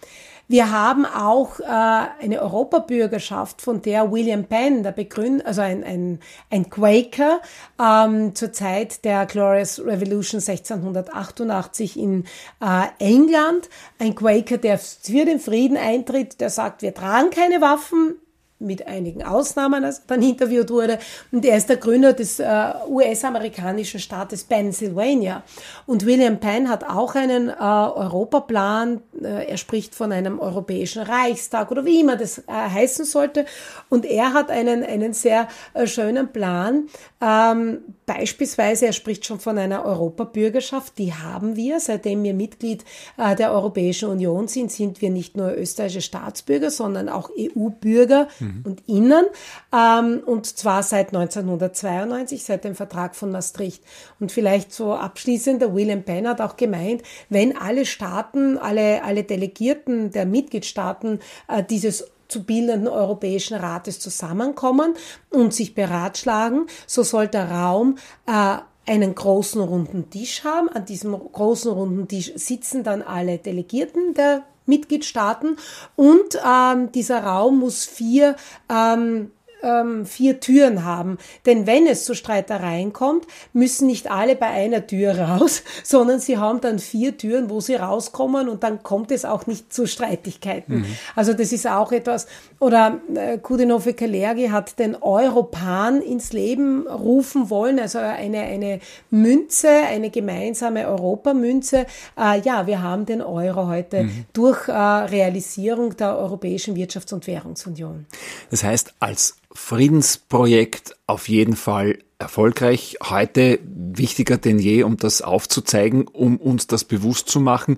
Wir 0.50 0.70
haben 0.70 1.04
auch 1.04 1.60
äh, 1.60 1.64
eine 1.66 2.40
Europabürgerschaft, 2.40 3.60
von 3.60 3.82
der 3.82 4.10
William 4.10 4.44
Penn, 4.44 4.82
der 4.82 4.92
Begründer, 4.92 5.46
also 5.46 5.60
ein, 5.60 5.84
ein, 5.84 6.20
ein 6.48 6.70
Quaker, 6.70 7.42
ähm, 7.78 8.34
zur 8.34 8.54
Zeit 8.54 9.04
der 9.04 9.26
Glorious 9.26 9.78
Revolution 9.78 10.40
1688 10.40 11.98
in 11.98 12.24
äh, 12.62 12.86
England, 12.98 13.68
ein 13.98 14.14
Quaker, 14.14 14.56
der 14.56 14.78
für 14.78 15.26
den 15.26 15.38
Frieden 15.38 15.76
eintritt, 15.76 16.40
der 16.40 16.48
sagt, 16.48 16.80
wir 16.80 16.94
tragen 16.94 17.28
keine 17.28 17.60
Waffen, 17.60 18.14
mit 18.60 18.86
einigen 18.86 19.22
Ausnahmen, 19.22 19.84
als 19.84 20.04
dann 20.06 20.22
interviewt 20.22 20.70
wurde. 20.70 20.98
Und 21.30 21.44
er 21.44 21.56
ist 21.56 21.68
der 21.68 21.76
Gründer 21.76 22.12
des 22.12 22.40
äh, 22.40 22.72
US-amerikanischen 22.88 24.00
Staates 24.00 24.44
Pennsylvania. 24.44 25.42
Und 25.86 26.04
William 26.04 26.38
Penn 26.38 26.68
hat 26.68 26.84
auch 26.84 27.14
einen 27.14 27.48
äh, 27.48 27.52
Europaplan. 27.52 29.00
Äh, 29.22 29.48
er 29.48 29.56
spricht 29.56 29.94
von 29.94 30.12
einem 30.12 30.40
europäischen 30.40 31.02
Reichstag 31.02 31.70
oder 31.70 31.84
wie 31.84 32.00
immer 32.00 32.16
das 32.16 32.38
äh, 32.38 32.42
heißen 32.48 33.04
sollte. 33.04 33.46
Und 33.88 34.04
er 34.04 34.32
hat 34.32 34.50
einen, 34.50 34.82
einen 34.82 35.12
sehr 35.12 35.48
äh, 35.74 35.86
schönen 35.86 36.32
Plan, 36.32 36.88
ähm, 37.20 37.78
Beispielsweise, 38.08 38.86
er 38.86 38.94
spricht 38.94 39.26
schon 39.26 39.38
von 39.38 39.58
einer 39.58 39.84
Europabürgerschaft, 39.84 40.96
die 40.96 41.12
haben 41.12 41.56
wir. 41.56 41.78
Seitdem 41.78 42.22
wir 42.22 42.32
Mitglied 42.32 42.82
äh, 43.18 43.36
der 43.36 43.52
Europäischen 43.52 44.08
Union 44.08 44.48
sind, 44.48 44.72
sind 44.72 45.02
wir 45.02 45.10
nicht 45.10 45.36
nur 45.36 45.54
österreichische 45.54 46.00
Staatsbürger, 46.00 46.70
sondern 46.70 47.10
auch 47.10 47.28
EU-Bürger 47.38 48.28
mhm. 48.40 48.62
und 48.64 48.82
Innen. 48.88 49.26
Ähm, 49.74 50.22
und 50.24 50.46
zwar 50.46 50.82
seit 50.82 51.08
1992, 51.08 52.42
seit 52.42 52.64
dem 52.64 52.74
Vertrag 52.74 53.14
von 53.14 53.30
Maastricht. 53.30 53.84
Und 54.18 54.32
vielleicht 54.32 54.72
so 54.72 54.94
abschließend, 54.94 55.60
der 55.60 55.74
William 55.74 56.02
Penn 56.02 56.26
hat 56.26 56.40
auch 56.40 56.56
gemeint, 56.56 57.02
wenn 57.28 57.58
alle 57.58 57.84
Staaten, 57.84 58.56
alle, 58.56 59.04
alle 59.04 59.22
Delegierten 59.22 60.12
der 60.12 60.24
Mitgliedstaaten 60.24 61.18
äh, 61.46 61.62
dieses 61.62 62.06
zu 62.28 62.44
bildenden 62.44 62.88
Europäischen 62.88 63.56
Rates 63.56 63.98
zusammenkommen 63.98 64.94
und 65.30 65.52
sich 65.54 65.74
beratschlagen, 65.74 66.66
so 66.86 67.02
soll 67.02 67.28
der 67.28 67.50
Raum 67.50 67.96
äh, 68.26 68.58
einen 68.86 69.14
großen 69.14 69.60
runden 69.60 70.10
Tisch 70.10 70.44
haben. 70.44 70.68
An 70.68 70.84
diesem 70.84 71.12
großen 71.12 71.72
runden 71.72 72.08
Tisch 72.08 72.32
sitzen 72.36 72.84
dann 72.84 73.02
alle 73.02 73.38
Delegierten 73.38 74.14
der 74.14 74.44
Mitgliedstaaten 74.66 75.56
und 75.96 76.38
ähm, 76.46 76.92
dieser 76.92 77.24
Raum 77.24 77.58
muss 77.58 77.86
vier 77.86 78.36
ähm, 78.68 79.30
ähm, 79.62 80.06
vier 80.06 80.40
Türen 80.40 80.84
haben. 80.84 81.18
Denn 81.46 81.66
wenn 81.66 81.86
es 81.86 82.04
zu 82.04 82.14
Streitereien 82.14 82.92
kommt, 82.92 83.26
müssen 83.52 83.86
nicht 83.86 84.10
alle 84.10 84.36
bei 84.36 84.46
einer 84.46 84.86
Tür 84.86 85.18
raus, 85.18 85.62
sondern 85.84 86.20
sie 86.20 86.38
haben 86.38 86.60
dann 86.60 86.78
vier 86.78 87.16
Türen, 87.16 87.50
wo 87.50 87.60
sie 87.60 87.74
rauskommen 87.74 88.48
und 88.48 88.62
dann 88.62 88.82
kommt 88.82 89.10
es 89.10 89.24
auch 89.24 89.46
nicht 89.46 89.72
zu 89.72 89.86
Streitigkeiten. 89.86 90.80
Mhm. 90.80 90.86
Also 91.14 91.32
das 91.32 91.52
ist 91.52 91.66
auch 91.66 91.92
etwas, 91.92 92.26
oder 92.60 93.00
äh, 93.14 93.38
Kudinove 93.38 93.94
Kalergi 93.94 94.48
hat 94.48 94.78
den 94.78 94.96
Europan 94.96 96.00
ins 96.02 96.32
Leben 96.32 96.86
rufen 96.86 97.50
wollen, 97.50 97.78
also 97.78 97.98
eine, 97.98 98.40
eine 98.40 98.80
Münze, 99.10 99.68
eine 99.68 100.10
gemeinsame 100.10 100.88
Europamünze. 100.88 101.86
Äh, 102.18 102.40
ja, 102.40 102.66
wir 102.66 102.82
haben 102.82 103.06
den 103.06 103.22
Euro 103.22 103.68
heute 103.68 104.04
mhm. 104.04 104.24
durch 104.32 104.68
äh, 104.68 104.72
Realisierung 104.72 105.96
der 105.96 106.16
Europäischen 106.16 106.76
Wirtschafts- 106.76 107.14
und 107.14 107.26
Währungsunion. 107.26 108.06
Das 108.50 108.64
heißt, 108.64 108.94
als 109.00 109.36
Friedensprojekt 109.58 110.96
auf 111.06 111.28
jeden 111.28 111.54
Fall 111.54 111.98
erfolgreich. 112.18 112.96
Heute 113.02 113.58
wichtiger 113.64 114.38
denn 114.38 114.58
je, 114.58 114.82
um 114.84 114.96
das 114.96 115.20
aufzuzeigen, 115.20 116.06
um 116.06 116.38
uns 116.38 116.68
das 116.68 116.84
bewusst 116.84 117.28
zu 117.28 117.38
machen. 117.38 117.76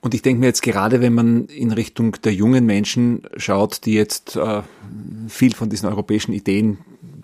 Und 0.00 0.14
ich 0.14 0.22
denke 0.22 0.40
mir 0.40 0.46
jetzt 0.46 0.62
gerade, 0.62 1.00
wenn 1.00 1.14
man 1.14 1.46
in 1.46 1.72
Richtung 1.72 2.12
der 2.22 2.32
jungen 2.32 2.64
Menschen 2.64 3.22
schaut, 3.36 3.86
die 3.86 3.94
jetzt 3.94 4.36
äh, 4.36 4.62
viel 5.26 5.54
von 5.54 5.68
diesen 5.68 5.88
europäischen 5.88 6.32
Ideen 6.32 6.78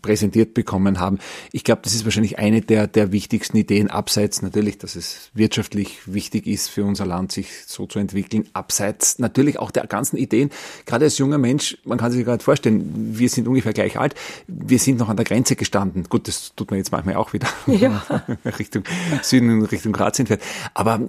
präsentiert 0.08 0.54
bekommen 0.54 1.00
haben. 1.00 1.18
Ich 1.52 1.64
glaube, 1.64 1.82
das 1.84 1.94
ist 1.94 2.06
wahrscheinlich 2.06 2.38
eine 2.38 2.62
der, 2.62 2.86
der 2.86 3.12
wichtigsten 3.12 3.58
Ideen, 3.58 3.90
abseits 3.90 4.40
natürlich, 4.40 4.78
dass 4.78 4.96
es 4.96 5.28
wirtschaftlich 5.34 5.98
wichtig 6.06 6.46
ist 6.46 6.68
für 6.68 6.82
unser 6.86 7.04
Land, 7.04 7.30
sich 7.30 7.48
so 7.66 7.84
zu 7.84 7.98
entwickeln, 7.98 8.48
abseits 8.54 9.18
natürlich 9.18 9.58
auch 9.58 9.70
der 9.70 9.86
ganzen 9.86 10.16
Ideen. 10.16 10.48
Gerade 10.86 11.04
als 11.04 11.18
junger 11.18 11.36
Mensch, 11.36 11.76
man 11.84 11.98
kann 11.98 12.10
sich 12.10 12.24
gerade 12.24 12.42
vorstellen, 12.42 13.18
wir 13.18 13.28
sind 13.28 13.46
ungefähr 13.48 13.74
gleich 13.74 13.98
alt, 13.98 14.14
wir 14.46 14.78
sind 14.78 14.98
noch 14.98 15.10
an 15.10 15.16
der 15.18 15.26
Grenze 15.26 15.56
gestanden. 15.56 16.04
Gut, 16.08 16.26
das 16.26 16.54
tut 16.56 16.70
man 16.70 16.78
jetzt 16.78 16.90
manchmal 16.90 17.16
auch 17.16 17.34
wieder 17.34 17.48
ja. 17.66 18.02
Richtung 18.58 18.84
Süden, 19.20 19.62
Richtung 19.66 19.92
Kroatien 19.92 20.26
fährt. 20.26 20.40
Aber 20.72 21.02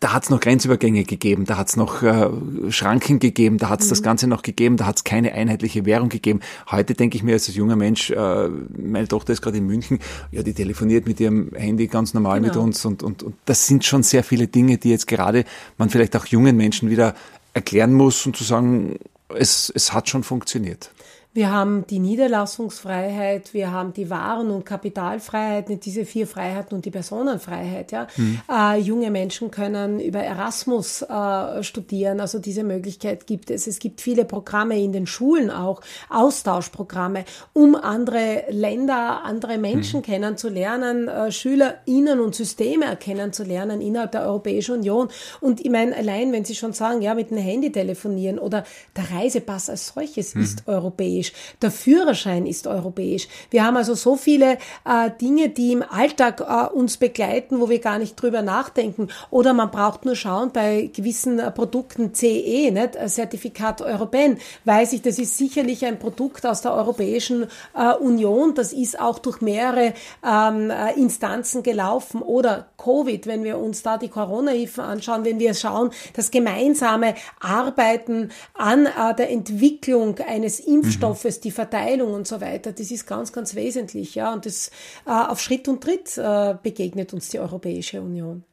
da 0.00 0.14
hat 0.14 0.22
es 0.22 0.30
noch 0.30 0.40
Grenzübergänge 0.40 1.04
gegeben, 1.04 1.44
da 1.44 1.58
hat 1.58 1.68
es 1.68 1.76
noch 1.76 2.02
äh, 2.02 2.30
Schranken 2.70 3.18
gegeben, 3.18 3.58
da 3.58 3.68
hat 3.68 3.80
es 3.80 3.88
mhm. 3.88 3.90
das 3.90 4.02
Ganze 4.02 4.28
noch 4.28 4.40
gegeben, 4.40 4.78
da 4.78 4.86
hat 4.86 4.96
es 4.96 5.04
keine 5.04 5.34
einheitliche 5.34 5.84
Währung 5.84 6.08
gegeben. 6.08 6.40
Heute 6.70 6.94
denke 6.94 7.18
ich 7.18 7.22
mir 7.22 7.34
als 7.34 7.54
junger 7.54 7.76
Mensch, 7.76 8.10
äh, 8.10 8.45
meine 8.76 9.08
Tochter 9.08 9.32
ist 9.32 9.42
gerade 9.42 9.58
in 9.58 9.66
München, 9.66 9.98
ja, 10.30 10.42
die 10.42 10.54
telefoniert 10.54 11.06
mit 11.06 11.20
ihrem 11.20 11.50
Handy 11.54 11.86
ganz 11.86 12.14
normal 12.14 12.40
genau. 12.40 12.54
mit 12.54 12.62
uns 12.62 12.84
und, 12.84 13.02
und, 13.02 13.22
und 13.22 13.34
das 13.44 13.66
sind 13.66 13.84
schon 13.84 14.02
sehr 14.02 14.24
viele 14.24 14.46
Dinge, 14.46 14.78
die 14.78 14.90
jetzt 14.90 15.06
gerade 15.06 15.44
man 15.78 15.90
vielleicht 15.90 16.16
auch 16.16 16.26
jungen 16.26 16.56
Menschen 16.56 16.90
wieder 16.90 17.14
erklären 17.54 17.92
muss 17.92 18.26
und 18.26 18.36
zu 18.36 18.44
sagen, 18.44 18.98
es, 19.28 19.72
es 19.74 19.92
hat 19.92 20.08
schon 20.08 20.22
funktioniert. 20.22 20.90
Wir 21.36 21.52
haben 21.52 21.86
die 21.86 21.98
Niederlassungsfreiheit, 21.98 23.52
wir 23.52 23.70
haben 23.70 23.92
die 23.92 24.08
Waren- 24.08 24.50
und 24.50 24.64
Kapitalfreiheit, 24.64 25.84
diese 25.84 26.06
vier 26.06 26.26
Freiheiten 26.26 26.74
und 26.74 26.86
die 26.86 26.90
Personenfreiheit. 26.90 27.92
Ja. 27.92 28.06
Mhm. 28.16 28.40
Äh, 28.50 28.78
junge 28.78 29.10
Menschen 29.10 29.50
können 29.50 30.00
über 30.00 30.20
Erasmus 30.20 31.02
äh, 31.02 31.62
studieren, 31.62 32.20
also 32.20 32.38
diese 32.38 32.64
Möglichkeit 32.64 33.26
gibt 33.26 33.50
es. 33.50 33.66
Es 33.66 33.80
gibt 33.80 34.00
viele 34.00 34.24
Programme 34.24 34.82
in 34.82 34.92
den 34.92 35.06
Schulen 35.06 35.50
auch, 35.50 35.82
Austauschprogramme, 36.08 37.26
um 37.52 37.74
andere 37.74 38.44
Länder, 38.48 39.22
andere 39.22 39.58
Menschen 39.58 40.00
mhm. 40.00 40.04
kennenzulernen, 40.04 41.06
äh, 41.06 41.30
SchülerInnen 41.30 42.18
und 42.18 42.34
Systeme 42.34 42.96
kennenzulernen 42.96 43.82
innerhalb 43.82 44.12
der 44.12 44.22
Europäischen 44.22 44.76
Union. 44.76 45.08
Und 45.42 45.60
ich 45.60 45.70
meine, 45.70 45.94
allein 45.94 46.32
wenn 46.32 46.46
Sie 46.46 46.54
schon 46.54 46.72
sagen, 46.72 47.02
ja, 47.02 47.14
mit 47.14 47.30
dem 47.30 47.36
Handy 47.36 47.70
telefonieren 47.70 48.38
oder 48.38 48.64
der 48.96 49.10
Reisepass 49.10 49.68
als 49.68 49.88
solches 49.88 50.34
mhm. 50.34 50.42
ist 50.42 50.66
europäisch 50.66 51.25
europäisch. 51.26 51.32
Der 51.62 51.70
Führerschein 51.70 52.46
ist 52.46 52.66
europäisch. 52.66 53.28
Wir 53.50 53.64
haben 53.64 53.76
also 53.76 53.94
so 53.94 54.16
viele 54.16 54.58
äh, 54.84 55.10
Dinge, 55.20 55.48
die 55.48 55.72
im 55.72 55.82
Alltag 55.82 56.40
äh, 56.40 56.74
uns 56.74 56.96
begleiten, 56.96 57.60
wo 57.60 57.68
wir 57.68 57.78
gar 57.78 57.98
nicht 57.98 58.20
drüber 58.20 58.42
nachdenken. 58.42 59.08
Oder 59.30 59.52
man 59.52 59.70
braucht 59.70 60.04
nur 60.04 60.16
schauen 60.16 60.50
bei 60.52 60.90
gewissen 60.94 61.38
äh, 61.38 61.50
Produkten 61.50 62.14
CE, 62.14 62.70
nicht? 62.70 62.96
Zertifikat 63.06 63.82
Europäen, 63.82 64.38
weiß 64.64 64.92
ich, 64.92 65.02
das 65.02 65.18
ist 65.18 65.38
sicherlich 65.38 65.84
ein 65.84 65.98
Produkt 65.98 66.44
aus 66.46 66.62
der 66.62 66.74
Europäischen 66.74 67.46
äh, 67.74 67.94
Union. 67.94 68.54
Das 68.54 68.72
ist 68.72 68.98
auch 69.00 69.18
durch 69.18 69.40
mehrere 69.40 69.94
ähm, 70.24 70.70
äh, 70.70 70.92
Instanzen 70.94 71.62
gelaufen. 71.62 72.22
Oder 72.22 72.66
Covid, 72.76 73.26
wenn 73.26 73.44
wir 73.44 73.58
uns 73.58 73.82
da 73.82 73.96
die 73.96 74.08
Corona-Hilfen 74.08 74.84
anschauen, 74.84 75.24
wenn 75.24 75.38
wir 75.38 75.54
schauen, 75.54 75.90
das 76.14 76.30
gemeinsame 76.30 77.14
Arbeiten 77.40 78.30
an 78.54 78.86
äh, 78.86 79.14
der 79.16 79.30
Entwicklung 79.30 80.18
eines 80.18 80.60
Impfstoffs, 80.60 81.15
Rohstoffes, 81.16 81.40
die 81.40 81.50
Verteilung 81.50 82.12
und 82.12 82.28
so 82.28 82.40
weiter, 82.40 82.72
das 82.72 82.90
ist 82.90 83.06
ganz, 83.06 83.32
ganz 83.32 83.54
wesentlich, 83.54 84.14
ja. 84.14 84.32
Und 84.32 84.46
das 84.46 84.70
äh, 85.06 85.10
auf 85.10 85.40
Schritt 85.40 85.68
und 85.68 85.82
Tritt 85.82 86.16
äh, 86.18 86.54
begegnet 86.62 87.12
uns 87.12 87.28
die 87.30 87.40
Europäische 87.40 88.00
Union. 88.00 88.44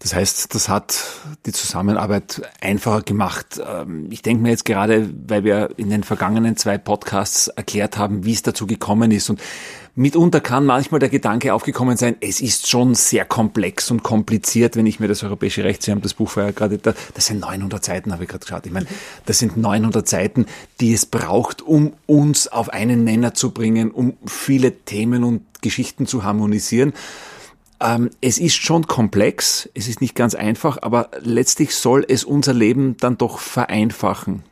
Das 0.00 0.14
heißt, 0.14 0.54
das 0.54 0.68
hat 0.70 0.98
die 1.44 1.52
Zusammenarbeit 1.52 2.42
einfacher 2.60 3.02
gemacht. 3.02 3.60
Ähm, 3.64 4.08
ich 4.10 4.22
denke 4.22 4.42
mir 4.42 4.48
jetzt 4.48 4.64
gerade, 4.64 5.10
weil 5.28 5.44
wir 5.44 5.70
in 5.76 5.90
den 5.90 6.04
vergangenen 6.04 6.56
zwei 6.56 6.78
Podcasts 6.78 7.48
erklärt 7.48 7.98
haben, 7.98 8.24
wie 8.24 8.32
es 8.32 8.42
dazu 8.42 8.66
gekommen 8.66 9.10
ist 9.10 9.28
und 9.30 9.40
Mitunter 9.96 10.40
kann 10.40 10.64
manchmal 10.64 11.00
der 11.00 11.08
Gedanke 11.08 11.52
aufgekommen 11.52 11.96
sein, 11.96 12.16
es 12.20 12.40
ist 12.40 12.68
schon 12.68 12.94
sehr 12.94 13.24
komplex 13.24 13.90
und 13.90 14.02
kompliziert, 14.02 14.76
wenn 14.76 14.86
ich 14.86 15.00
mir 15.00 15.08
das 15.08 15.22
europäische 15.22 15.64
Recht, 15.64 15.86
das 15.86 16.14
Buch 16.14 16.30
vorher 16.30 16.52
gerade, 16.52 16.78
da, 16.78 16.94
das 17.14 17.26
sind 17.26 17.40
900 17.40 17.84
Seiten, 17.84 18.12
habe 18.12 18.22
ich 18.22 18.30
gerade 18.30 18.44
geschaut. 18.44 18.64
Ich 18.66 18.72
meine, 18.72 18.86
das 19.26 19.40
sind 19.40 19.56
900 19.56 20.08
Seiten, 20.08 20.46
die 20.80 20.92
es 20.92 21.06
braucht, 21.06 21.60
um 21.60 21.92
uns 22.06 22.48
auf 22.48 22.70
einen 22.70 23.04
Nenner 23.04 23.34
zu 23.34 23.50
bringen, 23.50 23.90
um 23.90 24.16
viele 24.26 24.72
Themen 24.84 25.24
und 25.24 25.42
Geschichten 25.60 26.06
zu 26.06 26.22
harmonisieren. 26.22 26.92
Ähm, 27.80 28.10
es 28.20 28.38
ist 28.38 28.56
schon 28.56 28.86
komplex, 28.86 29.68
es 29.74 29.88
ist 29.88 30.00
nicht 30.00 30.14
ganz 30.14 30.34
einfach, 30.34 30.78
aber 30.82 31.10
letztlich 31.20 31.74
soll 31.74 32.04
es 32.06 32.24
unser 32.24 32.52
Leben 32.52 32.96
dann 32.98 33.16
doch 33.16 33.38
vereinfachen. 33.38 34.42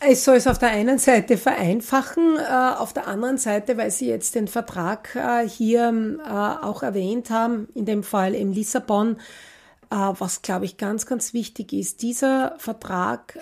Es 0.00 0.24
soll 0.24 0.36
es 0.36 0.46
auf 0.46 0.58
der 0.58 0.70
einen 0.70 0.98
Seite 0.98 1.36
vereinfachen, 1.36 2.36
äh, 2.38 2.74
auf 2.78 2.92
der 2.92 3.08
anderen 3.08 3.36
Seite, 3.36 3.76
weil 3.76 3.90
Sie 3.90 4.06
jetzt 4.06 4.36
den 4.36 4.46
Vertrag 4.46 5.16
äh, 5.16 5.48
hier 5.48 5.88
äh, 6.24 6.64
auch 6.64 6.84
erwähnt 6.84 7.30
haben, 7.30 7.68
in 7.74 7.84
dem 7.84 8.04
Fall 8.04 8.34
in 8.34 8.52
Lissabon, 8.52 9.16
was 9.90 10.42
glaube 10.42 10.66
ich 10.66 10.76
ganz, 10.76 11.06
ganz 11.06 11.32
wichtig 11.32 11.72
ist. 11.72 12.02
Dieser 12.02 12.56
Vertrag 12.58 13.38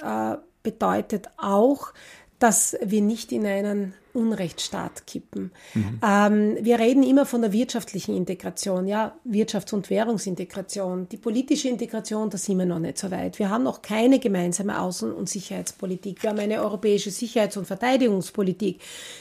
bedeutet 0.63 1.29
auch, 1.39 1.93
dass 2.39 2.77
wir 2.85 3.03
nicht 3.03 3.33
in 3.33 3.45
einen 3.45 3.95
Unrechtsstaat 4.17 5.07
kippen. 5.07 5.53
Mhm. 5.75 6.01
Ähm, 6.05 6.57
wir 6.61 6.79
reden 6.79 7.03
immer 7.03 7.27
von 7.27 7.43
der 7.43 7.53
wirtschaftlichen 7.53 8.17
Integration, 8.17 8.87
ja, 8.87 9.15
Wirtschafts- 9.29 9.75
und 9.75 9.91
Währungsintegration. 9.91 11.09
Die 11.11 11.17
politische 11.17 11.69
Integration, 11.69 12.31
da 12.31 12.39
sind 12.39 12.59
wir 12.59 12.67
noch 12.67 12.79
nicht 12.79 12.99
so 12.99 13.11
weit. 13.11 13.39
Wir 13.39 13.51
haben 13.51 13.65
noch 13.65 13.83
keine 13.83 14.19
gemeinsame 14.19 14.79
Außen- 14.79 15.13
und 15.13 15.29
Sicherheitspolitik. 15.29 16.23
Wir 16.23 16.31
haben 16.31 16.39
eine 16.39 16.61
europäische 16.61 17.11
Sicherheits- 17.11 17.57
und 17.57 17.67
Verteidigungspolitik. 17.67 18.81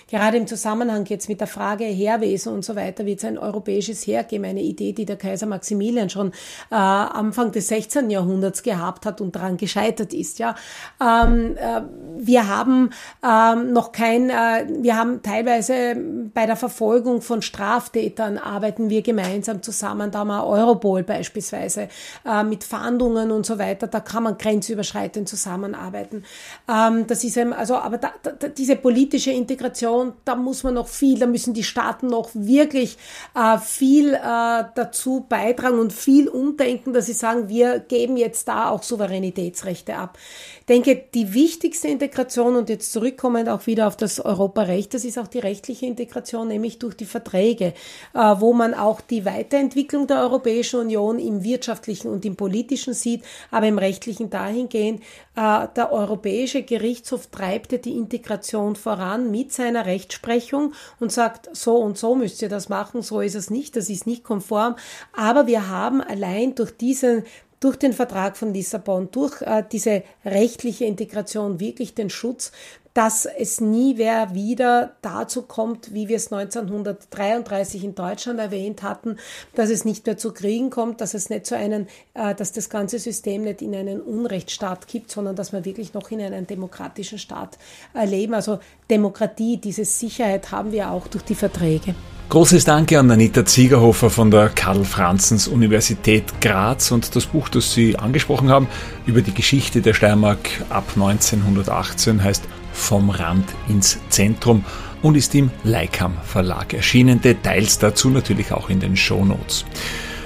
Gerade 0.10 0.38
im 0.38 0.48
Zusammenhang 0.48 1.06
jetzt 1.08 1.28
mit 1.30 1.39
der 1.41 1.48
Frage 1.48 1.84
Heerwesen 1.84 2.54
und 2.54 2.64
so 2.64 2.76
weiter 2.76 3.06
wird 3.06 3.20
es 3.20 3.26
ein 3.26 3.38
europäisches 3.38 4.08
Heer 4.08 4.24
geben, 4.24 4.46
eine 4.46 4.62
Idee, 4.62 4.93
die 4.93 5.06
der 5.06 5.18
Kaiser 5.18 5.46
Maximilian 5.46 6.10
schon 6.10 6.32
äh, 6.72 6.76
Anfang 6.76 7.52
des 7.52 7.68
16. 7.68 8.10
Jahrhunderts 8.10 8.64
gehabt 8.64 9.06
hat 9.06 9.22
und 9.22 9.36
daran 9.36 9.58
gescheitert 9.58 10.14
ist. 10.14 10.39
Ja, 10.39 10.56
ähm, 11.02 11.58
äh, 11.58 11.82
wir 12.18 12.48
haben 12.48 12.91
ähm, 13.24 13.74
noch 13.74 13.91
kein, 13.91 14.30
äh, 14.30 14.66
wir 14.86 14.98
haben 14.98 15.24
teilweise 15.24 15.98
bei 16.32 16.46
der 16.46 16.56
Verfolgung 16.56 17.24
von 17.24 17.42
Straftätern 17.42 18.38
arbeiten 18.38 18.92
wir 18.92 19.02
gemeinsam 19.02 19.64
zusammen. 19.64 20.12
Da 20.12 20.20
haben 20.20 20.28
wir 20.28 20.46
Europol 20.46 21.02
beispielsweise 21.02 21.88
äh, 22.24 22.44
mit 22.44 22.64
Fahndungen 22.64 23.32
und 23.32 23.48
so 23.48 23.58
weiter. 23.58 23.88
Da 23.88 24.00
kann 24.00 24.22
man 24.22 24.38
grenzüberschreitend 24.38 25.28
zusammenarbeiten. 25.28 26.24
Ähm, 26.70 27.08
das 27.08 27.24
ist 27.24 27.36
eben, 27.36 27.52
also, 27.52 27.78
aber 27.78 27.98
da, 27.98 28.14
da, 28.22 28.48
diese 28.48 28.76
politische 28.76 29.32
Integration, 29.32 30.14
da 30.24 30.36
muss 30.36 30.62
man 30.62 30.76
noch 30.76 30.88
viel, 30.88 31.18
da 31.18 31.26
müssen 31.26 31.56
die 31.56 31.64
Staaten 31.64 32.06
noch 32.06 32.30
wirklich 32.36 33.00
äh, 33.34 33.58
viel 33.58 34.14
äh, 34.14 34.66
dazu 34.76 35.26
beitragen 35.28 35.80
und 35.80 35.94
viel 35.94 36.28
umdenken, 36.28 36.94
dass 36.94 37.08
sie 37.08 37.14
sagen, 37.14 37.50
wir 37.50 37.80
geben 37.80 38.18
jetzt 38.18 38.48
da 38.48 38.70
auch 38.70 38.84
Souveränitätsrechte 38.84 39.96
ab. 39.96 40.20
Ich 40.60 40.66
denke, 40.68 41.06
die 41.12 41.34
wichtigste 41.34 41.88
Integration 41.88 42.56
und 42.56 42.70
jetzt 42.70 42.92
zurückkommend 42.92 43.50
auch 43.50 43.66
wieder 43.66 43.88
auf 43.88 43.98
das 43.98 44.20
Europarecht, 44.20 44.75
das 44.90 45.06
ist 45.06 45.18
auch 45.18 45.28
die 45.28 45.40
rechtliche 45.40 45.86
Integration, 45.86 46.48
nämlich 46.48 46.80
durch 46.80 46.96
die 46.96 47.06
Verträge, 47.06 47.74
äh, 48.14 48.20
wo 48.38 48.54
man 48.54 48.74
auch 48.74 49.02
die 49.02 49.26
Weiterentwicklung 49.26 50.08
der 50.08 50.22
Europäischen 50.22 50.82
Union 50.82 51.20
im 51.20 51.44
wirtschaftlichen 51.44 52.10
und 52.10 52.26
im 52.26 52.36
politischen 52.36 52.94
sieht, 52.94 53.24
aber 53.52 53.68
im 53.68 53.78
rechtlichen 53.78 54.30
dahingehend, 54.30 55.02
äh, 55.36 55.68
der 55.76 55.92
Europäische 55.92 56.64
Gerichtshof 56.64 57.28
treibt 57.28 57.86
die 57.86 57.98
Integration 57.98 58.76
voran 58.76 59.32
mit 59.32 59.52
seiner 59.52 59.86
Rechtsprechung 59.86 60.74
und 61.00 61.12
sagt, 61.12 61.50
so 61.56 61.78
und 61.78 61.98
so 61.98 62.16
müsst 62.16 62.42
ihr 62.42 62.50
das 62.50 62.70
machen, 62.70 63.02
so 63.02 63.22
ist 63.22 63.36
es 63.36 63.50
nicht, 63.50 63.76
das 63.76 63.90
ist 63.90 64.08
nicht 64.08 64.24
konform. 64.24 64.76
Aber 65.14 65.48
wir 65.48 65.70
haben 65.70 66.02
allein 66.02 66.56
durch 66.56 66.76
diesen 66.76 67.24
durch 67.62 67.78
den 67.78 67.94
Vertrag 67.94 68.38
von 68.38 68.54
Lissabon, 68.54 69.10
durch 69.12 69.42
äh, 69.42 69.64
diese 69.72 70.04
rechtliche 70.24 70.86
Integration 70.86 71.60
wirklich 71.60 71.96
den 71.96 72.10
Schutz, 72.12 72.52
dass 72.96 73.26
es 73.26 73.60
nie 73.60 73.96
mehr 73.96 74.34
wieder 74.34 74.93
dazu 75.02 75.41
kommt, 75.41 75.93
wie 75.93 76.08
wir 76.08 76.16
es 76.16 76.32
1933 76.32 77.84
in 77.84 77.93
Deutschland 77.93 78.39
erwähnt 78.39 78.84
hatten, 78.84 79.18
dass 79.54 79.70
es 79.70 79.84
nicht 79.84 80.06
mehr 80.06 80.18
zu 80.18 80.32
Kriegen 80.32 80.70
kommt, 80.70 81.02
dass 81.02 81.14
es 81.14 81.30
nicht 81.30 81.46
zu 81.46 81.58
einem, 81.58 81.88
äh, 82.14 82.34
dass 82.34 82.54
das 82.54 82.70
ganze 82.70 82.98
System 82.98 83.43
nicht 83.43 83.62
in 83.62 83.76
einen 83.76 84.02
Unrechtsstaat 84.02 84.88
gibt, 84.88 85.12
sondern 85.12 85.36
dass 85.36 85.52
wir 85.52 85.66
wirklich 85.66 85.93
noch 85.93 86.10
in 86.10 86.22
einem 86.22 86.48
demokratischen 86.48 87.20
Staat 87.20 87.58
leben. 88.06 88.34
Also 88.34 88.60
Demokratie, 88.89 89.58
diese 89.58 89.84
Sicherheit 89.84 90.52
haben 90.52 90.72
wir 90.72 90.89
auch 90.89 91.08
durch 91.08 91.26
die 91.26 91.36
Verträge. 91.36 91.96
Großes 92.30 92.64
Danke 92.64 92.98
an 92.98 93.12
Anita 93.12 93.46
Ziegerhofer 93.46 94.10
von 94.10 94.32
der 94.32 94.50
Karl-Franzens-Universität 94.50 96.24
Graz 96.41 96.91
und 96.91 97.16
das 97.16 97.28
Buch, 97.28 97.50
das 97.50 97.74
Sie 97.74 97.98
angesprochen 97.98 98.50
haben, 98.50 98.68
über 99.06 99.22
die 99.22 99.34
Geschichte 99.34 99.82
der 99.82 99.93
Steiermark 99.93 100.39
ab 100.70 100.86
1918 100.96 102.24
heißt 102.24 102.43
Vom 102.76 103.10
Rand 103.10 103.48
ins 103.68 103.98
Zentrum 104.10 104.64
und 105.02 105.16
ist 105.16 105.34
im 105.34 105.50
Leikam 105.64 106.14
Verlag 106.24 106.74
erschienen. 106.74 107.22
Details 107.22 107.80
dazu 107.80 108.10
natürlich 108.10 108.52
auch 108.52 108.70
in 108.70 108.80
den 108.80 108.98
Show 108.98 109.24
Notes. 109.24 109.66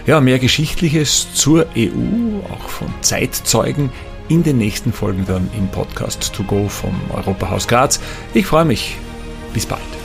Ja, 0.06 0.20
mehr 0.20 0.39
Geschichtliches 0.39 1.28
zur 1.34 1.68
EU, 1.78 2.39
auch 2.52 2.68
von 2.68 2.91
Zeitzeugen, 3.02 3.91
in 4.28 4.43
den 4.43 4.58
nächsten 4.58 4.91
Folgen 4.91 5.26
dann 5.28 5.50
im 5.58 5.68
Podcast 5.70 6.34
To 6.34 6.43
Go 6.43 6.68
vom 6.68 7.00
Europahaus 7.14 7.68
Graz. 7.68 8.00
Ich 8.34 8.45
freue 8.45 8.66
mich. 8.66 8.95
Bis 9.54 9.66
bald. 9.66 9.99